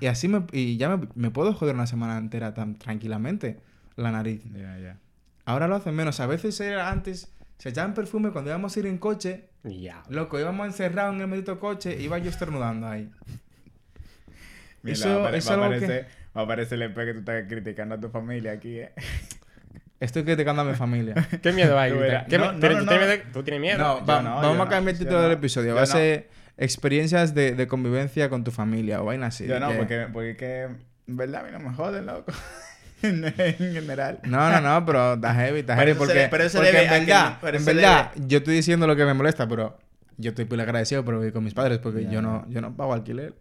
y 0.00 0.06
así 0.06 0.28
me... 0.28 0.44
Y 0.52 0.76
ya 0.76 0.88
me, 0.96 1.08
me 1.14 1.30
puedo 1.30 1.52
joder 1.54 1.74
una 1.74 1.86
semana 1.86 2.18
entera 2.18 2.54
tan 2.54 2.76
tranquilamente 2.78 3.58
la 3.96 4.12
nariz. 4.12 4.42
Ya, 4.54 4.78
ya. 4.78 4.96
Ahora 5.44 5.66
lo 5.68 5.76
hacen 5.76 5.94
menos. 5.94 6.20
A 6.20 6.26
veces 6.26 6.60
era 6.60 6.90
antes, 6.90 7.32
se 7.58 7.70
echaban 7.70 7.94
perfume 7.94 8.30
cuando 8.30 8.50
íbamos 8.50 8.76
a 8.76 8.80
ir 8.80 8.86
en 8.86 8.98
coche. 8.98 9.48
Ya. 9.64 10.02
Loco, 10.10 10.38
íbamos 10.38 10.66
encerrados 10.66 11.14
en 11.14 11.22
el 11.22 11.26
maldito 11.26 11.58
coche, 11.58 12.00
iba 12.00 12.18
yo 12.18 12.30
estornudando 12.30 12.86
ahí. 12.86 13.10
Mira, 14.82 14.94
Eso- 14.94 15.20
va, 15.22 15.30
eso 15.36 15.58
va 15.58 15.66
algo 15.66 15.78
que- 15.78 15.84
aparecer, 15.84 16.06
va 16.36 16.40
a 16.40 16.44
aparecer 16.44 16.82
el 16.82 16.90
EP 16.90 16.94
que 16.96 17.12
tú 17.14 17.18
estás 17.20 17.44
criticando 17.48 17.94
a 17.96 18.00
tu 18.00 18.08
familia 18.10 18.52
aquí, 18.52 18.78
¿eh? 18.78 18.92
Estoy 20.00 20.22
criticando 20.22 20.62
a 20.62 20.64
mi 20.64 20.74
familia. 20.74 21.14
¿Qué 21.42 21.52
miedo 21.52 21.76
hay? 21.76 21.90
¿Qué 22.28 22.38
No, 22.38 22.52
me- 22.52 22.52
no, 22.52 22.52
¿tú 22.52 22.54
no, 22.54 22.60
tienes 22.60 22.84
no. 22.84 22.92
miedo? 22.92 23.22
¿Tú 23.32 23.42
tienes 23.42 23.60
miedo? 23.60 23.78
No, 23.78 24.00
yo 24.00 24.06
va- 24.06 24.22
no, 24.22 24.36
vamos 24.36 24.66
a 24.66 24.70
cambiar 24.70 24.94
el 24.94 24.98
título 25.00 25.20
del 25.22 25.32
episodio. 25.32 25.74
Va 25.74 25.80
a 25.80 25.86
no. 25.86 25.86
ser 25.86 26.28
experiencias 26.58 27.34
de, 27.34 27.54
de 27.54 27.66
convivencia 27.66 28.28
con 28.28 28.44
tu 28.44 28.50
familia 28.50 29.00
o 29.00 29.06
vaina 29.06 29.26
así. 29.28 29.46
Yo 29.46 29.58
no, 29.60 29.68
que- 29.68 29.74
porque, 29.76 30.06
porque 30.12 30.36
que, 30.36 30.68
verdad, 31.06 31.42
a 31.42 31.44
mí 31.44 31.52
no 31.52 31.60
me 31.70 31.74
joden, 31.74 32.04
loco. 32.06 32.32
en 33.02 33.24
en 33.24 33.54
general. 33.74 34.18
No, 34.24 34.50
no, 34.50 34.60
no, 34.60 34.84
pero 34.84 35.14
está 35.14 35.32
heavy, 35.34 35.60
está 35.60 35.76
Pero 35.76 35.86
heavy 35.86 35.98
porque, 35.98 36.14
le- 36.14 36.28
pero 36.28 36.44
porque 36.52 36.66
debe 36.66 36.82
en 36.84 36.88
que 37.06 37.12
verdad, 37.12 37.38
pero 37.40 37.56
en 37.58 37.64
verdad, 37.64 38.12
yo 38.26 38.38
estoy 38.38 38.54
diciendo 38.56 38.86
lo 38.86 38.96
que 38.96 39.04
me 39.04 39.14
molesta, 39.14 39.46
pero 39.48 39.78
yo 40.16 40.30
estoy 40.30 40.44
muy 40.46 40.60
agradecido 40.60 41.04
por 41.04 41.16
vivir 41.18 41.32
con 41.32 41.44
mis 41.44 41.54
padres 41.54 41.78
porque 41.78 42.02
Ya, 42.04 42.10
yo 42.10 42.22
no, 42.22 42.44
yo 42.50 42.60
no 42.60 42.74
pago 42.76 42.92
alquiler. 42.92 43.34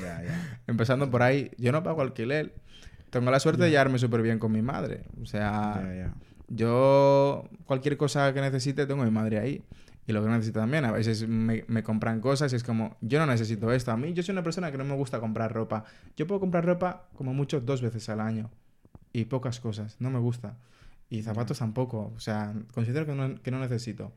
Ya, 0.00 0.22
ya. 0.22 0.58
Empezando 0.66 1.10
por 1.10 1.22
ahí, 1.22 1.50
yo 1.58 1.72
no 1.72 1.82
pago 1.82 2.00
alquiler. 2.02 2.54
Tengo 3.10 3.30
la 3.30 3.38
suerte 3.40 3.64
de 3.64 3.70
llevarme 3.70 3.98
súper 3.98 4.22
bien 4.22 4.38
con 4.38 4.50
mi 4.50 4.62
madre. 4.62 5.02
O 5.22 5.26
sea, 5.26 5.82
yo 6.48 7.48
cualquier 7.66 7.96
cosa 7.98 8.32
que 8.32 8.40
necesite 8.40 8.86
tengo 8.86 9.02
a 9.02 9.04
mi 9.04 9.10
madre 9.10 9.38
ahí. 9.38 9.62
Y 10.06 10.12
lo 10.12 10.22
que 10.22 10.28
necesito 10.28 10.58
también, 10.58 10.84
a 10.84 10.90
veces 10.90 11.28
me, 11.28 11.64
me 11.68 11.82
compran 11.82 12.20
cosas 12.20 12.52
y 12.52 12.56
es 12.56 12.64
como, 12.64 12.96
yo 13.00 13.20
no 13.20 13.26
necesito 13.26 13.70
esto. 13.72 13.92
A 13.92 13.96
mí, 13.96 14.12
yo 14.12 14.22
soy 14.22 14.32
una 14.32 14.42
persona 14.42 14.72
que 14.72 14.78
no 14.78 14.84
me 14.84 14.96
gusta 14.96 15.20
comprar 15.20 15.52
ropa. 15.52 15.84
Yo 16.16 16.26
puedo 16.26 16.40
comprar 16.40 16.64
ropa 16.64 17.08
como 17.14 17.32
mucho 17.34 17.60
dos 17.60 17.82
veces 17.82 18.08
al 18.08 18.20
año. 18.20 18.50
Y 19.12 19.26
pocas 19.26 19.60
cosas, 19.60 19.96
no 20.00 20.10
me 20.10 20.18
gusta. 20.18 20.56
Y 21.08 21.22
zapatos 21.22 21.58
tampoco, 21.58 22.12
o 22.16 22.20
sea, 22.20 22.54
considero 22.72 23.06
que 23.06 23.14
no, 23.14 23.40
que 23.42 23.50
no 23.50 23.60
necesito. 23.60 24.12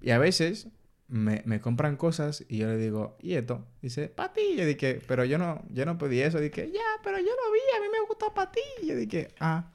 Y 0.00 0.10
a 0.10 0.18
veces 0.18 0.68
me, 1.08 1.42
me 1.44 1.60
compran 1.60 1.96
cosas 1.96 2.44
y 2.48 2.58
yo 2.58 2.68
le 2.68 2.78
digo, 2.78 3.16
¿y 3.20 3.34
esto? 3.34 3.66
Dice, 3.82 4.08
para 4.08 4.32
ti. 4.32 4.56
Yo 4.56 4.64
dije, 4.64 5.00
pero 5.06 5.24
yo 5.24 5.36
no, 5.36 5.62
yo 5.70 5.84
no 5.84 5.98
pedí 5.98 6.20
eso. 6.20 6.38
Dije, 6.40 6.70
ya, 6.72 6.80
pero 7.04 7.18
yo 7.18 7.24
lo 7.24 7.52
vi, 7.52 7.60
a 7.76 7.80
mí 7.80 7.86
me 7.92 8.06
gusta 8.06 8.32
para 8.32 8.50
ti. 8.50 8.60
Yo 8.86 8.96
dije, 8.96 9.28
ah. 9.40 9.72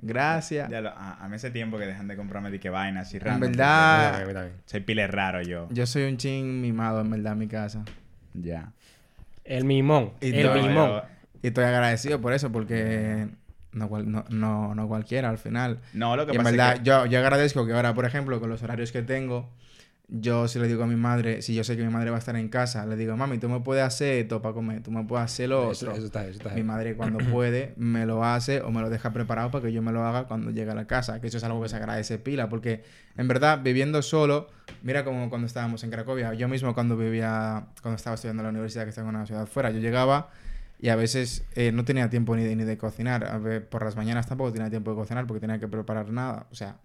Gracias. 0.00 0.70
Ya 0.70 0.80
lo- 0.80 0.90
a, 0.90 1.14
a 1.24 1.28
mí 1.28 1.36
hace 1.36 1.50
tiempo 1.50 1.78
que 1.78 1.86
dejan 1.86 2.06
de 2.08 2.16
comprarme 2.16 2.50
de 2.50 2.60
que 2.60 2.70
vainas 2.70 3.12
y 3.12 3.16
En 3.16 3.22
random, 3.24 3.50
verdad- 3.50 4.12
también. 4.18 4.34
porque 4.36 4.52
Soy 4.66 4.80
pile 4.80 5.06
raro 5.06 5.42
yo. 5.42 5.68
Yo 5.70 5.86
soy 5.86 6.04
un 6.04 6.16
chin 6.16 6.60
mimado, 6.60 7.00
en 7.00 7.10
verdad, 7.10 7.32
en 7.32 7.38
mi 7.38 7.48
casa. 7.48 7.82
Ya. 8.34 8.72
El 9.44 9.64
mimón. 9.64 10.12
Y 10.20 10.30
el 10.34 10.46
todo, 10.46 10.54
mimón. 10.54 10.88
yo- 10.90 11.02
Y 11.42 11.46
estoy 11.48 11.64
agradecido 11.64 12.20
por 12.20 12.32
eso, 12.32 12.50
porque 12.52 13.28
no, 13.72 13.88
cual- 13.88 14.10
no, 14.10 14.24
no, 14.28 14.74
no 14.74 14.88
cualquiera 14.88 15.30
al 15.30 15.38
final. 15.38 15.78
No, 15.92 16.16
lo 16.16 16.26
que 16.26 16.32
Y 16.32 16.36
en 16.36 16.42
pasa 16.42 16.50
verdad, 16.50 16.72
es 16.74 16.78
que... 16.80 16.84
yo, 16.84 17.06
yo 17.06 17.18
agradezco 17.18 17.66
que 17.66 17.72
ahora, 17.72 17.94
por 17.94 18.04
ejemplo, 18.04 18.38
con 18.40 18.50
los 18.50 18.62
horarios 18.62 18.92
que 18.92 19.02
tengo, 19.02 19.48
yo 20.10 20.48
si 20.48 20.58
le 20.58 20.66
digo 20.68 20.82
a 20.82 20.86
mi 20.86 20.96
madre, 20.96 21.42
si 21.42 21.54
yo 21.54 21.62
sé 21.64 21.76
que 21.76 21.82
mi 21.82 21.92
madre 21.92 22.08
va 22.08 22.16
a 22.16 22.18
estar 22.18 22.34
en 22.34 22.48
casa, 22.48 22.86
le 22.86 22.96
digo, 22.96 23.14
mami, 23.16 23.36
tú 23.36 23.48
me 23.50 23.60
puedes 23.60 23.84
hacer 23.84 24.14
esto 24.22 24.40
para 24.40 24.54
comer, 24.54 24.82
tú 24.82 24.90
me 24.90 25.04
puedes 25.04 25.26
hacer 25.26 25.50
lo 25.50 25.70
Eso, 25.70 25.86
otro. 25.86 25.98
eso 25.98 26.06
está, 26.06 26.26
eso 26.26 26.38
está. 26.38 26.54
Mi 26.54 26.62
madre 26.62 26.96
cuando 26.96 27.18
puede 27.30 27.74
me 27.76 28.06
lo 28.06 28.24
hace 28.24 28.62
o 28.62 28.70
me 28.70 28.80
lo 28.80 28.88
deja 28.88 29.12
preparado 29.12 29.50
para 29.50 29.64
que 29.64 29.72
yo 29.72 29.82
me 29.82 29.92
lo 29.92 30.02
haga 30.04 30.24
cuando 30.24 30.50
llegue 30.50 30.70
a 30.70 30.74
la 30.74 30.86
casa, 30.86 31.20
que 31.20 31.26
eso 31.26 31.36
es 31.36 31.44
algo 31.44 31.62
que 31.62 31.68
se 31.68 31.76
agradece 31.76 32.18
pila, 32.18 32.48
porque 32.48 32.82
en 33.18 33.28
verdad 33.28 33.60
viviendo 33.62 34.00
solo, 34.00 34.48
mira 34.82 35.04
como 35.04 35.28
cuando 35.28 35.46
estábamos 35.46 35.84
en 35.84 35.90
Cracovia, 35.90 36.32
yo 36.32 36.48
mismo 36.48 36.72
cuando 36.72 36.96
vivía, 36.96 37.66
cuando 37.82 37.96
estaba 37.96 38.14
estudiando 38.14 38.40
en 38.40 38.44
la 38.44 38.50
universidad 38.50 38.84
que 38.84 38.90
estaba 38.90 39.10
en 39.10 39.16
una 39.16 39.26
ciudad 39.26 39.46
fuera, 39.46 39.70
yo 39.70 39.78
llegaba 39.78 40.30
y 40.80 40.88
a 40.88 40.96
veces 40.96 41.44
eh, 41.54 41.70
no 41.70 41.84
tenía 41.84 42.08
tiempo 42.08 42.34
ni 42.34 42.44
de, 42.44 42.56
ni 42.56 42.64
de 42.64 42.78
cocinar, 42.78 43.24
a 43.26 43.36
ver, 43.36 43.68
por 43.68 43.84
las 43.84 43.94
mañanas 43.96 44.26
tampoco 44.26 44.52
tenía 44.52 44.70
tiempo 44.70 44.92
de 44.92 44.96
cocinar 44.96 45.26
porque 45.26 45.40
tenía 45.40 45.58
que 45.58 45.68
preparar 45.68 46.10
nada, 46.10 46.46
o 46.50 46.54
sea, 46.54 46.76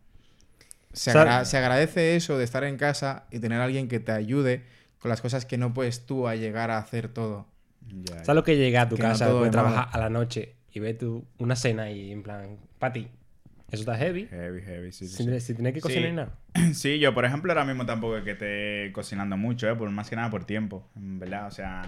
se, 0.94 1.12
agra- 1.12 1.46
se 1.46 1.58
agradece 1.58 2.16
eso 2.16 2.38
de 2.38 2.44
estar 2.44 2.64
en 2.64 2.78
casa 2.78 3.26
y 3.32 3.40
tener 3.40 3.60
a 3.62 3.66
alguien 3.66 3.88
que 3.88 4.00
te 4.00 4.12
ayude 4.12 4.64
con 5.00 5.10
las 5.10 5.22
cosas 5.22 5.46
que 5.46 5.58
no 5.58 5.74
puedes 5.74 6.06
tú 6.06 6.28
a 6.28 6.36
llegar 6.36 6.72
a 6.72 6.78
hacer 6.78 7.08
todo. 7.10 7.48
Ya, 8.04 8.18
¿Sabes 8.24 8.36
lo 8.36 8.44
que 8.44 8.56
llega 8.56 8.84
a 8.84 8.90
tu 8.90 8.96
Que 8.96 9.04
no 9.04 9.10
casa 9.10 9.26
después 9.26 9.46
de 9.46 9.52
trabajar 9.52 9.90
a 9.92 9.98
la 9.98 10.10
noche 10.10 10.56
y 10.72 10.80
ves 10.80 10.98
tú 10.98 11.26
una 11.38 11.56
cena 11.56 11.92
y 11.92 12.12
en 12.12 12.24
plan, 12.24 12.58
para 12.80 12.94
ti? 12.94 13.08
Eso 13.70 13.82
está 13.82 13.98
heavy. 13.98 14.28
Heavy, 14.28 14.62
heavy, 14.62 14.92
sí, 14.92 15.08
sí, 15.08 15.54
tener 15.54 15.74
que 15.74 15.82
cocinar 15.82 16.10
Sí. 16.10 16.16
nada. 16.16 16.30
Sí, 16.74 17.00
yo 17.00 17.14
por 17.14 17.26
ejemplo 17.26 17.52
ahora 17.52 17.66
mismo 17.66 17.86
tampoco 17.86 18.18
es 18.18 18.24
que 18.24 18.32
esté 18.32 18.92
cocinando 18.94 19.38
mucho, 19.38 19.68
¿eh? 19.70 19.76
por 19.76 19.90
más 19.90 20.10
que 20.10 20.16
nada 20.16 20.30
por 20.30 20.46
tiempo, 20.46 20.88
verdad. 20.96 21.48
O 21.48 21.52
sea, 21.52 21.82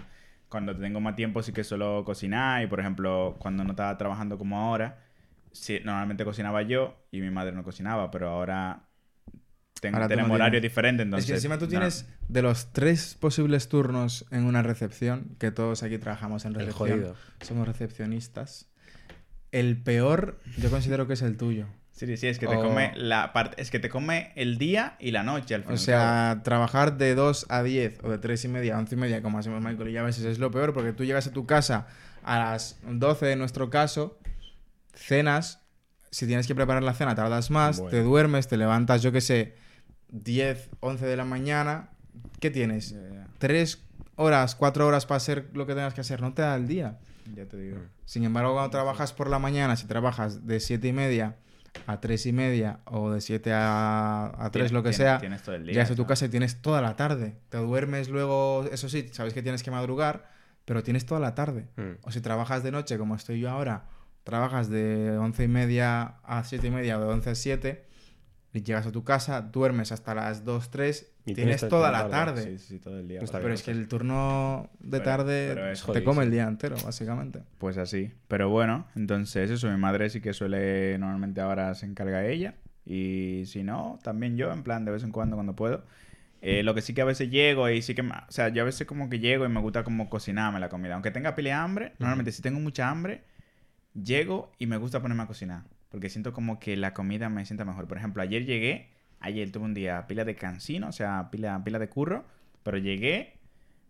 cuando 0.50 0.76
tengo 0.76 1.00
más 1.00 1.16
tiempo 1.16 1.42
sí 1.44 1.54
que 1.54 1.64
suelo 1.64 2.04
cocinar 2.04 2.64
y 2.64 2.68
por 2.68 2.80
ejemplo 2.80 3.36
cuando 3.40 3.64
no 3.64 3.72
estaba 3.72 3.98
trabajando 3.98 4.38
como 4.38 4.60
ahora, 4.60 4.98
sí, 5.52 5.80
normalmente 5.84 6.26
cocinaba 6.26 6.62
yo 6.64 6.96
y 7.12 7.22
mi 7.22 7.30
madre 7.30 7.52
no 7.52 7.64
cocinaba, 7.64 8.10
pero 8.12 8.30
ahora, 8.30 8.82
tú 9.94 10.08
tenemos 10.08 10.32
horarios 10.32 10.62
tienes. 10.62 10.72
diferentes, 10.72 11.04
entonces... 11.06 11.26
es 11.26 11.32
que 11.32 11.36
encima 11.36 11.58
tú 11.58 11.66
no. 11.66 11.70
tienes 11.70 12.06
de 12.28 12.42
los 12.42 12.72
tres 12.74 13.16
posibles 13.20 13.68
turnos 13.70 14.26
en 14.32 14.46
una 14.46 14.62
recepción, 14.64 15.36
que 15.40 15.52
todos 15.52 15.84
aquí 15.84 15.98
trabajamos 15.98 16.46
en 16.46 16.54
recepción, 16.54 16.90
jodido. 16.90 17.16
somos 17.42 17.68
recepcionistas. 17.68 18.68
El 19.52 19.78
peor, 19.82 20.40
yo 20.58 20.70
considero 20.70 21.08
que 21.08 21.14
es 21.14 21.22
el 21.22 21.38
tuyo. 21.38 21.68
Sí, 21.92 22.06
sí, 22.08 22.18
sí, 22.18 22.28
es 22.28 22.40
que 22.40 22.48
te 22.48 22.58
O- 22.58 22.62
come 22.62 22.92
la 22.98 23.32
parte, 23.32 23.62
es 23.62 23.72
que 23.72 23.80
te 23.80 23.88
come 23.88 24.34
el 24.36 24.58
día 24.58 24.98
y 25.00 25.12
la 25.12 25.24
noche 25.24 25.56
al 25.56 25.62
final. 25.62 25.76
O 25.76 25.78
sea, 25.78 26.42
trabajar 26.44 26.98
de 26.98 27.16
2 27.16 27.46
a 27.48 27.64
10 27.64 28.00
o 28.04 28.10
de 28.10 28.18
3 28.18 28.44
y 28.44 28.48
media 28.50 28.76
a 28.76 28.80
11 28.80 28.96
y 28.96 28.98
media, 28.98 29.22
como 29.22 29.40
hacemos 29.40 29.62
Michael 29.64 29.88
y 29.90 29.94
yo 29.94 30.02
a 30.02 30.04
veces 30.04 30.26
es 30.26 30.38
lo 30.40 30.52
peor, 30.52 30.74
porque 30.74 30.92
tú 30.92 31.06
llegas 31.06 31.26
a 31.28 31.32
tu 31.32 31.46
casa 31.46 31.88
a 32.22 32.38
las 32.38 32.80
12 32.86 33.32
en 33.32 33.40
nuestro 33.40 33.70
caso, 33.70 34.20
cenas, 34.94 35.62
si 36.12 36.28
tienes 36.28 36.48
que 36.48 36.56
preparar 36.56 36.84
la 36.84 36.94
cena 36.94 37.16
tardas 37.16 37.50
más, 37.52 37.78
Bueno. 37.80 37.92
te 37.92 38.04
duermes, 38.04 38.48
te 38.50 38.58
levantas, 38.58 39.02
yo 39.02 39.14
qué 39.14 39.22
sé, 39.22 39.56
10, 40.10 40.70
11 40.80 41.06
de 41.06 41.18
la 41.18 41.26
mañana, 41.26 41.90
¿qué 42.40 42.50
tienes? 42.52 42.92
Ya, 42.92 43.28
Tres 43.38 43.84
horas, 44.16 44.56
cuatro 44.56 44.88
horas 44.88 45.06
para 45.06 45.18
hacer 45.18 45.50
lo 45.54 45.66
que 45.66 45.74
tengas 45.74 45.94
que 45.94 46.02
hacer, 46.02 46.22
no 46.22 46.34
te 46.34 46.42
da 46.42 46.56
el 46.56 46.68
día. 46.68 47.00
ya 47.36 47.46
te 47.46 47.58
digo. 47.58 47.78
Sin 48.06 48.24
embargo, 48.24 48.54
cuando 48.54 48.70
trabajas 48.70 49.14
por 49.14 49.30
la 49.30 49.40
mañana, 49.40 49.76
si 49.76 49.88
trabajas 49.88 50.46
de 50.48 50.60
siete 50.60 50.88
y 50.90 50.94
media 50.94 51.36
a 51.88 52.00
tres 52.00 52.26
y 52.26 52.32
media 52.32 52.80
o 52.86 53.12
de 53.12 53.20
7 53.20 53.52
a, 53.52 54.28
a 54.38 54.50
3, 54.52 54.52
Tienes- 54.52 54.72
lo 54.72 54.82
que 54.84 54.92
tienes- 54.92 54.98
sea, 54.98 55.18
tienes 55.20 55.42
todo 55.44 55.56
el 55.56 55.64
día, 55.64 55.74
llegas 55.74 55.92
a 55.92 55.96
tu 55.96 56.06
casa 56.06 56.26
y 56.26 56.30
tienes 56.30 56.62
toda 56.62 56.82
la 56.82 56.96
tarde. 56.96 57.36
Te 57.50 57.58
duermes 57.58 58.08
luego, 58.08 58.64
eso 58.72 58.88
sí, 58.88 59.10
sabes 59.12 59.34
que 59.34 59.42
tienes 59.44 59.62
que 59.62 59.72
madrugar, 59.72 60.30
pero 60.64 60.84
tienes 60.84 61.06
toda 61.06 61.20
la 61.20 61.36
tarde. 61.36 61.68
Mm. 61.76 61.98
O 62.04 62.12
si 62.12 62.22
trabajas 62.22 62.64
de 62.64 62.72
noche, 62.72 62.98
como 62.98 63.14
estoy 63.16 63.42
yo 63.42 63.50
ahora, 63.50 63.88
trabajas 64.24 64.70
de 64.70 65.18
once 65.18 65.44
y 65.44 65.48
media 65.50 66.16
a 66.24 66.46
siete 66.46 66.68
y 66.68 66.72
media 66.72 66.98
o 66.98 67.02
de 67.02 67.08
11 67.08 67.32
a 67.32 67.36
7, 67.36 67.85
y 67.85 67.85
llegas 68.64 68.86
a 68.88 68.92
tu 68.92 69.04
casa, 69.04 69.42
duermes 69.42 69.92
hasta 69.92 70.14
las 70.16 70.44
2, 70.46 70.70
3, 70.70 71.12
Y 71.26 71.34
tienes, 71.34 71.36
tienes 71.36 71.62
to- 71.62 71.68
toda 71.70 71.90
toda 71.90 72.04
la 72.04 72.10
tarde. 72.10 72.44
Sí, 72.44 72.58
sí, 72.60 72.80
todo 72.80 73.00
el 73.00 73.08
día. 73.08 73.20
Está 73.22 73.40
Pero 73.40 73.54
es 73.54 73.64
que 73.64 73.72
el 73.72 73.88
turno 73.88 74.70
de 74.80 75.00
Pero- 75.00 75.04
tarde 75.04 75.52
pero 75.54 75.94
te 75.94 76.04
come 76.04 76.24
el 76.24 76.32
día 76.32 76.44
entero, 76.48 76.76
básicamente. 76.84 77.42
Pues 77.58 77.78
así. 77.78 78.12
Pero 78.28 78.50
bueno, 78.50 78.88
entonces 78.96 79.50
eso, 79.52 79.70
mi 79.70 79.78
madre 79.78 80.10
sí 80.10 80.22
que 80.22 80.34
suele, 80.34 80.98
normalmente 81.00 81.42
ahora 81.42 81.74
se 81.76 81.86
encarga 81.86 82.26
ella. 82.26 82.56
Y 82.86 83.44
si 83.48 83.64
no, 83.64 84.00
también 84.04 84.38
yo, 84.38 84.52
en 84.52 84.62
plan, 84.64 84.86
de 84.86 84.92
vez 84.92 85.04
en 85.04 85.12
cuando, 85.12 85.36
cuando 85.36 85.56
puedo. 85.56 85.84
Eh, 86.42 86.62
lo 86.62 86.76
que 86.76 86.82
sí 86.84 86.94
que 86.94 87.02
a 87.02 87.06
veces 87.06 87.32
llego 87.32 87.68
y 87.70 87.82
sí 87.82 87.96
que, 87.96 88.04
me- 88.04 88.12
o 88.12 88.30
sea, 88.32 88.50
yo 88.50 88.62
a 88.62 88.66
veces 88.66 88.86
como 88.86 89.10
que 89.10 89.18
llego 89.20 89.46
y 89.46 89.50
me 89.50 89.60
gusta 89.60 89.84
como 89.84 90.10
cocinarme 90.10 90.60
la 90.60 90.70
comida. 90.70 90.94
Aunque 90.94 91.10
tenga 91.10 91.34
pile 91.34 91.50
de 91.50 91.54
hambre, 91.56 91.94
normalmente 91.98 92.32
si 92.32 92.44
tengo 92.44 92.60
mucha 92.60 92.88
hambre, 92.90 93.24
llego 93.94 94.52
y 94.60 94.68
me 94.68 94.78
gusta 94.78 95.02
ponerme 95.02 95.24
a 95.24 95.28
cocinar. 95.28 95.64
Porque 95.90 96.10
siento 96.10 96.34
como 96.34 96.60
que 96.60 96.76
la 96.78 96.94
comida 96.94 97.30
me 97.30 97.46
sienta 97.46 97.66
mejor. 97.66 97.88
Por 97.88 97.98
ejemplo, 97.98 98.22
ayer 98.22 98.46
llegué, 98.46 98.90
ayer 99.20 99.52
tuve 99.52 99.66
un 99.66 99.74
día 99.74 100.08
pila 100.08 100.26
de 100.26 100.36
cansino, 100.36 100.90
o 100.90 100.92
sea, 100.92 101.30
pila, 101.32 101.64
pila 101.64 101.80
de 101.80 101.90
curro. 101.90 102.26
Pero 102.64 102.78
llegué, 102.78 103.38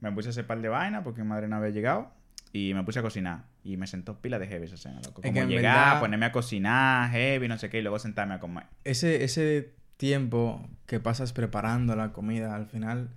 me 0.02 0.12
puse 0.12 0.30
a 0.30 0.32
hacer 0.32 0.46
par 0.46 0.62
de 0.62 0.70
vaina 0.70 1.04
porque 1.04 1.22
mi 1.22 1.28
madre 1.30 1.48
no 1.48 1.56
había 1.56 1.70
llegado. 1.70 2.12
Y 2.54 2.74
me 2.74 2.84
puse 2.84 3.00
a 3.00 3.02
cocinar. 3.02 3.46
Y 3.64 3.76
me 3.78 3.88
sentó 3.88 4.22
pila 4.22 4.38
de 4.40 4.48
heavy 4.48 4.66
esa 4.66 4.78
cena, 4.78 4.96
loco. 4.98 5.22
Es 5.22 5.28
Como 5.28 5.34
que 5.34 5.40
en 5.42 5.48
llegar, 5.50 5.74
verdad- 5.88 6.00
ponerme 6.00 6.26
a 6.28 6.32
cocinar, 6.32 7.10
heavy, 7.12 7.48
no 7.48 7.58
sé 7.58 7.70
qué, 7.70 7.80
y 7.80 7.82
luego 7.82 8.00
sentarme 8.00 8.36
a 8.36 8.40
comer. 8.40 8.66
Ese, 8.84 9.24
ese 9.24 9.74
tiempo 9.98 10.66
que 10.86 11.00
pasas 11.00 11.34
preparando 11.34 11.96
la 11.96 12.12
comida 12.14 12.56
al 12.56 12.68
final 12.68 13.10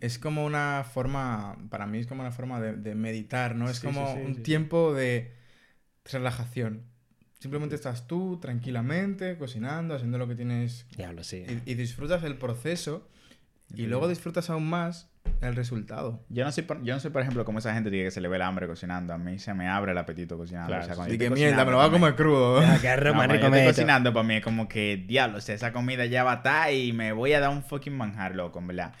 es 0.00 0.18
como 0.18 0.44
una 0.44 0.84
forma, 0.84 1.56
para 1.70 1.86
mí 1.86 1.98
es 1.98 2.06
como 2.06 2.20
una 2.22 2.32
forma 2.32 2.60
de, 2.60 2.74
de 2.76 2.94
meditar, 2.94 3.54
¿no? 3.54 3.70
Es 3.70 3.78
Sí, 3.78 3.86
como 3.86 4.06
sí, 4.08 4.12
sí, 4.20 4.26
un 4.26 4.42
tiempo 4.42 4.92
de 4.92 5.32
relajación. 6.04 6.82
Simplemente 7.38 7.74
estás 7.74 8.06
tú 8.06 8.38
tranquilamente 8.40 9.36
cocinando, 9.36 9.94
haciendo 9.94 10.18
lo 10.18 10.26
que 10.26 10.34
tienes 10.34 10.86
Diablo, 10.96 11.22
sí. 11.22 11.44
y, 11.66 11.72
y 11.72 11.74
disfrutas 11.74 12.22
el 12.24 12.36
proceso 12.36 13.08
y 13.74 13.86
luego 13.86 14.08
disfrutas 14.08 14.48
aún 14.48 14.68
más 14.68 15.10
el 15.40 15.54
resultado. 15.56 16.24
Yo 16.28 16.44
no, 16.44 16.52
soy, 16.52 16.62
por- 16.62 16.82
yo 16.84 16.94
no 16.94 17.00
soy, 17.00 17.10
por 17.10 17.20
ejemplo, 17.20 17.44
como 17.44 17.58
esa 17.58 17.74
gente 17.74 17.90
que 17.90 18.10
se 18.12 18.20
le 18.20 18.28
ve 18.28 18.36
el 18.36 18.42
hambre 18.42 18.66
cocinando. 18.68 19.12
A 19.12 19.18
mí 19.18 19.38
se 19.40 19.52
me 19.54 19.68
abre 19.68 19.92
el 19.92 19.98
apetito 19.98 20.36
cocinando. 20.38 20.68
Claro, 20.68 20.84
o 20.92 20.94
sea, 21.04 21.12
Y 21.12 21.18
que 21.18 21.28
mierda, 21.30 21.64
me 21.64 21.72
lo 21.72 21.76
voy 21.78 21.86
a 21.86 21.90
comer 21.90 22.14
crudo. 22.14 22.60
No, 23.12 23.14
marico, 23.14 23.40
yo 23.40 23.46
estoy 23.48 23.66
cocinando 23.66 24.12
para 24.14 24.26
mí 24.26 24.36
es 24.36 24.44
como 24.44 24.68
que, 24.68 25.04
diablo, 25.06 25.38
o 25.38 25.40
sea, 25.40 25.54
esa 25.56 25.72
comida 25.72 26.06
ya 26.06 26.22
va 26.24 26.32
a 26.32 26.36
estar 26.36 26.72
y 26.72 26.92
me 26.92 27.12
voy 27.12 27.32
a 27.32 27.40
dar 27.40 27.50
un 27.50 27.62
fucking 27.64 27.94
manjar, 27.96 28.34
loco, 28.36 28.60
en 28.60 28.68
verdad. 28.68 28.94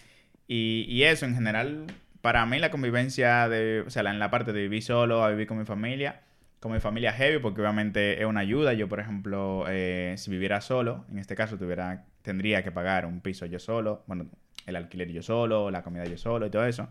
Y, 0.48 0.84
y 0.88 1.04
eso, 1.04 1.26
en 1.26 1.34
general, 1.36 1.86
para 2.20 2.44
mí 2.44 2.58
la 2.58 2.70
convivencia 2.72 3.48
de, 3.48 3.84
o 3.86 3.90
sea, 3.90 4.02
la- 4.02 4.10
en 4.10 4.18
la 4.18 4.30
parte 4.30 4.52
de 4.52 4.60
vivir 4.62 4.82
solo, 4.82 5.22
a 5.24 5.30
vivir 5.30 5.46
con 5.46 5.58
mi 5.58 5.64
familia, 5.64 6.22
con 6.66 6.74
mi 6.74 6.80
familia 6.80 7.12
heavy, 7.12 7.38
porque 7.38 7.60
obviamente 7.60 8.20
es 8.20 8.26
una 8.26 8.40
ayuda. 8.40 8.72
Yo, 8.74 8.88
por 8.88 9.00
ejemplo, 9.00 9.64
eh, 9.68 10.14
si 10.18 10.30
viviera 10.30 10.60
solo, 10.60 11.04
en 11.10 11.18
este 11.18 11.34
caso 11.34 11.56
tuviera, 11.56 12.04
tendría 12.22 12.62
que 12.62 12.72
pagar 12.72 13.06
un 13.06 13.20
piso 13.20 13.46
yo 13.46 13.58
solo, 13.58 14.02
bueno, 14.06 14.26
el 14.66 14.76
alquiler 14.76 15.10
yo 15.12 15.22
solo, 15.22 15.70
la 15.70 15.82
comida 15.82 16.04
yo 16.06 16.18
solo 16.18 16.46
y 16.46 16.50
todo 16.50 16.66
eso. 16.66 16.88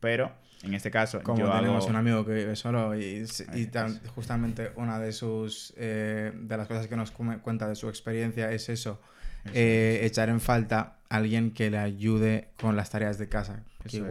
Pero, 0.00 0.32
en 0.62 0.72
este 0.74 0.90
caso, 0.90 1.22
Como 1.22 1.38
yo 1.38 1.52
tenemos 1.52 1.84
hago... 1.84 1.90
un 1.90 1.96
amigo 1.96 2.24
que 2.24 2.32
vive 2.32 2.56
solo 2.56 2.94
y, 2.98 3.26
y 3.54 3.66
tan- 3.66 4.00
justamente 4.14 4.72
una 4.76 4.98
de 4.98 5.12
sus 5.12 5.74
eh, 5.76 6.32
de 6.34 6.56
las 6.56 6.66
cosas 6.66 6.86
que 6.86 6.96
nos 6.96 7.10
cuenta 7.10 7.68
de 7.68 7.74
su 7.74 7.88
experiencia 7.88 8.50
es 8.50 8.70
eso, 8.70 9.00
Eso 9.44 9.52
eh, 9.54 10.00
echar 10.04 10.30
en 10.30 10.40
falta 10.40 10.96
a 11.10 11.16
alguien 11.16 11.50
que 11.50 11.70
le 11.70 11.76
ayude 11.78 12.48
con 12.58 12.76
las 12.76 12.88
tareas 12.90 13.18
de 13.18 13.28
casa, 13.28 13.64
que 13.82 13.88
Eso 13.88 14.04
es. 14.06 14.10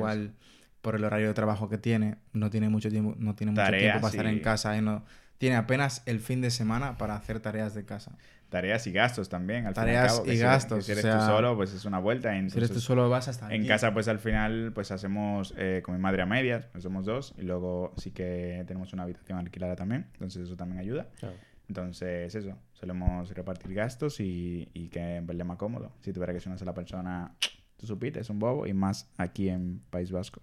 Por 0.82 0.96
el 0.96 1.04
horario 1.04 1.28
de 1.28 1.34
trabajo 1.34 1.68
que 1.70 1.78
tiene 1.78 2.18
no 2.34 2.50
tiene 2.50 2.70
mucho 2.70 2.90
tiempo 2.90 3.16
no 3.18 3.36
tiene 3.36 3.52
mucho 3.52 3.64
Tareas 3.64 3.80
tiempo 3.82 4.00
para 4.02 4.12
estar 4.12 4.26
en 4.28 4.40
casa 4.42 4.78
y 4.78 4.82
no 4.82 5.04
tiene 5.38 5.56
apenas 5.56 6.04
el 6.06 6.20
fin 6.20 6.42
de 6.42 6.52
semana 6.52 6.98
para 6.98 7.16
hacer 7.16 7.40
tareas 7.40 7.74
de 7.74 7.86
casa. 7.86 8.18
Tareas 8.50 8.86
y 8.88 8.92
gastos 8.92 9.30
también. 9.30 9.68
Al 9.68 9.74
fin 9.74 9.84
y 9.84 9.88
al 9.88 9.94
Tareas 9.94 10.12
cabo, 10.14 10.24
que 10.24 10.34
y 10.34 10.36
si 10.36 10.42
eres- 10.42 10.52
gastos, 10.52 10.78
que 10.80 10.84
si 10.84 10.92
o 10.92 10.94
eres 10.94 11.02
sea, 11.04 11.20
tú 11.20 11.26
solo, 11.26 11.56
pues 11.56 11.74
es 11.74 11.86
una 11.86 12.00
vuelta. 12.00 12.32
Si 12.50 12.58
eres 12.58 12.72
tú 12.72 12.80
solo 12.82 13.10
vas 13.10 13.30
hasta 13.30 13.46
En 13.54 13.62
aquí. 13.62 13.68
casa, 13.70 13.94
pues 13.94 14.10
al 14.10 14.20
final, 14.20 14.72
pues 14.76 14.92
hacemos 14.92 15.54
eh, 15.58 15.82
con 15.86 15.96
mi 15.96 16.02
madre 16.02 16.24
a 16.24 16.26
medias, 16.26 16.66
pues 16.74 16.84
somos 16.84 17.06
dos, 17.06 17.36
y 17.38 17.44
luego 17.44 17.94
sí 17.96 18.12
que 18.12 18.66
tenemos 18.68 18.92
una 18.92 19.04
habitación 19.04 19.38
alquilada 19.40 19.78
también, 19.78 20.08
entonces 20.14 20.44
eso 20.44 20.58
también 20.58 20.80
ayuda. 20.80 21.08
Claro. 21.20 21.36
Entonces, 21.70 22.34
eso, 22.36 22.58
solemos 22.74 23.30
repartir 23.34 23.74
gastos 23.74 24.20
y, 24.20 24.68
y 24.74 24.90
que 24.90 25.18
en 25.18 25.28
verdad 25.28 25.46
más 25.46 25.58
cómodo. 25.58 25.94
Si 26.02 26.12
tuviera 26.12 26.34
que 26.34 26.40
ser 26.40 26.50
una 26.50 26.58
sola 26.58 26.74
persona, 26.74 27.36
tú 27.78 27.86
supiste, 27.88 28.20
es 28.20 28.30
un 28.30 28.40
bobo, 28.40 28.66
y 28.68 28.74
más 28.74 29.10
aquí 29.18 29.48
en 29.50 29.80
País 29.90 30.12
Vasco. 30.12 30.42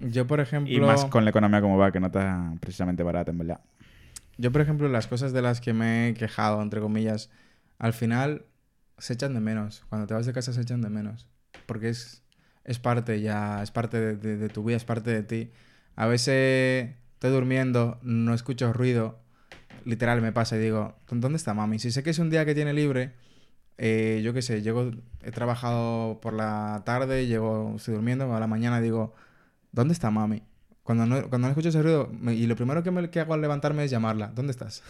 Yo 0.00 0.26
por 0.26 0.40
ejemplo 0.40 0.72
Y 0.72 0.80
más 0.80 1.04
con 1.06 1.24
la 1.24 1.30
economía 1.30 1.60
como 1.60 1.76
va, 1.78 1.92
que 1.92 2.00
no 2.00 2.06
está 2.06 2.54
precisamente 2.60 3.02
barata, 3.02 3.30
en 3.30 3.38
verdad. 3.38 3.60
Yo, 4.38 4.50
por 4.50 4.60
ejemplo, 4.60 4.88
las 4.88 5.06
cosas 5.06 5.32
de 5.32 5.42
las 5.42 5.60
que 5.60 5.72
me 5.72 6.08
he 6.08 6.14
quejado, 6.14 6.62
entre 6.62 6.80
comillas, 6.80 7.30
al 7.78 7.92
final 7.92 8.46
se 8.98 9.12
echan 9.12 9.34
de 9.34 9.40
menos. 9.40 9.84
Cuando 9.88 10.06
te 10.06 10.14
vas 10.14 10.26
de 10.26 10.32
casa 10.32 10.52
se 10.52 10.62
echan 10.62 10.80
de 10.80 10.88
menos. 10.88 11.28
Porque 11.66 11.90
es, 11.90 12.22
es 12.64 12.78
parte 12.78 13.20
ya, 13.20 13.62
es 13.62 13.70
parte 13.70 14.00
de, 14.00 14.16
de- 14.16 14.36
de 14.36 14.48
tu 14.48 14.64
vida, 14.64 14.76
es 14.76 14.84
parte 14.84 15.10
de 15.10 15.22
ti. 15.22 15.50
A 15.96 16.06
veces 16.06 16.90
estoy 17.14 17.30
durmiendo, 17.30 17.98
no 18.02 18.34
escucho 18.34 18.72
ruido 18.72 19.20
literal 19.84 20.22
me 20.22 20.32
pasa 20.32 20.56
y 20.56 20.60
digo, 20.60 20.94
¿dónde 21.10 21.36
está 21.36 21.54
mami? 21.54 21.78
Si 21.78 21.90
sé 21.90 22.02
que 22.02 22.10
es 22.10 22.18
un 22.20 22.30
día 22.30 22.44
que 22.44 22.54
tiene 22.54 22.72
libre, 22.72 23.12
eh, 23.78 24.20
yo 24.24 24.32
qué 24.32 24.42
sé, 24.42 24.62
llego, 24.62 24.90
he 25.22 25.30
trabajado 25.32 26.20
por 26.20 26.34
la 26.34 26.82
tarde, 26.84 27.26
llego, 27.26 27.74
estoy 27.76 27.94
durmiendo, 27.94 28.32
a 28.34 28.38
la 28.40 28.46
mañana 28.46 28.80
digo, 28.80 29.12
¿dónde 29.72 29.94
está 29.94 30.10
mami? 30.10 30.42
Cuando 30.82 31.06
no, 31.06 31.16
cuando 31.28 31.46
no 31.46 31.48
escucho 31.48 31.68
ese 31.68 31.82
ruido, 31.82 32.08
me- 32.12 32.34
y 32.34 32.46
lo 32.46 32.56
primero 32.56 32.82
que, 32.82 32.90
me, 32.90 33.08
que 33.10 33.20
hago 33.20 33.34
al 33.34 33.40
levantarme 33.40 33.84
es 33.84 33.90
llamarla, 33.90 34.28
¿dónde 34.34 34.50
estás? 34.52 34.82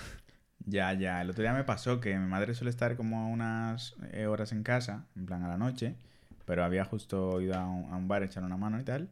Ya, 0.64 0.93
ya. 0.95 1.20
El 1.22 1.30
otro 1.30 1.43
día 1.43 1.53
me 1.53 1.64
pasó 1.64 2.01
que 2.01 2.16
mi 2.18 2.26
madre 2.26 2.55
suele 2.55 2.70
estar 2.70 2.97
como 2.97 3.30
unas 3.30 3.95
eh, 4.12 4.26
horas 4.26 4.53
en 4.53 4.62
casa, 4.62 5.07
en 5.16 5.26
plan 5.26 5.43
a 5.43 5.49
la 5.49 5.57
noche, 5.59 5.97
pero 6.45 6.64
había 6.64 6.85
justo 6.85 7.41
ido 7.41 7.55
a 7.57 7.66
un, 7.68 7.93
a 7.93 7.97
un 7.97 8.09
bar 8.09 8.22
a 8.22 8.26
echar 8.26 8.45
una 8.45 8.57
mano 8.57 8.78
y 8.80 8.85
tal, 8.85 9.09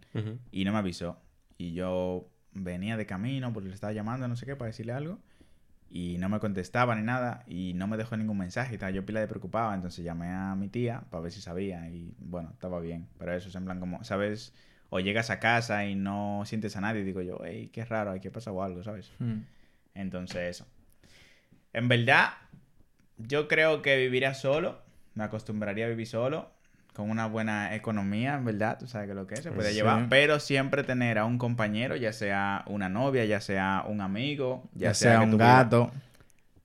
y 0.52 0.64
no 0.64 0.72
me 0.72 0.78
avisó. 0.78 1.18
Y 1.58 1.72
yo 1.74 2.28
venía 2.52 2.96
de 2.96 3.04
camino 3.06 3.52
porque 3.52 3.68
le 3.68 3.74
estaba 3.74 3.92
llamando, 3.92 4.26
no 4.28 4.36
sé 4.36 4.46
qué, 4.46 4.56
para 4.56 4.68
decirle 4.68 4.92
algo, 4.92 5.18
y 5.90 6.18
no 6.18 6.28
me 6.28 6.38
contestaba 6.38 6.94
ni 6.94 7.02
nada, 7.02 7.42
y 7.48 7.74
no 7.74 7.88
me 7.88 7.96
dejó 7.96 8.16
ningún 8.16 8.38
mensaje 8.38 8.76
y 8.76 8.78
tal. 8.78 8.94
Yo 8.94 9.04
pila 9.04 9.20
de 9.20 9.26
preocupado, 9.26 9.74
entonces 9.74 10.04
llamé 10.04 10.28
a 10.30 10.54
mi 10.54 10.68
tía 10.68 11.02
para 11.10 11.22
ver 11.24 11.32
si 11.32 11.40
sabía, 11.42 11.88
y 11.90 12.14
bueno, 12.20 12.50
estaba 12.52 12.80
bien. 12.80 13.08
Pero 13.18 13.34
eso 13.34 13.48
es 13.48 13.54
en 13.56 13.64
plan 13.64 13.80
como, 13.80 14.02
¿sabes? 14.04 14.54
O 14.90 15.00
llegas 15.00 15.30
a 15.30 15.38
casa 15.40 15.84
y 15.86 15.94
no 15.94 16.42
sientes 16.46 16.76
a 16.76 16.80
nadie, 16.80 17.00
y 17.00 17.04
digo 17.04 17.22
yo, 17.22 17.38
hey, 17.44 17.70
qué 17.72 17.84
raro, 17.84 18.10
aquí 18.10 18.28
ha 18.28 18.32
pasado 18.32 18.62
algo, 18.62 18.82
¿sabes? 18.82 19.10
Hmm. 19.18 19.42
Entonces, 19.94 20.42
eso. 20.56 20.66
En 21.72 21.88
verdad, 21.88 22.30
yo 23.18 23.46
creo 23.48 23.82
que 23.82 23.96
viviría 23.96 24.34
solo. 24.34 24.80
Me 25.14 25.24
acostumbraría 25.24 25.86
a 25.86 25.88
vivir 25.88 26.06
solo. 26.06 26.50
Con 26.92 27.08
una 27.08 27.26
buena 27.26 27.74
economía, 27.76 28.34
en 28.34 28.44
verdad. 28.44 28.78
Tú 28.78 28.88
sabes 28.88 29.08
que 29.08 29.14
lo 29.14 29.26
que 29.28 29.34
es, 29.34 29.42
se 29.44 29.52
puede 29.52 29.68
Sí. 29.70 29.76
llevar. 29.76 30.08
Pero 30.08 30.40
siempre 30.40 30.82
tener 30.82 31.18
a 31.18 31.24
un 31.24 31.38
compañero, 31.38 31.94
ya 31.94 32.12
sea 32.12 32.64
una 32.66 32.88
novia, 32.88 33.24
ya 33.24 33.40
sea 33.40 33.84
un 33.86 34.00
amigo, 34.00 34.64
ya, 34.74 34.88
Ya, 34.88 34.94
sea, 34.94 35.20
un 35.20 35.38
gato. 35.38 35.92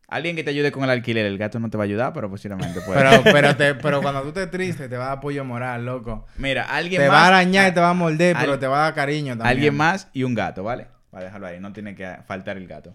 Alguien 0.08 0.36
que 0.36 0.44
te 0.44 0.52
ayude 0.52 0.72
con 0.72 0.84
el 0.84 0.90
alquiler. 0.92 1.26
El 1.26 1.38
gato 1.38 1.60
no 1.60 1.70
te 1.70 1.78
va 1.78 1.84
a 1.84 1.86
ayudar, 1.86 2.14
pero 2.14 2.30
posiblemente 2.30 2.80
puede. 2.82 3.00
Pero, 3.02 3.24
pero, 3.32 3.56
te- 3.56 3.76
pero 3.76 4.02
cuando 4.02 4.22
tú 4.22 4.28
estés 4.30 4.52
triste, 4.52 4.88
te 4.88 4.98
va 4.98 5.06
a 5.06 5.08
dar 5.10 5.18
apoyo 5.18 5.44
moral, 5.44 5.86
loco. 5.86 6.26
Mira, 6.38 6.64
alguien 6.64 7.02
Te 7.02 7.08
más. 7.08 7.16
va 7.18 7.24
a 7.24 7.28
arañar 7.28 7.72
y 7.72 7.74
te 7.74 7.80
va 7.80 7.90
a 7.90 7.94
morder, 7.94 8.36
al- 8.38 8.46
pero 8.46 8.60
te 8.60 8.68
va 8.68 8.78
a 8.80 8.84
dar 8.84 8.94
cariño 8.94 9.30
también. 9.38 9.48
Alguien 9.48 9.76
más 9.76 10.08
y 10.14 10.24
un 10.24 10.36
gato, 10.36 10.64
¿vale? 10.64 10.88
Para 11.10 11.26
dejarlo 11.26 11.48
ahí, 11.48 11.60
no 11.60 11.74
tiene 11.74 11.96
que 11.96 12.18
faltar 12.28 12.58
el 12.58 12.68
gato. 12.68 12.94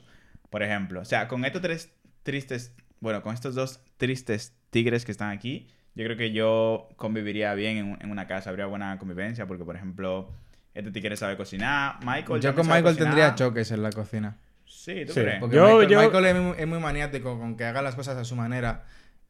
Por 0.51 0.63
ejemplo, 0.63 1.01
o 1.01 1.05
sea, 1.05 1.27
con 1.27 1.45
estos 1.45 1.63
tres 1.63 1.91
tristes, 2.23 2.73
bueno, 3.01 3.23
con 3.23 3.35
estos 3.35 3.55
dos 3.55 3.81
tristes 3.97 4.53
tigres 4.71 5.05
que 5.05 5.13
están 5.13 5.31
aquí, 5.31 5.67
yo 5.95 6.05
creo 6.05 6.17
que 6.17 6.31
yo 6.33 6.89
conviviría 6.97 7.55
bien 7.55 7.77
en, 7.77 7.99
en 8.01 8.11
una 8.11 8.27
casa, 8.27 8.51
habría 8.51 8.67
buena 8.67 8.97
convivencia, 8.99 9.47
porque 9.47 9.65
por 9.65 9.75
ejemplo, 9.75 10.31
este 10.75 10.93
tigre 10.93 11.17
sabe 11.17 11.37
cocinar, 11.37 11.97
Michael... 12.05 12.41
Yo 12.41 12.55
con 12.55 12.69
Michael 12.69 12.97
tendría 12.97 13.35
choques 13.35 13.71
en 13.73 13.83
la 13.83 13.91
cocina. 13.91 14.37
Sí, 14.71 15.05
¿tú 15.05 15.12
Sí, 15.12 15.21
crees? 15.21 15.41
Porque 15.41 15.57
Yo- 15.57 15.64
Michael, 15.66 15.89
yo- 15.89 16.01
Michael 16.01 16.25
es, 16.27 16.37
muy, 16.43 16.55
es 16.59 16.66
muy 16.66 16.79
maniático 16.79 17.39
con 17.39 17.57
que 17.57 17.64
haga 17.64 17.83
las 17.83 17.95
cosas 17.97 18.16
a 18.16 18.25
su 18.25 18.37
manera. 18.37 18.85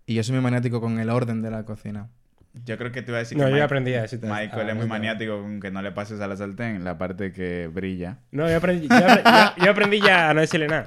Y 0.07 0.15
yo 0.15 0.23
soy 0.23 0.35
muy 0.35 0.43
maniático 0.43 0.81
con 0.81 0.99
el 1.01 1.11
orden 1.11 1.43
de 1.43 1.51
la 1.51 1.65
cocina. 1.65 2.09
Yo 2.65 2.77
creo 2.79 2.91
que 2.93 3.03
te 3.03 3.11
iba 3.11 3.19
a 3.19 3.21
decir 3.21 3.39
No, 3.39 3.45
que 3.45 3.51
yo 3.51 3.57
ya 3.57 3.63
Michael- 3.63 3.67
aprendí 3.67 3.95
a 3.95 4.03
decirte- 4.03 4.27
Michael 4.29 4.69
es 4.71 4.77
muy 4.77 4.87
maniático 4.87 5.41
con 5.41 5.61
que 5.61 5.71
no 5.71 5.83
le 5.83 5.93
pases 5.93 6.21
a 6.21 6.27
la 6.27 6.37
sartén 6.37 6.85
la 6.85 6.99
parte 6.99 7.33
que 7.33 7.69
brilla. 7.73 8.19
No, 8.33 8.49
yo 8.49 8.57
aprendí, 8.57 8.89
yo, 8.89 8.99
yo- 8.99 9.65
yo 9.65 9.71
aprendí 9.71 10.01
ya 10.01 10.31
a 10.31 10.35
no 10.35 10.41
decirle 10.41 10.67
nada. 10.69 10.85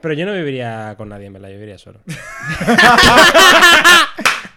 Pero 0.00 0.14
yo 0.14 0.26
no 0.26 0.34
viviría 0.34 0.94
con 0.98 1.08
nadie, 1.08 1.26
en 1.26 1.32
verdad, 1.32 1.48
yo 1.48 1.54
viviría 1.54 1.78
solo. 1.78 2.00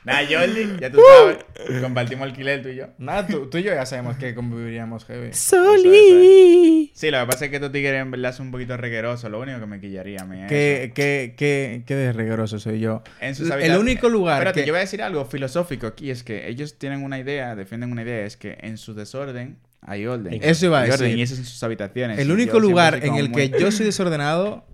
Nada, 0.08 0.28
Jordi, 0.30 0.78
ya 0.82 0.90
tú 0.92 1.00
sabes, 1.20 1.82
compartimos 1.82 2.28
alquiler 2.28 2.62
tú 2.64 2.70
y 2.70 2.76
yo. 2.78 2.88
Nada, 2.98 3.28
tú, 3.28 3.48
tú 3.50 3.58
y 3.60 3.64
yo 3.64 3.74
ya 3.74 3.86
sabemos 3.86 4.18
que 4.18 4.34
conviviríamos 4.34 5.06
heavy. 5.06 5.34
¡Soli! 5.34 6.92
Sí, 6.94 7.12
lo 7.12 7.20
que 7.20 7.26
pasa 7.28 7.46
es 7.46 7.50
que 7.52 7.58
estos 7.58 7.72
tigres 7.72 8.02
en 8.02 8.12
verdad 8.12 8.34
son 8.34 8.48
un 8.48 8.52
poquito 8.52 8.78
reguerosos. 8.78 9.30
Lo 9.30 9.40
único 9.40 9.60
que 9.60 9.66
me 9.66 9.80
quillaría 9.80 10.22
a 10.22 10.26
mí 10.26 10.42
es 10.42 10.48
Qué, 10.50 10.92
qué, 10.96 11.36
qué, 11.38 11.84
qué 11.86 11.96
de 11.96 12.14
riguroso 12.14 12.60
soy 12.60 12.80
yo. 12.80 13.04
En 13.20 13.36
sus 13.36 13.50
el 13.50 13.78
único 13.78 14.10
lugar 14.10 14.38
Espérate, 14.38 14.62
que- 14.62 14.68
yo 14.68 14.74
voy 14.74 14.78
a 14.80 14.82
decir 14.82 15.02
algo 15.02 15.26
filosófico 15.26 15.88
aquí. 15.88 16.10
Es 16.10 16.24
que 16.24 16.48
ellos 16.48 16.78
tienen 16.78 17.04
una 17.04 17.20
idea, 17.20 17.56
defienden 17.56 17.92
una 17.92 18.04
idea. 18.04 18.26
Es 18.26 18.38
que 18.38 18.58
en 18.62 18.78
su 18.78 18.94
desorden 18.94 19.58
hay 19.82 20.06
orden. 20.08 20.40
Eso 20.42 20.66
iba 20.68 20.80
a 20.80 20.84
Hay 20.84 20.90
orden, 20.92 21.02
decir. 21.06 21.20
y 21.20 21.22
eso 21.22 21.34
es 21.34 21.40
en 21.42 21.46
sus 21.46 21.62
habitaciones. 21.64 22.20
El 22.20 22.32
único 22.32 22.60
lugar 22.60 23.04
en 23.04 23.16
el 23.16 23.30
muy- 23.30 23.50
que 23.50 23.60
yo 23.60 23.72
soy 23.72 23.86
desordenado 23.86 24.66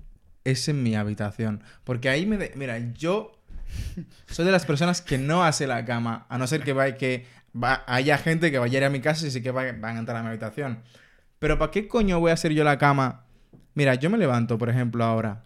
es 0.44 0.68
en 0.70 0.84
mi 0.84 0.96
habitación. 0.96 1.64
Porque 1.84 2.10
ahí 2.10 2.26
me... 2.26 2.38
de- 2.38 2.52
Mira, 2.56 2.78
yo 2.98 3.32
soy 4.28 4.46
de 4.46 4.52
las 4.52 4.66
personas 4.66 5.02
que 5.02 5.18
no 5.18 5.44
hace 5.44 5.68
la 5.68 5.86
cama. 5.86 6.26
A 6.30 6.38
no 6.38 6.48
ser 6.48 6.64
que, 6.64 6.74
vaya, 6.74 6.98
que 6.98 7.26
va- 7.56 7.84
haya 7.88 8.18
gente 8.18 8.52
que 8.52 8.60
vaya 8.60 8.78
a 8.78 8.82
ir 8.82 8.86
a 8.86 8.90
mi 8.90 9.00
casa 9.02 9.26
y 9.28 9.32
sí 9.32 9.42
que 9.42 9.52
va- 9.52 9.72
van 9.80 9.96
a 9.96 10.00
entrar 10.00 10.18
a 10.18 10.22
mi 10.24 10.30
habitación. 10.30 10.80
Pero 11.40 11.58
¿para 11.60 11.72
qué 11.72 11.88
coño 11.88 12.20
voy 12.20 12.32
a 12.32 12.36
hacer 12.36 12.52
yo 12.54 12.64
la 12.64 12.78
cama? 12.78 13.26
Mira, 13.76 13.96
yo 13.96 14.10
me 14.10 14.18
levanto, 14.18 14.58
por 14.58 14.70
ejemplo, 14.70 15.04
ahora. 15.04 15.44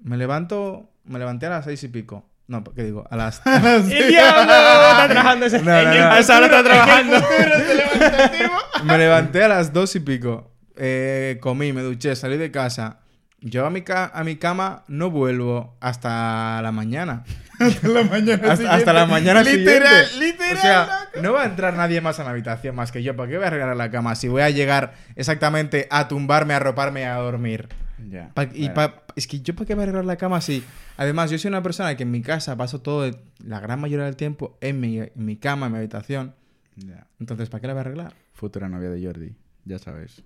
Me 0.00 0.16
levanto... 0.16 0.90
Me 1.04 1.18
levanté 1.18 1.46
a 1.46 1.50
las 1.50 1.64
seis 1.64 1.82
y 1.84 1.88
pico. 1.88 2.28
No, 2.48 2.62
¿qué 2.64 2.82
digo? 2.84 3.06
A 3.10 3.16
las... 3.16 3.40
¡El 3.46 4.08
diablo! 4.08 4.42
Está 4.52 5.06
trabajando 5.08 5.46
ese. 5.46 5.62
No, 5.62 5.82
no, 5.82 5.94
no. 5.94 6.16
Esa 6.16 6.44
está 6.44 6.62
trabajando. 6.64 7.16
me 8.84 8.98
levanté 8.98 9.44
a 9.44 9.48
las 9.48 9.72
dos 9.72 9.94
y 9.96 10.00
pico. 10.00 10.52
Eh, 10.76 11.38
comí, 11.40 11.72
me 11.72 11.82
duché, 11.82 12.14
salí 12.16 12.36
de 12.36 12.50
casa. 12.50 13.00
Yo 13.40 13.64
a 13.66 13.70
mi, 13.70 13.82
ca- 13.82 14.10
a 14.12 14.24
mi 14.24 14.36
cama 14.36 14.82
no 14.88 15.10
vuelvo 15.10 15.76
hasta 15.80 16.60
la 16.62 16.72
mañana. 16.72 17.22
hasta 17.60 17.86
la 17.88 18.02
mañana 18.04 18.52
Hasta, 18.52 18.74
hasta 18.74 18.92
la 18.92 19.06
mañana 19.06 19.42
Literal, 19.42 20.06
siguiente. 20.06 20.26
literal, 20.44 20.56
O 20.56 20.60
sea, 20.60 20.88
no 21.22 21.32
va 21.32 21.42
a 21.42 21.46
entrar 21.46 21.74
nadie 21.76 22.00
más 22.00 22.18
a 22.18 22.24
la 22.24 22.30
habitación 22.30 22.74
más 22.74 22.90
que 22.90 23.02
yo. 23.02 23.14
¿Para 23.16 23.28
qué 23.28 23.36
voy 23.36 23.44
a 23.44 23.48
arreglar 23.48 23.76
la 23.76 23.90
cama 23.90 24.14
si 24.16 24.26
voy 24.28 24.42
a 24.42 24.50
llegar 24.50 24.94
exactamente 25.14 25.86
a 25.90 26.08
tumbarme, 26.08 26.54
a 26.54 26.56
arroparme 26.56 27.00
y 27.02 27.04
a 27.04 27.14
dormir? 27.14 27.68
Ya. 28.10 28.30
Pa- 28.34 28.44
y 28.44 28.68
bueno. 28.68 28.74
pa- 28.74 29.02
es 29.14 29.26
que 29.26 29.40
yo 29.40 29.54
para 29.54 29.66
qué 29.66 29.74
voy 29.74 29.82
a 29.82 29.84
arreglar 29.84 30.04
la 30.04 30.16
cama 30.16 30.40
si... 30.40 30.64
Además, 30.96 31.30
yo 31.30 31.38
soy 31.38 31.48
una 31.50 31.62
persona 31.62 31.96
que 31.96 32.02
en 32.02 32.10
mi 32.10 32.22
casa 32.22 32.56
paso 32.56 32.80
todo, 32.80 33.08
la 33.44 33.60
gran 33.60 33.80
mayoría 33.80 34.04
del 34.06 34.16
tiempo 34.16 34.56
en 34.60 34.80
mi, 34.80 34.98
en 34.98 35.10
mi 35.14 35.36
cama, 35.36 35.66
en 35.66 35.72
mi 35.72 35.78
habitación. 35.78 36.34
Ya. 36.74 37.06
Entonces, 37.20 37.48
¿para 37.50 37.60
qué 37.60 37.66
la 37.68 37.72
voy 37.74 37.78
a 37.78 37.82
arreglar? 37.82 38.14
Futura 38.32 38.68
novia 38.68 38.88
de 38.90 39.04
Jordi. 39.04 39.36
Ya 39.64 39.78
sabes. 39.78 40.22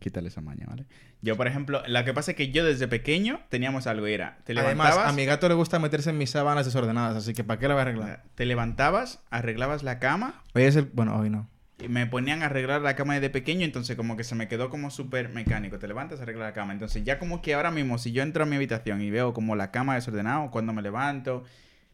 Quítale 0.00 0.28
esa 0.28 0.40
maña, 0.40 0.66
¿vale? 0.66 0.86
Yo, 1.22 1.36
por 1.36 1.46
ejemplo, 1.46 1.82
lo 1.86 2.04
que 2.04 2.12
pasa 2.12 2.32
es 2.32 2.36
que 2.36 2.50
yo 2.50 2.64
desde 2.64 2.88
pequeño 2.88 3.40
teníamos 3.50 3.86
algo. 3.86 4.06
Era, 4.06 4.38
te 4.44 4.52
Además, 4.58 4.88
levantabas... 4.88 5.12
a 5.12 5.12
mi 5.12 5.26
gato 5.26 5.48
le 5.48 5.54
gusta 5.54 5.78
meterse 5.78 6.10
en 6.10 6.18
mis 6.18 6.30
sábanas 6.30 6.64
desordenadas, 6.64 7.16
así 7.16 7.34
que 7.34 7.44
¿para 7.44 7.60
qué 7.60 7.68
la 7.68 7.74
voy 7.74 7.80
a 7.80 7.82
arreglar? 7.82 8.24
Te 8.34 8.46
levantabas, 8.46 9.22
arreglabas 9.30 9.82
la 9.82 9.98
cama 9.98 10.42
Hoy 10.54 10.62
es 10.64 10.74
el... 10.74 10.86
Bueno, 10.86 11.16
hoy 11.16 11.30
no. 11.30 11.48
y 11.78 11.88
me 11.88 12.06
ponían 12.06 12.42
a 12.42 12.46
arreglar 12.46 12.80
la 12.80 12.96
cama 12.96 13.14
desde 13.14 13.28
pequeño, 13.30 13.64
entonces 13.64 13.94
como 13.96 14.16
que 14.16 14.24
se 14.24 14.34
me 14.34 14.48
quedó 14.48 14.70
como 14.70 14.90
súper 14.90 15.28
mecánico. 15.28 15.78
Te 15.78 15.86
levantas, 15.86 16.20
arreglas 16.20 16.48
la 16.48 16.52
cama. 16.54 16.72
Entonces 16.72 17.04
ya 17.04 17.18
como 17.18 17.42
que 17.42 17.54
ahora 17.54 17.70
mismo, 17.70 17.98
si 17.98 18.12
yo 18.12 18.22
entro 18.22 18.44
a 18.44 18.46
mi 18.46 18.56
habitación 18.56 19.02
y 19.02 19.10
veo 19.10 19.34
como 19.34 19.54
la 19.56 19.70
cama 19.70 19.94
desordenada, 19.96 20.50
cuando 20.50 20.72
me 20.72 20.80
levanto, 20.82 21.44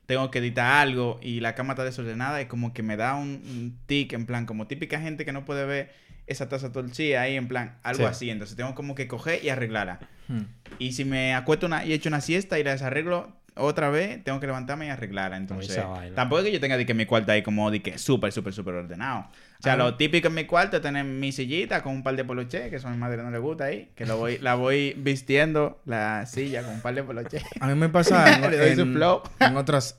tengo 0.06 0.30
que 0.30 0.38
editar 0.38 0.66
algo 0.80 1.18
y 1.22 1.40
la 1.40 1.54
cama 1.54 1.72
está 1.74 1.84
desordenada, 1.84 2.40
y 2.40 2.46
como 2.46 2.72
que 2.72 2.82
me 2.82 2.96
da 2.96 3.14
un, 3.16 3.42
un 3.44 3.78
tic, 3.86 4.12
en 4.12 4.26
plan, 4.26 4.46
como 4.46 4.66
típica 4.66 5.00
gente 5.00 5.24
que 5.24 5.32
no 5.32 5.44
puede 5.44 5.64
ver 5.66 5.92
esa 6.26 6.48
taza 6.48 6.72
torcida 6.72 7.22
ahí, 7.22 7.36
en 7.36 7.48
plan, 7.48 7.78
algo 7.82 8.04
Sí. 8.04 8.08
así. 8.08 8.30
Entonces 8.30 8.56
tengo 8.56 8.74
como 8.74 8.94
que 8.94 9.06
coger 9.08 9.44
y 9.44 9.48
arreglarla. 9.48 10.00
Hmm. 10.28 10.42
Y 10.78 10.92
si 10.92 11.04
me 11.04 11.34
acuesto 11.34 11.66
una, 11.66 11.84
y 11.84 11.92
echo 11.92 12.08
una 12.08 12.20
siesta 12.20 12.58
y 12.58 12.64
la 12.64 12.72
desarreglo 12.72 13.36
otra 13.56 13.90
vez, 13.90 14.22
tengo 14.22 14.38
que 14.38 14.46
levantarme 14.46 14.86
y 14.86 14.90
arreglarla. 14.90 15.36
Entonces, 15.36 15.82
tampoco 16.14 16.40
es 16.40 16.44
que 16.46 16.52
yo 16.52 16.60
tenga 16.60 16.76
de 16.76 16.84
que 16.86 16.94
mi 16.94 17.06
cuarto 17.06 17.32
ahí 17.32 17.42
como 17.42 17.70
de 17.70 17.82
que 17.82 17.98
súper, 17.98 18.30
súper, 18.32 18.52
súper 18.52 18.74
ordenado. 18.74 19.20
O 19.58 19.62
sea, 19.62 19.72
Ah. 19.72 19.76
lo 19.76 19.94
típico 19.96 20.28
en 20.28 20.34
mi 20.34 20.44
cuarto 20.44 20.76
es 20.76 20.82
tener 20.82 21.04
mi 21.04 21.32
sillita 21.32 21.82
con 21.82 21.94
un 21.94 22.02
par 22.02 22.14
de 22.16 22.24
poloches, 22.24 22.68
que 22.68 22.76
eso 22.76 22.88
a 22.88 22.90
mi 22.90 22.98
madre 22.98 23.22
no 23.22 23.30
le 23.30 23.38
gusta 23.38 23.64
ahí, 23.64 23.90
que 23.96 24.04
lo 24.06 24.18
voy, 24.18 24.38
la 24.38 24.54
voy 24.54 24.94
vistiendo 24.98 25.80
la 25.86 26.26
silla 26.26 26.62
con 26.62 26.74
un 26.74 26.80
par 26.82 26.94
de 26.94 27.02
poloches. 27.02 27.42
A 27.60 27.66
mí 27.66 27.74
me 27.74 27.88
pasa 27.88 28.32
en, 28.44 28.50
Le 28.50 28.56
doy 28.58 28.76
su 28.76 28.92
flow. 28.92 29.22
en 29.40 29.56
otras 29.56 29.98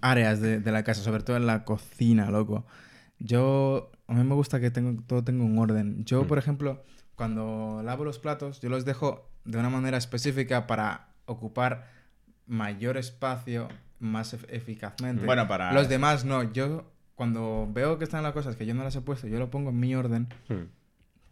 áreas 0.00 0.40
de, 0.40 0.60
de 0.60 0.72
la 0.72 0.82
casa, 0.84 1.02
sobre 1.02 1.22
todo 1.22 1.36
en 1.36 1.46
la 1.46 1.64
cocina, 1.64 2.30
loco. 2.30 2.66
Yo, 3.18 3.90
a 4.08 4.14
mí 4.14 4.24
me 4.24 4.34
gusta 4.34 4.60
que 4.60 4.70
tengo, 4.70 5.02
todo 5.06 5.24
tenga 5.24 5.44
un 5.44 5.58
orden. 5.58 6.04
Yo, 6.04 6.22
Mm. 6.24 6.26
por 6.26 6.38
ejemplo, 6.38 6.82
cuando 7.14 7.82
lavo 7.84 8.04
los 8.04 8.18
platos, 8.18 8.60
yo 8.60 8.68
los 8.68 8.84
dejo 8.84 9.28
de 9.44 9.58
una 9.58 9.70
manera 9.70 9.96
específica 9.96 10.66
para 10.66 11.08
ocupar 11.26 11.88
mayor 12.46 12.96
espacio 12.96 13.68
más 13.98 14.34
ef- 14.34 14.46
eficazmente. 14.50 15.24
Bueno, 15.24 15.48
para... 15.48 15.72
Los 15.72 15.88
demás 15.88 16.24
no. 16.24 16.52
Yo, 16.52 16.90
cuando 17.14 17.68
veo 17.72 17.98
que 17.98 18.04
están 18.04 18.22
las 18.22 18.32
cosas 18.32 18.56
que 18.56 18.66
yo 18.66 18.74
no 18.74 18.84
las 18.84 18.94
he 18.96 19.00
puesto, 19.00 19.26
yo 19.26 19.38
lo 19.38 19.50
pongo 19.50 19.70
en 19.70 19.80
mi 19.80 19.94
orden. 19.94 20.28
Hmm. 20.48 20.64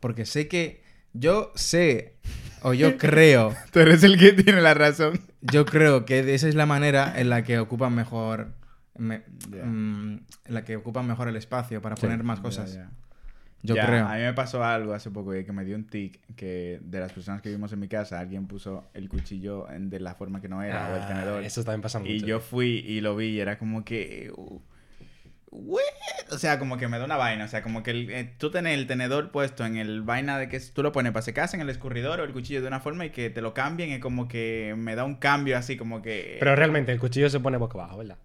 Porque 0.00 0.26
sé 0.26 0.48
que 0.48 0.82
yo 1.12 1.52
sé, 1.54 2.16
o 2.62 2.74
yo 2.74 2.96
creo, 2.98 3.54
Tú 3.72 3.80
eres 3.80 4.02
el 4.02 4.18
que 4.18 4.32
tiene 4.32 4.60
la 4.60 4.74
razón. 4.74 5.20
yo 5.40 5.64
creo 5.64 6.04
que 6.04 6.34
esa 6.34 6.48
es 6.48 6.54
la 6.54 6.66
manera 6.66 7.12
en 7.20 7.30
la 7.30 7.42
que 7.44 7.58
ocupan 7.58 7.94
mejor, 7.94 8.54
me- 8.98 9.22
mm, 9.50 10.12
en 10.46 10.54
la 10.54 10.64
que 10.64 10.76
ocupan 10.76 11.06
mejor 11.06 11.28
el 11.28 11.36
espacio 11.36 11.80
para 11.82 11.94
poner 11.96 12.22
más 12.24 12.40
cosas. 12.40 12.78
Yo 13.66 13.74
Ya, 13.76 13.86
creo. 13.86 14.06
A 14.06 14.14
mí 14.16 14.20
me 14.20 14.34
pasó 14.34 14.62
algo 14.62 14.92
hace 14.92 15.10
poco 15.10 15.30
que 15.32 15.50
me 15.52 15.64
dio 15.64 15.74
un 15.74 15.84
tic 15.86 16.20
que 16.36 16.80
de 16.82 17.00
las 17.00 17.12
personas 17.12 17.40
que 17.40 17.48
vivimos 17.48 17.72
en 17.72 17.80
mi 17.80 17.88
casa, 17.88 18.20
alguien 18.20 18.46
puso 18.46 18.84
el 18.92 19.08
cuchillo 19.08 19.70
en- 19.70 19.88
de 19.88 20.00
la 20.00 20.14
forma 20.14 20.42
que 20.42 20.50
no 20.50 20.62
era 20.62 20.90
o 20.92 20.96
el 20.96 21.02
Ah, 21.02 21.08
tenedor. 21.08 21.42
Eso 21.42 21.64
también 21.64 21.80
pasa 21.80 21.98
mucho. 21.98 22.12
Y 22.12 22.20
yo 22.20 22.40
fui 22.40 22.84
y 22.86 23.00
lo 23.00 23.16
vi 23.16 23.28
y 23.28 23.40
era 23.40 23.56
como 23.58 23.82
que... 23.82 24.30
uh, 24.36 24.60
"What?". 25.50 25.80
O 26.32 26.36
sea, 26.38 26.58
como 26.58 26.76
que 26.76 26.88
me 26.88 26.98
da 26.98 27.06
una 27.06 27.16
vaina. 27.16 27.46
O 27.46 27.48
sea, 27.48 27.62
como 27.62 27.82
que 27.82 27.92
el- 27.92 28.10
eh, 28.10 28.34
tú 28.36 28.50
tenés 28.50 28.74
el 28.76 28.86
tenedor 28.86 29.30
puesto 29.30 29.64
en 29.64 29.76
el 29.78 30.02
vaina 30.02 30.38
de 30.38 30.50
que 30.50 30.60
tú 30.60 30.82
lo 30.82 30.92
pones 30.92 31.12
para 31.12 31.22
secarse 31.22 31.56
en 31.56 31.62
el 31.62 31.70
escurridor 31.70 32.20
o 32.20 32.24
el 32.24 32.32
cuchillo 32.34 32.60
de 32.60 32.68
una 32.68 32.80
forma 32.80 33.06
y 33.06 33.10
que 33.10 33.30
te 33.30 33.40
lo 33.40 33.54
cambien. 33.54 33.92
Es 33.92 34.00
como 34.00 34.28
que 34.28 34.74
me 34.76 34.94
da 34.94 35.04
un 35.04 35.14
cambio 35.14 35.56
así, 35.56 35.78
como 35.78 36.02
que. 36.02 36.36
Pero 36.38 36.54
realmente 36.54 36.92
el 36.92 37.00
cuchillo 37.00 37.30
se 37.30 37.40
pone 37.40 37.56
boca 37.56 37.78
abajo, 37.78 37.96
¿verdad? 37.96 38.18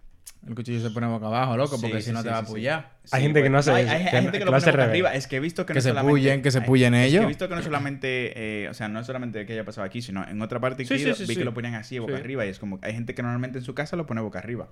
El 0.46 0.54
cuchillo 0.54 0.80
se 0.80 0.90
pone 0.90 1.06
boca 1.06 1.26
abajo, 1.26 1.54
loco, 1.56 1.78
porque 1.78 1.96
Sí, 1.96 2.02
si 2.02 2.06
sí, 2.08 2.12
no 2.12 2.20
sí, 2.20 2.24
te 2.24 2.30
va 2.30 2.38
a 2.38 2.44
pullar. 2.44 2.92
Hay 3.12 3.22
gente 3.22 3.42
que 3.42 3.50
no 3.50 3.58
hace 3.58 3.70
hay, 3.72 3.82
eso, 3.84 3.92
hay- 3.92 3.98
hay 3.98 4.04
que- 4.04 4.10
gente 4.10 4.32
que 4.32 4.38
que 4.38 4.44
lo 4.44 4.44
lo 4.46 4.50
pone 4.52 4.56
hace 4.58 4.70
boca 4.70 4.84
arriba. 4.84 5.14
Es 5.14 5.26
que 5.26 5.36
he 5.36 5.40
visto 5.40 5.66
que, 5.66 5.74
Que 5.74 5.78
no 5.78 5.80
se 5.82 5.88
solamente... 5.90 6.10
pullen, 6.12 6.42
que 6.42 6.50
se 6.50 6.60
pullen 6.62 6.94
es 6.94 7.00
que 7.02 7.06
ellos. 7.08 7.24
he 7.24 7.28
visto 7.28 7.48
que 7.48 7.54
no 7.54 7.62
solamente... 7.62 8.32
eh, 8.64 8.68
o 8.70 8.74
sea, 8.74 8.88
no 8.88 9.00
es 9.00 9.06
solamente 9.06 9.44
que 9.44 9.52
haya 9.52 9.64
pasado 9.64 9.84
aquí, 9.86 10.00
sino 10.00 10.26
en 10.26 10.40
otra 10.40 10.58
parte 10.58 10.84
Sí, 10.84 10.94
que 10.94 11.00
ido, 11.02 11.14
sí, 11.14 11.24
vi 11.24 11.34
sí. 11.34 11.36
que 11.40 11.44
lo 11.44 11.52
ponían 11.52 11.74
así, 11.74 11.98
boca 11.98 12.14
Sí. 12.14 12.20
arriba. 12.20 12.46
Y 12.46 12.48
es 12.48 12.58
como... 12.58 12.78
Hay 12.82 12.94
gente 12.94 13.14
que 13.14 13.22
normalmente 13.22 13.58
en 13.58 13.64
su 13.64 13.74
casa 13.74 13.96
lo 13.96 14.06
pone 14.06 14.22
boca 14.22 14.38
arriba. 14.38 14.70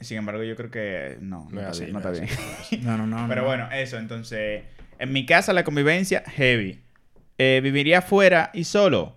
Sin 0.00 0.16
embargo, 0.16 0.42
yo 0.42 0.56
creo 0.56 0.70
que... 0.70 1.18
No, 1.20 1.48
no, 1.50 1.60
No 1.60 1.68
es 1.70 1.78
está 1.78 1.84
bien. 1.84 1.92
No 1.92 2.00
no 2.00 2.10
está 2.12 2.24
es 2.24 2.70
bien. 2.70 2.84
No, 2.86 2.96
no, 2.96 3.06
no. 3.06 3.24
Pero 3.28 3.42
no. 3.42 3.46
bueno, 3.48 3.68
eso. 3.72 3.98
Entonces, 3.98 4.62
en 4.98 5.12
mi 5.12 5.26
casa 5.26 5.52
la 5.52 5.64
convivencia, 5.64 6.22
heavy. 6.26 6.80
Eh, 7.36 7.60
¿Viviría 7.62 8.00
fuera 8.00 8.50
y 8.54 8.64
solo? 8.64 9.16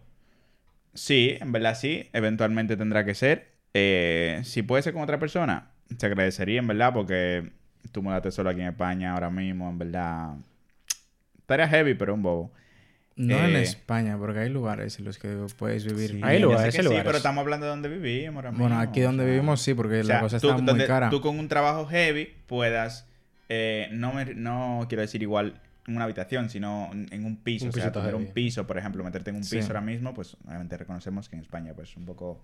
Sí, 0.93 1.37
en 1.39 1.51
verdad 1.53 1.75
sí. 1.79 2.09
Eventualmente 2.13 2.75
tendrá 2.75 3.05
que 3.05 3.15
ser. 3.15 3.54
Eh, 3.77 4.39
si 4.45 4.63
puede 4.63 4.81
ser 4.83 4.93
con 4.93 5.01
otra 5.03 5.19
persona, 5.19 5.69
se 5.97 6.05
agradecería, 6.05 6.59
en 6.59 6.67
verdad, 6.67 6.93
porque 6.93 7.51
tú 7.91 8.01
mudaste 8.01 8.31
solo 8.31 8.49
aquí 8.49 8.61
en 8.61 8.67
España 8.67 9.13
ahora 9.13 9.29
mismo, 9.29 9.69
en 9.69 9.77
verdad. 9.77 10.35
Estaría 11.39 11.67
heavy, 11.67 11.93
pero 11.93 12.13
un 12.13 12.23
bobo. 12.23 12.51
No 13.17 13.37
en 13.45 13.55
eh, 13.57 13.61
España, 13.63 14.17
porque 14.17 14.39
hay 14.39 14.49
lugares 14.49 14.97
en 14.99 15.05
los 15.05 15.17
que 15.19 15.35
puedes 15.57 15.85
vivir. 15.85 16.11
Sí, 16.11 16.19
Hay 16.23 16.39
lugares, 16.39 16.73
hay 16.75 16.79
sí, 16.81 16.83
lugares. 16.83 17.05
pero 17.05 17.17
estamos 17.17 17.41
hablando 17.41 17.65
de 17.65 17.69
donde 17.71 17.89
vivimos 17.89 18.37
ahora 18.37 18.51
Bueno, 18.51 18.75
mismo, 18.77 18.79
aquí 18.91 19.01
o 19.01 19.05
donde 19.07 19.23
sea. 19.23 19.31
vivimos 19.31 19.61
sí, 19.61 19.73
porque 19.73 19.99
O 19.99 20.03
sea, 20.05 20.15
la 20.15 20.21
cosa 20.21 20.39
tú, 20.39 20.49
está 20.49 20.61
muy 20.61 20.85
cara. 20.85 21.09
tú 21.09 21.19
con 21.21 21.37
un 21.37 21.47
trabajo 21.49 21.85
heavy 21.85 22.29
puedas, 22.47 23.07
eh, 23.49 23.89
no, 23.91 24.13
me- 24.13 24.35
no 24.35 24.85
quiero 24.89 25.01
decir 25.01 25.21
igual 25.21 25.61
en 25.87 25.95
una 25.95 26.05
habitación, 26.05 26.49
sino 26.49 26.89
en 26.93 27.25
un 27.25 27.37
piso. 27.37 27.65
Un 27.65 27.69
o 27.69 27.73
sea, 27.73 27.91
tener 27.91 28.15
un 28.15 28.27
piso, 28.27 28.65
por 28.67 28.77
ejemplo, 28.77 29.03
meterte 29.03 29.29
en 29.31 29.35
un 29.37 29.43
Sí. 29.43 29.57
piso 29.57 29.67
ahora 29.67 29.81
mismo, 29.81 30.13
pues 30.13 30.35
obviamente 30.47 30.75
reconocemos 30.77 31.29
que 31.29 31.35
en 31.35 31.41
España 31.43 31.73
pues 31.73 31.89
es 31.91 31.97
un 31.97 32.05
poco 32.05 32.41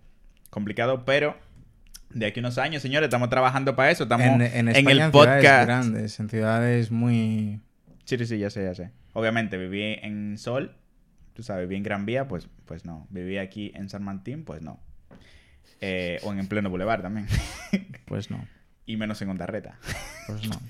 complicado, 0.52 1.04
pero 1.06 1.36
de 2.12 2.28
aquí 2.28 2.40
a 2.40 2.42
unos 2.42 2.60
años, 2.60 2.84
señores, 2.84 3.08
estamos 3.08 3.30
trabajando 3.30 3.76
para 3.76 3.90
eso, 3.90 4.04
estamos 4.04 4.28
en, 4.28 4.42
en, 4.42 4.44
en 4.44 4.70
el 4.70 4.76
en 4.76 4.86
ciudades 4.86 5.12
podcast. 5.12 5.66
grandes, 5.66 6.20
en 6.20 6.30
ciudades 6.30 6.92
muy... 6.92 7.60
Sí, 8.06 8.18
sí, 8.18 8.26
sí, 8.26 8.38
ya 8.38 8.50
sé, 8.52 8.64
ya 8.64 8.76
sé. 8.76 8.92
Obviamente, 9.14 9.58
viví 9.58 9.98
en 10.02 10.38
Sol, 10.38 10.76
tú 11.34 11.42
sabes, 11.44 11.68
viví 11.68 11.78
en 11.78 11.84
Gran 11.84 12.06
Vía, 12.06 12.28
pues, 12.28 12.48
pues 12.66 12.86
no. 12.86 13.08
Viví 13.10 13.38
aquí 13.38 13.72
en 13.76 13.90
San 13.90 14.04
Martín, 14.04 14.44
pues 14.44 14.62
no. 14.62 14.80
Eh, 15.80 16.20
o 16.24 16.32
en 16.34 16.48
pleno 16.48 16.70
Boulevard 16.70 17.02
también. 17.02 17.28
Pues 18.06 18.30
no, 18.30 18.46
y 18.86 18.98
menos 18.98 19.22
en 19.22 19.30
Ondarreta. 19.30 19.78
pues 20.28 20.48
no. 20.48 20.60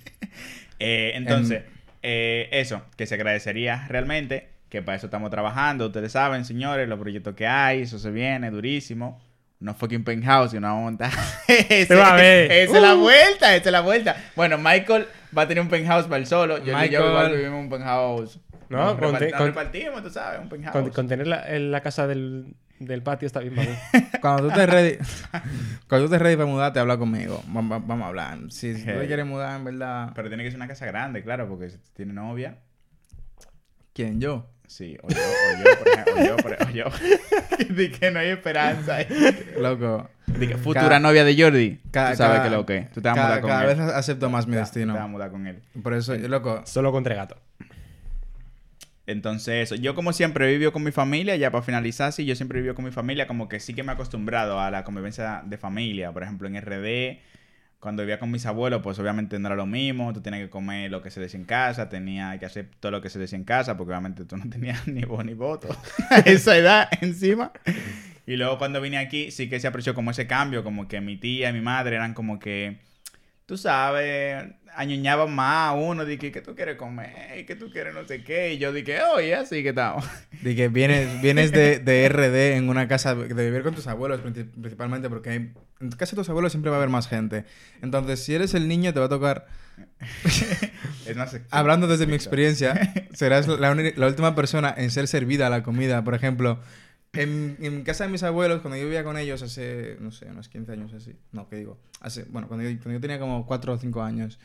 Eh, 0.84 1.12
entonces, 1.14 1.62
eh, 2.02 2.50
eso, 2.52 2.84
que 2.98 3.06
se 3.06 3.14
agradecería 3.14 3.86
realmente, 3.88 4.50
que 4.68 4.82
para 4.82 4.98
eso 4.98 5.06
estamos 5.06 5.30
trabajando, 5.30 5.86
ustedes 5.86 6.12
saben, 6.14 6.44
señores, 6.44 6.90
los 6.90 6.98
proyectos 6.98 7.36
que 7.36 7.46
hay, 7.46 7.82
eso 7.82 8.00
se 8.00 8.10
viene 8.10 8.50
durísimo. 8.50 9.22
No 9.62 9.74
fucking 9.76 10.04
penthouse 10.04 10.54
y 10.54 10.58
una 10.58 10.74
monta. 10.74 11.10
Ese- 11.48 11.96
va 11.96 12.14
a 12.14 12.16
ver. 12.16 12.52
Esa 12.52 12.76
es 12.78 12.82
la 12.82 12.96
vuelta, 12.96 13.56
esa 13.56 13.66
es 13.70 13.72
la 13.72 13.82
vuelta. 13.82 14.16
Bueno, 14.36 14.58
Michael 14.58 15.06
va 15.38 15.44
a 15.44 15.48
tener 15.48 15.62
un 15.64 15.70
penthouse 15.70 16.06
para 16.06 16.18
el 16.18 16.26
solo. 16.26 16.58
Yo 16.58 16.64
y 16.64 16.68
yo 16.68 16.78
Michael- 16.78 17.06
igual 17.10 17.32
vivimos 17.32 17.54
en 17.60 17.64
un 17.66 17.70
penthouse. 17.70 18.40
No, 18.70 18.78
Nos 18.78 18.96
con- 18.96 19.14
repart- 19.16 19.30
nos 19.30 19.38
con- 19.38 19.48
repartimos, 19.48 20.04
tú 20.04 20.10
sabes, 20.10 20.40
un 20.42 20.50
penthouse. 20.50 20.74
Con, 20.74 20.90
con 20.90 21.08
tener 21.08 21.28
la, 21.28 21.82
casa 21.82 22.08
del, 22.08 22.56
del 22.80 23.04
patio 23.04 23.28
está 23.28 23.40
bien. 23.42 23.54
Cuando 24.22 24.44
tú 24.44 24.50
estés 24.50 24.68
ready, 24.70 24.98
cuando 25.88 26.08
tú 26.08 26.14
estés 26.14 26.22
ready 26.22 26.36
para 26.38 26.48
mudarte, 26.48 26.80
habla 26.80 26.98
conmigo. 26.98 27.44
Va- 27.56 27.62
va- 27.62 27.80
Vamos 27.86 28.06
a 28.06 28.08
hablar. 28.08 28.40
Si, 28.50 28.74
si 28.74 28.80
tú 28.80 28.86
te 28.88 29.00
Hey. 29.02 29.08
quieres 29.08 29.26
mudar, 29.28 29.58
en 29.58 29.66
verdad... 29.66 30.12
Pero 30.16 30.28
tiene 30.30 30.44
que 30.44 30.50
ser 30.52 30.58
una 30.58 30.68
casa 30.68 30.86
grande, 30.88 31.22
claro, 31.22 31.48
porque 31.48 31.70
si 31.70 31.78
tiene 31.96 32.14
novia. 32.14 32.58
¿Quién? 33.94 34.20
¿Yo? 34.22 34.48
Sí, 34.72 34.98
o 35.04 35.10
yo, 35.10 35.18
o 35.18 35.64
yo, 35.66 35.78
por 35.78 35.88
ejemplo, 35.90 36.14
o 36.14 36.26
yo, 36.26 36.36
o 36.38 36.70
yo. 36.72 36.86
Di 37.76 37.92
que 37.92 38.10
no 38.10 38.20
hay 38.20 38.30
esperanza. 38.30 39.00
Loco. 39.60 40.10
Di 40.28 40.48
que 40.48 40.56
futura 40.56 40.84
Cada- 40.84 41.00
novia 41.02 41.26
de 41.26 41.36
Jordi. 41.38 41.82
Cada, 41.92 42.12
tú 42.12 42.18
sabes 42.18 42.38
cada- 42.38 42.50
que 42.50 42.56
lo 42.56 42.66
que. 42.66 42.88
Tú 42.94 43.02
te 43.02 43.10
vas 43.10 43.18
a 43.18 43.22
mudar 43.22 43.42
con 43.42 43.50
cada 43.50 43.62
él. 43.70 43.78
vez 43.78 43.80
acepto 43.94 44.30
más 44.30 44.48
mi 44.48 44.56
vas- 44.56 44.72
Te 44.72 44.80
vas 44.80 44.88
a 44.88 44.94
destino. 44.94 45.08
mudar 45.10 45.30
con 45.32 45.46
él. 45.46 45.62
Por 45.84 45.94
eso, 45.94 46.16
loco... 46.16 46.62
Solo 46.66 46.94
con 46.94 47.04
gatos. 47.04 47.38
Entonces. 49.08 49.72
Yo 49.82 49.94
como 49.94 50.14
siempre 50.14 50.48
he 50.48 50.52
vivido 50.54 50.72
con 50.72 50.84
mi 50.84 50.92
familia, 50.92 51.36
ya 51.36 51.52
para 51.52 51.64
finalizar, 51.64 52.14
sí, 52.14 52.26
yo 52.26 52.36
siempre 52.36 52.60
he 52.60 52.62
vivido 52.62 52.76
con 52.76 52.86
mi 52.86 52.92
familia, 52.92 53.28
como 53.28 53.50
que 53.50 53.60
sí 53.60 53.74
que 53.74 53.84
me 53.84 53.92
he 53.92 53.96
acostumbrado 53.96 54.60
a 54.62 54.72
la 54.72 54.84
convivencia 54.86 55.42
de 55.46 55.58
familia. 55.58 56.14
Por 56.14 56.24
ejemplo, 56.24 56.48
en 56.48 56.56
RD, 56.62 57.20
cuando 57.82 58.04
vivía 58.04 58.20
con 58.20 58.30
mis 58.30 58.46
abuelos, 58.46 58.82
pues 58.84 59.00
obviamente 59.00 59.40
no 59.40 59.48
era 59.48 59.56
lo 59.56 59.66
mismo. 59.66 60.14
Tú 60.14 60.22
tenías 60.22 60.44
que 60.44 60.50
comer 60.52 60.92
lo 60.92 61.02
que 61.02 61.10
se 61.10 61.20
decía 61.20 61.40
en 61.40 61.48
casa, 61.48 61.90
tenía 61.90 62.38
que 62.38 62.46
hacer 62.46 62.70
todo 62.80 62.92
lo 62.92 63.02
que 63.02 63.10
se 63.10 63.18
decía 63.18 63.40
en 63.40 63.44
casa, 63.44 63.76
porque 63.76 63.90
obviamente 63.92 64.24
tú 64.24 64.38
no 64.38 64.48
tenías 64.48 64.88
ni 64.88 65.02
voz 65.02 65.26
ni 65.26 65.34
voto 65.34 65.68
a 66.12 66.20
esa 66.20 66.56
edad 66.56 66.88
encima. 67.02 67.52
Y 68.28 68.38
luego 68.38 68.60
cuando 68.60 68.82
vine 68.82 69.00
aquí, 69.00 69.32
sí 69.32 69.50
que 69.50 69.60
se 69.60 69.68
apreció 69.68 69.96
como 69.96 70.12
ese 70.12 70.28
cambio, 70.28 70.64
como 70.64 70.88
que 70.88 71.02
mi 71.02 71.18
tía 71.18 71.50
y 71.50 71.54
mi 71.54 71.62
madre 71.62 71.96
eran 71.96 72.14
como 72.14 72.38
que, 72.38 72.78
tú 73.52 73.58
sabes, 73.58 74.46
añoñaban 74.78 75.36
más 75.36 75.72
a 75.72 75.74
uno, 75.74 76.06
que, 76.06 76.18
¿qué 76.32 76.40
tú 76.40 76.56
quieres 76.56 76.78
comer? 76.78 77.46
¿Qué 77.46 77.54
tú 77.58 77.70
quieres 77.70 77.94
no 77.94 78.08
sé 78.08 78.24
qué? 78.24 78.54
Y 78.54 78.60
yo 78.60 78.72
dije, 78.72 79.02
oye, 79.14 79.36
así 79.36 79.62
que 79.62 79.70
estamos. 79.70 80.06
Que 80.42 80.70
vienes, 80.70 81.22
vienes 81.22 81.52
de, 81.52 81.80
de 81.80 82.08
RD 82.08 82.56
en 82.56 82.70
una 82.70 82.88
casa, 82.88 83.14
de 83.14 83.46
vivir 83.46 83.62
con 83.64 83.76
tus 83.76 83.88
abuelos 83.88 84.22
princi- 84.24 84.50
principalmente, 84.50 85.10
porque 85.10 85.32
hay- 85.32 85.52
en 85.82 85.90
casa 85.92 86.16
de 86.16 86.22
tus 86.22 86.30
abuelos 86.30 86.54
siempre 86.54 86.70
va 86.70 86.78
a 86.78 86.80
haber 86.80 86.88
más 86.90 87.10
gente. 87.10 87.44
Entonces, 87.82 88.24
si 88.24 88.36
eres 88.36 88.54
el 88.54 88.70
niño, 88.70 88.94
te 88.94 89.02
va 89.02 89.08
a 89.08 89.10
tocar, 89.10 89.48
Es 91.06 91.18
más... 91.18 91.38
hablando 91.50 91.88
desde 91.88 92.08
mi 92.08 92.14
experiencia, 92.16 92.94
serás 93.14 93.50
la, 93.50 93.76
la 93.76 94.08
última 94.08 94.34
persona 94.34 94.74
en 94.78 94.92
ser 94.92 95.10
servida 95.10 95.48
a 95.48 95.50
la 95.50 95.62
comida. 95.62 96.06
Por 96.06 96.16
ejemplo, 96.16 96.62
en, 97.14 97.58
en 97.62 97.84
casa 97.84 98.06
de 98.06 98.10
mis 98.10 98.24
abuelos, 98.24 98.62
cuando 98.62 98.78
yo 98.78 98.84
vivía 98.86 99.04
con 99.04 99.18
ellos 99.18 99.42
hace, 99.42 99.98
no 100.00 100.12
sé, 100.12 100.26
unos 100.28 100.48
15 100.50 100.72
años 100.72 100.94
así. 100.94 101.16
No, 101.32 101.48
¿qué 101.50 101.58
digo? 101.58 101.78
Hace, 102.00 102.24
bueno, 102.30 102.48
cuando 102.48 102.68
yo, 102.68 102.76
cuando 102.82 102.94
yo 102.98 103.02
tenía 103.02 103.20
como 103.20 103.46
4 103.46 103.74
o 103.74 103.78
5 103.78 104.02
años. 104.04 104.40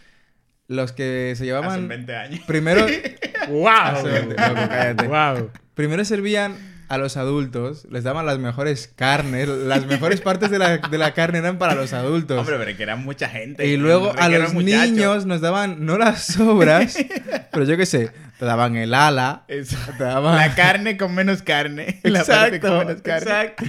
Los 0.68 0.90
que 0.92 1.26
se 1.28 1.32
Hace 1.32 1.44
llevaban... 1.44 1.86
20 1.86 2.16
años. 2.16 2.40
Primero, 2.46 2.84
¡Wow! 3.48 3.68
Hace- 3.68 4.22
loco, 4.24 4.34
cállate. 4.36 5.06
¡Wow! 5.06 5.50
Primero 5.74 6.04
servían 6.04 6.56
a 6.88 6.98
los 6.98 7.16
adultos, 7.16 7.86
les 7.90 8.04
daban 8.04 8.26
las 8.26 8.38
mejores 8.38 8.86
carnes, 8.88 9.48
las 9.48 9.86
mejores 9.86 10.20
partes 10.20 10.50
de 10.50 10.58
la, 10.60 10.78
de 10.78 10.98
la 10.98 11.14
carne 11.14 11.38
eran 11.38 11.58
para 11.58 11.74
los 11.74 11.92
adultos. 11.92 12.38
Hombre, 12.38 12.56
pero 12.64 12.76
que 12.76 12.82
era 12.82 12.94
mucha 12.96 13.28
gente. 13.28 13.66
y 13.66 13.76
luego 13.76 14.12
a 14.16 14.28
los 14.28 14.54
muchacho. 14.54 14.92
niños 14.92 15.26
nos 15.26 15.40
daban, 15.40 15.84
no 15.84 15.98
las 15.98 16.24
sobras, 16.24 16.96
pero 17.52 17.64
yo 17.64 17.76
qué 17.76 17.86
sé, 17.86 18.10
te 18.38 18.44
daban 18.44 18.76
el 18.76 18.92
ala, 18.94 19.44
Eso. 19.48 19.76
te 19.96 20.04
daban... 20.04 20.36
La 20.36 20.54
carne 20.54 20.96
con 20.96 21.14
menos 21.14 21.42
carne. 21.42 22.00
La 22.02 22.24
parte 22.24 22.60
con 22.60 22.72
Exacto, 22.72 22.78
menos 22.86 23.02
carne. 23.02 23.54
exacto. 23.56 23.64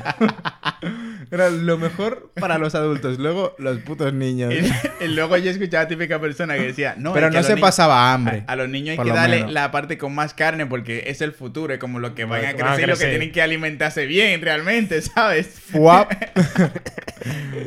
Era 1.31 1.49
lo 1.49 1.77
mejor 1.77 2.31
para 2.39 2.57
los 2.57 2.73
adultos, 2.75 3.17
luego 3.19 3.53
los 3.59 3.79
putos 3.79 4.13
niños. 4.13 4.53
Y, 4.53 5.03
y 5.03 5.07
luego 5.09 5.35
yo 5.37 5.51
escuchaba 5.51 5.83
a 5.83 5.87
típica 5.87 6.19
persona 6.19 6.55
que 6.55 6.63
decía, 6.67 6.95
no, 6.97 7.13
Pero 7.13 7.29
no 7.29 7.43
se 7.43 7.57
pasaba 7.57 8.13
hambre. 8.13 8.43
A, 8.47 8.53
a 8.53 8.55
los 8.55 8.69
niños 8.69 8.97
hay 8.97 9.05
que 9.05 9.11
darle 9.11 9.37
menos. 9.37 9.51
la 9.53 9.71
parte 9.71 9.97
con 9.97 10.15
más 10.15 10.33
carne 10.33 10.65
porque 10.65 11.05
es 11.07 11.21
el 11.21 11.33
futuro, 11.33 11.73
es 11.73 11.79
como 11.79 11.99
lo 11.99 12.15
que 12.15 12.25
van 12.25 12.45
a 12.45 12.53
que 12.53 12.63
van 12.63 12.73
a 12.73 12.75
crecer, 12.75 12.89
lo 12.89 12.93
que 12.95 12.99
crecer. 12.99 13.09
tienen 13.09 13.31
que 13.31 13.41
alimentarse 13.41 14.05
bien 14.05 14.41
realmente, 14.41 15.01
¿sabes? 15.01 15.61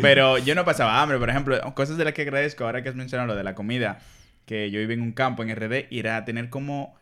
Pero 0.03 0.39
yo 0.39 0.55
no 0.55 0.65
pasaba 0.65 1.01
hambre, 1.03 1.19
por 1.19 1.29
ejemplo, 1.31 1.59
cosas 1.75 1.97
de 1.97 2.05
las 2.05 2.15
que 2.15 2.23
agradezco 2.23 2.65
ahora 2.65 2.83
que 2.83 2.89
has 2.89 2.95
mencionado 2.95 3.29
lo 3.29 3.35
de 3.37 3.45
la 3.45 3.55
comida, 3.55 3.99
que 4.51 4.69
yo 4.69 4.81
viví 4.81 4.95
en 4.95 5.03
un 5.03 5.13
campo 5.13 5.45
en 5.45 5.55
RD 5.55 5.87
y 5.91 6.01
era 6.01 6.25
tener 6.25 6.51
como 6.51 6.97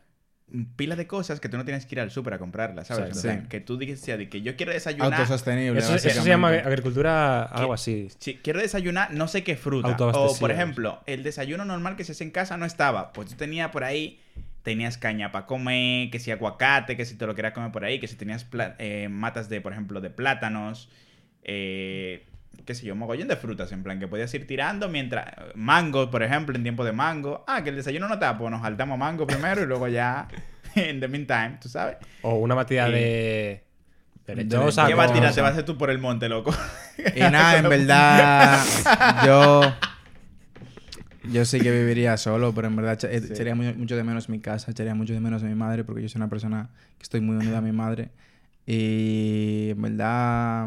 pila 0.76 0.96
de 0.96 1.06
cosas 1.06 1.40
que 1.40 1.48
tú 1.48 1.56
no 1.56 1.64
tienes 1.64 1.86
que 1.86 1.94
ir 1.94 2.00
al 2.00 2.10
súper 2.10 2.34
a 2.34 2.38
comprarlas, 2.38 2.88
¿sabes? 2.88 3.16
O 3.16 3.20
sea, 3.20 3.42
que 3.44 3.58
tú 3.60 3.78
digas, 3.78 4.04
de 4.04 4.28
que 4.28 4.42
yo 4.42 4.54
quiero 4.54 4.70
desayunar, 4.70 5.14
Autosostenible. 5.14 5.80
Eso, 5.80 5.94
eso 5.94 6.10
se 6.10 6.28
llama 6.28 6.48
agricultura, 6.50 7.44
algo 7.44 7.72
así. 7.72 8.08
Sí, 8.18 8.38
quiero 8.42 8.60
desayunar 8.60 9.14
no 9.14 9.28
sé 9.28 9.44
qué 9.44 9.56
fruta. 9.56 9.96
O, 9.98 10.36
por 10.38 10.50
ejemplo, 10.50 11.00
el 11.06 11.22
desayuno 11.22 11.64
normal 11.64 11.96
que 11.96 12.04
se 12.04 12.12
hace 12.12 12.24
en 12.24 12.32
casa 12.32 12.58
no 12.58 12.66
estaba. 12.66 13.14
Pues 13.14 13.30
tú 13.30 13.36
tenías 13.36 13.70
por 13.70 13.82
ahí, 13.82 14.20
tenías 14.62 14.98
caña 14.98 15.32
para 15.32 15.46
comer, 15.46 16.10
que 16.10 16.18
si 16.18 16.30
aguacate, 16.30 16.98
que 16.98 17.06
si 17.06 17.14
te 17.14 17.26
lo 17.26 17.34
querías 17.34 17.54
comer 17.54 17.72
por 17.72 17.82
ahí, 17.82 17.98
que 17.98 18.08
si 18.08 18.16
tenías 18.16 18.46
eh, 18.78 19.08
matas 19.10 19.48
de, 19.48 19.62
por 19.62 19.72
ejemplo, 19.72 20.02
de 20.02 20.10
plátanos, 20.10 20.90
eh, 21.44 21.97
qué 22.68 22.74
sé 22.74 22.84
yo, 22.84 22.94
mogollón 22.94 23.28
de 23.28 23.36
frutas, 23.36 23.72
en 23.72 23.82
plan, 23.82 23.98
que 23.98 24.06
podías 24.08 24.32
ir 24.34 24.46
tirando 24.46 24.90
mientras... 24.90 25.24
Mango, 25.54 26.10
por 26.10 26.22
ejemplo, 26.22 26.54
en 26.54 26.62
tiempo 26.62 26.84
de 26.84 26.92
mango. 26.92 27.42
Ah, 27.48 27.64
que 27.64 27.70
el 27.70 27.76
desayuno 27.76 28.08
no 28.08 28.14
está, 28.14 28.36
pues 28.36 28.50
nos 28.50 28.60
saltamos 28.60 28.98
mango 28.98 29.26
primero 29.26 29.62
y 29.62 29.66
luego 29.66 29.88
ya, 29.88 30.28
en 30.74 31.00
the 31.00 31.08
meantime, 31.08 31.56
tú 31.62 31.70
sabes. 31.70 31.96
O 32.20 32.34
una 32.34 32.54
batida 32.54 32.90
Y- 32.90 32.92
de. 32.92 32.98
de 34.26 34.34
De- 34.34 34.44
lechosa. 34.44 34.86
¿Qué 34.86 34.92
batida 34.94 35.32
te 35.32 35.40
vas 35.40 35.48
a 35.50 35.52
hacer 35.54 35.64
tú 35.64 35.78
por 35.78 35.88
el 35.88 35.98
monte, 35.98 36.28
loco? 36.28 36.54
Y 37.16 37.20
nada, 37.20 37.56
en 37.56 37.68
verdad, 37.70 38.62
yo. 39.24 39.62
Yo 41.32 41.44
sí 41.46 41.58
que 41.60 41.70
viviría 41.70 42.16
solo, 42.18 42.54
pero 42.54 42.68
en 42.68 42.76
verdad 42.76 42.98
eh, 43.04 43.20
Sí. 43.20 43.32
echaría 43.32 43.54
mu- 43.54 43.74
mucho 43.76 43.96
de 43.96 44.04
menos 44.04 44.28
mi 44.28 44.40
casa, 44.40 44.70
echaría 44.70 44.94
mucho 44.94 45.14
de 45.14 45.20
menos 45.20 45.42
a 45.42 45.46
mi 45.46 45.54
madre, 45.54 45.84
porque 45.84 46.02
yo 46.02 46.08
soy 46.08 46.18
una 46.20 46.28
persona 46.28 46.68
que 46.98 47.02
estoy 47.02 47.20
muy 47.22 47.36
unida 47.36 47.58
a 47.58 47.60
mi 47.62 47.72
madre. 47.72 48.10
Y 48.66 49.70
en 49.70 49.80
verdad, 49.82 50.66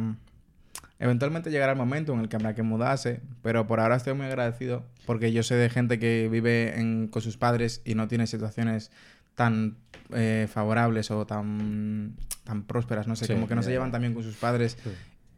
Eventualmente 1.02 1.50
llegará 1.52 1.72
el 1.74 1.78
momento 1.78 2.14
en 2.14 2.20
el 2.22 2.30
que 2.30 2.36
habrá 2.36 2.54
que 2.56 2.62
mudarse, 2.64 3.22
pero 3.42 3.66
por 3.68 3.80
ahora 3.80 3.96
estoy 3.96 4.14
muy 4.14 4.28
agradecido 4.28 4.86
porque 5.06 5.34
yo 5.34 5.42
sé 5.44 5.56
de 5.56 5.70
gente 5.70 5.98
que 6.00 6.30
vive 6.32 6.80
en- 6.80 7.08
con 7.08 7.22
sus 7.22 7.38
padres 7.38 7.82
y 7.84 7.96
no 7.96 8.08
tiene 8.08 8.28
situaciones 8.28 8.92
tan 9.36 9.78
eh, 10.14 10.48
favorables 10.52 11.10
o 11.10 11.26
tan, 11.26 12.16
tan 12.44 12.64
prósperas, 12.64 13.08
no 13.08 13.16
sé, 13.16 13.26
Sí, 13.26 13.34
como 13.34 13.48
que 13.48 13.56
no 13.56 13.64
se 13.64 13.70
ya. 13.70 13.76
llevan 13.76 13.92
tan 13.92 14.02
bien 14.02 14.14
con 14.14 14.24
sus 14.24 14.36
padres. 14.36 14.78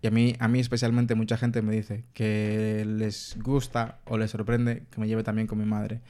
Y 0.01 0.07
a 0.07 0.11
mí, 0.11 0.35
a 0.39 0.47
mí 0.47 0.59
especialmente 0.59 1.13
mucha 1.15 1.37
gente 1.37 1.61
me 1.61 1.71
dice 1.73 2.03
que 2.13 2.83
les 2.85 3.37
gusta 3.41 3.99
o 4.05 4.17
les 4.17 4.31
sorprende 4.31 4.83
que 4.91 4.99
me 4.99 5.07
lleve 5.07 5.23
también 5.23 5.47
con 5.47 5.59
mi 5.59 5.65
madre. 5.65 6.01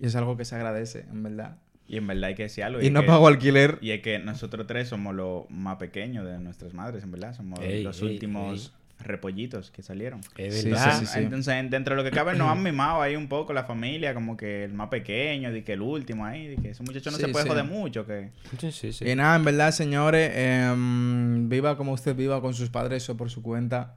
Y 0.00 0.06
es 0.06 0.16
algo 0.16 0.36
que 0.36 0.44
se 0.44 0.56
agradece, 0.56 1.04
en 1.10 1.22
verdad. 1.22 1.58
Y 1.86 1.98
en 1.98 2.06
verdad 2.08 2.24
hay 2.24 2.34
que 2.34 2.42
decir 2.44 2.64
algo. 2.64 2.80
Y 2.82 2.86
es 2.86 2.92
no 2.92 3.02
que- 3.02 3.06
pago 3.06 3.28
alquiler. 3.28 3.78
Y 3.82 3.90
es 3.92 4.00
que 4.02 4.18
nosotros 4.18 4.66
tres 4.66 4.88
somos 4.88 5.14
los 5.14 5.48
más 5.50 5.76
pequeños 5.76 6.24
de 6.26 6.38
nuestras 6.40 6.74
madres, 6.74 7.04
en 7.04 7.12
verdad. 7.12 7.34
Somos 7.36 7.60
Ey, 7.60 7.84
los 7.84 8.00
ey, 8.02 8.08
últimos 8.14 8.72
repollitos 8.98 9.70
que 9.70 9.82
salieron. 9.82 10.20
Es 10.36 10.62
Sí, 10.62 10.70
verdad. 10.70 10.98
sí, 10.98 11.06
sí, 11.06 11.12
sí. 11.12 11.18
Entonces, 11.20 11.70
dentro 11.70 11.94
de 11.94 12.02
lo 12.02 12.08
que 12.08 12.14
cabe, 12.14 12.34
nos 12.34 12.48
han 12.50 12.62
mimado 12.62 13.02
ahí 13.02 13.14
un 13.16 13.28
poco 13.28 13.52
la 13.52 13.64
familia, 13.64 14.14
como 14.14 14.36
que 14.36 14.64
el 14.64 14.72
más 14.72 14.88
pequeño, 14.88 15.52
de 15.52 15.62
que 15.64 15.74
el 15.74 15.82
último 15.82 16.24
ahí, 16.24 16.46
de 16.48 16.56
que 16.56 16.70
ese 16.70 16.82
muchacho 16.82 17.10
no 17.10 17.16
Sí, 17.16 17.22
se 17.24 17.28
puede 17.28 17.44
sí. 17.44 17.50
joder 17.50 17.64
mucho, 17.64 18.06
que... 18.06 18.30
Sí, 18.58 18.72
sí, 18.72 18.92
sí. 18.92 19.08
Y 19.08 19.14
nada, 19.14 19.36
en 19.36 19.44
verdad, 19.44 19.70
señores, 19.70 20.32
em, 20.34 21.48
viva 21.48 21.76
como 21.76 21.92
usted 21.92 22.16
viva 22.16 22.40
con 22.40 22.54
sus 22.54 22.70
padres 22.70 23.08
o 23.10 23.16
por 23.16 23.30
su 23.30 23.42
cuenta. 23.42 23.94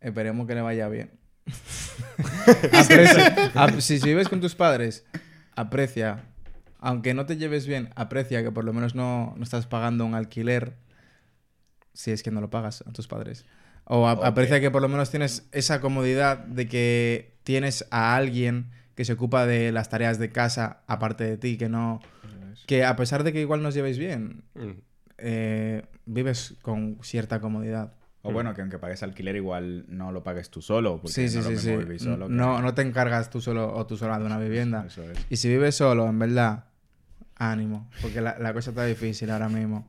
Esperemos 0.00 0.46
que 0.46 0.54
le 0.54 0.60
vaya 0.62 0.88
bien. 0.88 1.10
Aprecia- 2.72 3.50
ap- 3.54 3.80
si, 3.80 3.98
si 3.98 4.08
vives 4.08 4.28
con 4.28 4.40
tus 4.40 4.54
padres, 4.54 5.04
aprecia. 5.56 6.24
Aunque 6.78 7.12
no 7.12 7.26
te 7.26 7.36
lleves 7.36 7.66
bien, 7.66 7.90
aprecia 7.94 8.42
que 8.42 8.50
por 8.50 8.64
lo 8.64 8.72
menos 8.72 8.94
no, 8.94 9.34
no 9.36 9.42
estás 9.42 9.66
pagando 9.66 10.06
un 10.06 10.14
alquiler. 10.14 10.74
Si 11.92 12.10
es 12.10 12.22
que 12.22 12.30
no 12.30 12.40
lo 12.40 12.50
pagas 12.50 12.82
a 12.86 12.92
tus 12.92 13.08
padres. 13.08 13.44
O 13.84 14.06
a- 14.06 14.12
aprecia 14.12 14.60
que 14.60 14.70
por 14.70 14.82
lo 14.82 14.88
menos 14.88 15.10
tienes 15.10 15.48
esa 15.52 15.80
comodidad 15.80 16.38
de 16.38 16.68
que 16.68 17.34
tienes 17.42 17.86
a 17.90 18.14
alguien 18.16 18.70
que 18.94 19.04
se 19.04 19.14
ocupa 19.14 19.46
de 19.46 19.72
las 19.72 19.88
tareas 19.88 20.18
de 20.18 20.30
casa 20.30 20.82
aparte 20.86 21.24
de 21.24 21.36
ti, 21.36 21.56
que 21.56 21.68
no... 21.68 22.00
Que 22.66 22.84
a 22.84 22.94
pesar 22.96 23.24
de 23.24 23.32
que 23.32 23.40
igual 23.40 23.62
nos 23.62 23.74
llevéis 23.74 23.98
bien, 23.98 24.42
Mm. 24.54 24.70
eh, 25.18 25.82
vives 26.06 26.54
con 26.62 26.98
cierta 27.02 27.40
comodidad. 27.40 27.94
O 28.22 28.32
bueno, 28.32 28.52
que 28.54 28.60
aunque 28.60 28.78
pagues 28.78 29.02
alquiler, 29.02 29.34
igual 29.36 29.86
no 29.88 30.12
lo 30.12 30.22
pagues 30.22 30.50
tú 30.50 30.60
solo, 30.60 30.98
porque 31.00 31.12
Sí, 31.14 31.28
sí, 31.28 31.38
no 31.38 31.44
sí, 31.44 31.56
sí. 31.56 31.98
solo 31.98 32.28
No, 32.28 32.60
no 32.60 32.74
te 32.74 32.82
encargas 32.82 33.30
tú 33.30 33.40
solo 33.40 33.74
o 33.74 33.86
tú 33.86 33.96
sola 33.96 34.18
de 34.18 34.26
una 34.26 34.38
vivienda. 34.38 34.84
Eso 34.86 35.02
es. 35.10 35.18
Y 35.30 35.36
si 35.36 35.48
vives 35.48 35.74
solo, 35.74 36.06
en 36.06 36.18
verdad, 36.18 36.64
ánimo, 37.40 37.88
porque 38.02 38.20
la, 38.20 38.36
la 38.38 38.52
cosa 38.52 38.70
está 38.70 38.84
difícil 38.84 39.30
ahora 39.30 39.48
mismo. 39.48 39.88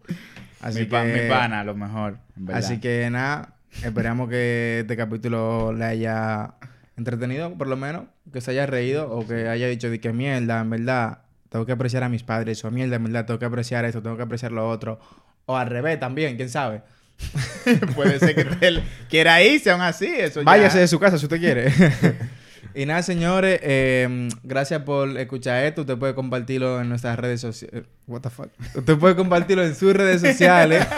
Así 0.62 0.80
mi, 0.80 0.86
que, 0.88 1.04
mi 1.24 1.30
pana, 1.30 1.60
a 1.60 1.64
lo 1.64 1.76
mejor, 1.76 2.18
en 2.38 2.46
verdad. 2.48 2.64
así 2.64 2.80
que 2.80 3.08
nada, 3.12 3.56
esperamos 3.84 4.30
que 4.30 4.80
este 4.82 4.96
capítulo 4.96 5.74
le 5.74 5.84
haya 5.86 6.54
entretenido, 6.98 7.54
por 7.56 7.68
lo 7.68 7.76
menos, 7.78 8.04
que 8.32 8.42
se 8.42 8.52
haya 8.52 8.66
reído 8.66 9.12
o 9.12 9.28
que 9.28 9.50
haya 9.50 9.68
dicho 9.68 9.90
de 9.90 10.00
que 10.00 10.14
mierda, 10.14 10.62
en 10.62 10.70
verdad, 10.70 11.20
tengo 11.50 11.66
que 11.66 11.74
apreciar 11.74 12.04
a 12.04 12.10
mis 12.10 12.24
padres, 12.24 12.64
o 12.64 12.72
mierda, 12.72 12.96
en 12.96 13.04
verdad, 13.04 13.26
tengo 13.26 13.40
que 13.40 13.46
apreciar 13.46 13.84
esto, 13.86 14.02
tengo 14.02 14.16
que 14.18 14.24
apreciar 14.24 14.52
lo 14.54 14.70
otro. 14.70 15.00
O 15.46 15.58
al 15.58 15.68
revés 15.68 16.00
también, 16.00 16.38
quién 16.38 16.50
sabe. 16.50 16.84
Puede 17.96 18.18
ser 18.20 18.36
que 18.36 18.66
él 18.68 18.82
quiera 19.10 19.44
irse 19.44 19.70
aún 19.72 19.82
así, 19.82 20.06
eso 20.08 20.40
ya- 20.42 20.46
Váyase 20.46 20.80
de 20.80 20.88
su 20.88 21.00
casa 21.00 21.18
si 21.18 21.26
usted 21.26 21.40
quiere. 21.40 21.72
y 22.76 22.86
nada, 22.86 23.04
señores, 23.04 23.60
eh, 23.64 24.30
gracias 24.44 24.82
por 24.84 25.18
escuchar 25.18 25.64
esto. 25.66 25.82
Usted 25.82 25.98
puede 25.98 26.16
compartirlo 26.16 26.82
en 26.82 26.90
nuestras 26.90 27.18
redes 27.20 27.42
sociales. 27.42 27.84
What 28.08 28.22
the 28.22 28.30
fuck? 28.30 28.50
Usted 28.76 28.98
puede 28.98 29.16
compartirlo 29.16 29.64
en 29.64 29.76
sus 29.76 29.94
redes 29.94 30.22
sociales. 30.22 30.86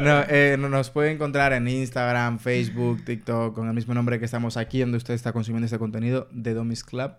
No, 0.00 0.22
eh, 0.28 0.56
no- 0.58 0.68
nos 0.68 0.90
puede 0.90 1.10
encontrar 1.10 1.52
en 1.52 1.66
Instagram, 1.66 2.38
Facebook, 2.38 3.04
TikTok, 3.04 3.52
con 3.54 3.66
el 3.66 3.74
mismo 3.74 3.94
nombre 3.94 4.20
que 4.20 4.24
estamos 4.26 4.56
aquí, 4.56 4.78
donde 4.80 4.96
usted 4.96 5.14
está 5.14 5.32
consumiendo 5.32 5.64
este 5.64 5.78
contenido 5.78 6.28
de 6.30 6.54
Domis 6.54 6.84
Club. 6.84 7.12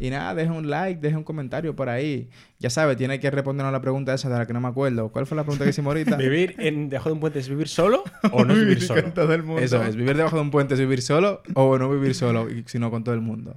Y 0.00 0.10
nada, 0.10 0.34
deje 0.34 0.50
un 0.50 0.70
like, 0.70 1.00
deje 1.00 1.16
un 1.16 1.24
comentario 1.24 1.74
por 1.74 1.88
ahí. 1.88 2.28
Ya 2.58 2.70
sabe, 2.70 2.94
tiene 2.96 3.18
que 3.18 3.30
respondernos 3.30 3.72
la 3.72 3.80
pregunta 3.80 4.14
esa 4.14 4.28
de 4.28 4.38
la 4.38 4.46
que 4.46 4.52
no 4.52 4.60
me 4.60 4.68
acuerdo. 4.68 5.08
¿Cuál 5.10 5.26
fue 5.26 5.36
la 5.36 5.42
pregunta 5.42 5.64
que 5.64 5.70
hicimos 5.70 5.90
ahorita? 5.90 6.16
¿Vivir 6.18 6.54
en, 6.58 6.88
debajo 6.88 7.08
de 7.08 7.14
un 7.14 7.20
puente 7.20 7.38
es 7.40 7.48
vivir 7.48 7.68
solo 7.68 8.04
o 8.30 8.44
no 8.44 8.54
vivir 8.54 8.80
solo? 8.80 9.02
Con 9.02 9.12
todo 9.12 9.34
el 9.34 9.42
mundo. 9.42 9.62
Eso 9.62 9.82
es, 9.82 9.96
vivir 9.96 10.16
debajo 10.16 10.36
de 10.36 10.42
un 10.42 10.50
puente 10.50 10.74
es 10.74 10.80
vivir 10.80 11.02
solo 11.02 11.42
o 11.54 11.78
no 11.78 11.90
vivir 11.90 12.14
solo, 12.14 12.46
sino 12.66 12.90
con 12.90 13.02
todo 13.02 13.14
el 13.14 13.20
mundo. 13.20 13.56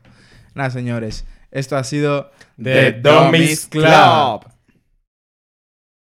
Nada, 0.56 0.70
señores, 0.70 1.26
esto 1.52 1.78
ha 1.78 1.84
sido 1.84 2.32
The 2.62 2.94
Dummies 2.94 3.68
Club. 3.68 4.51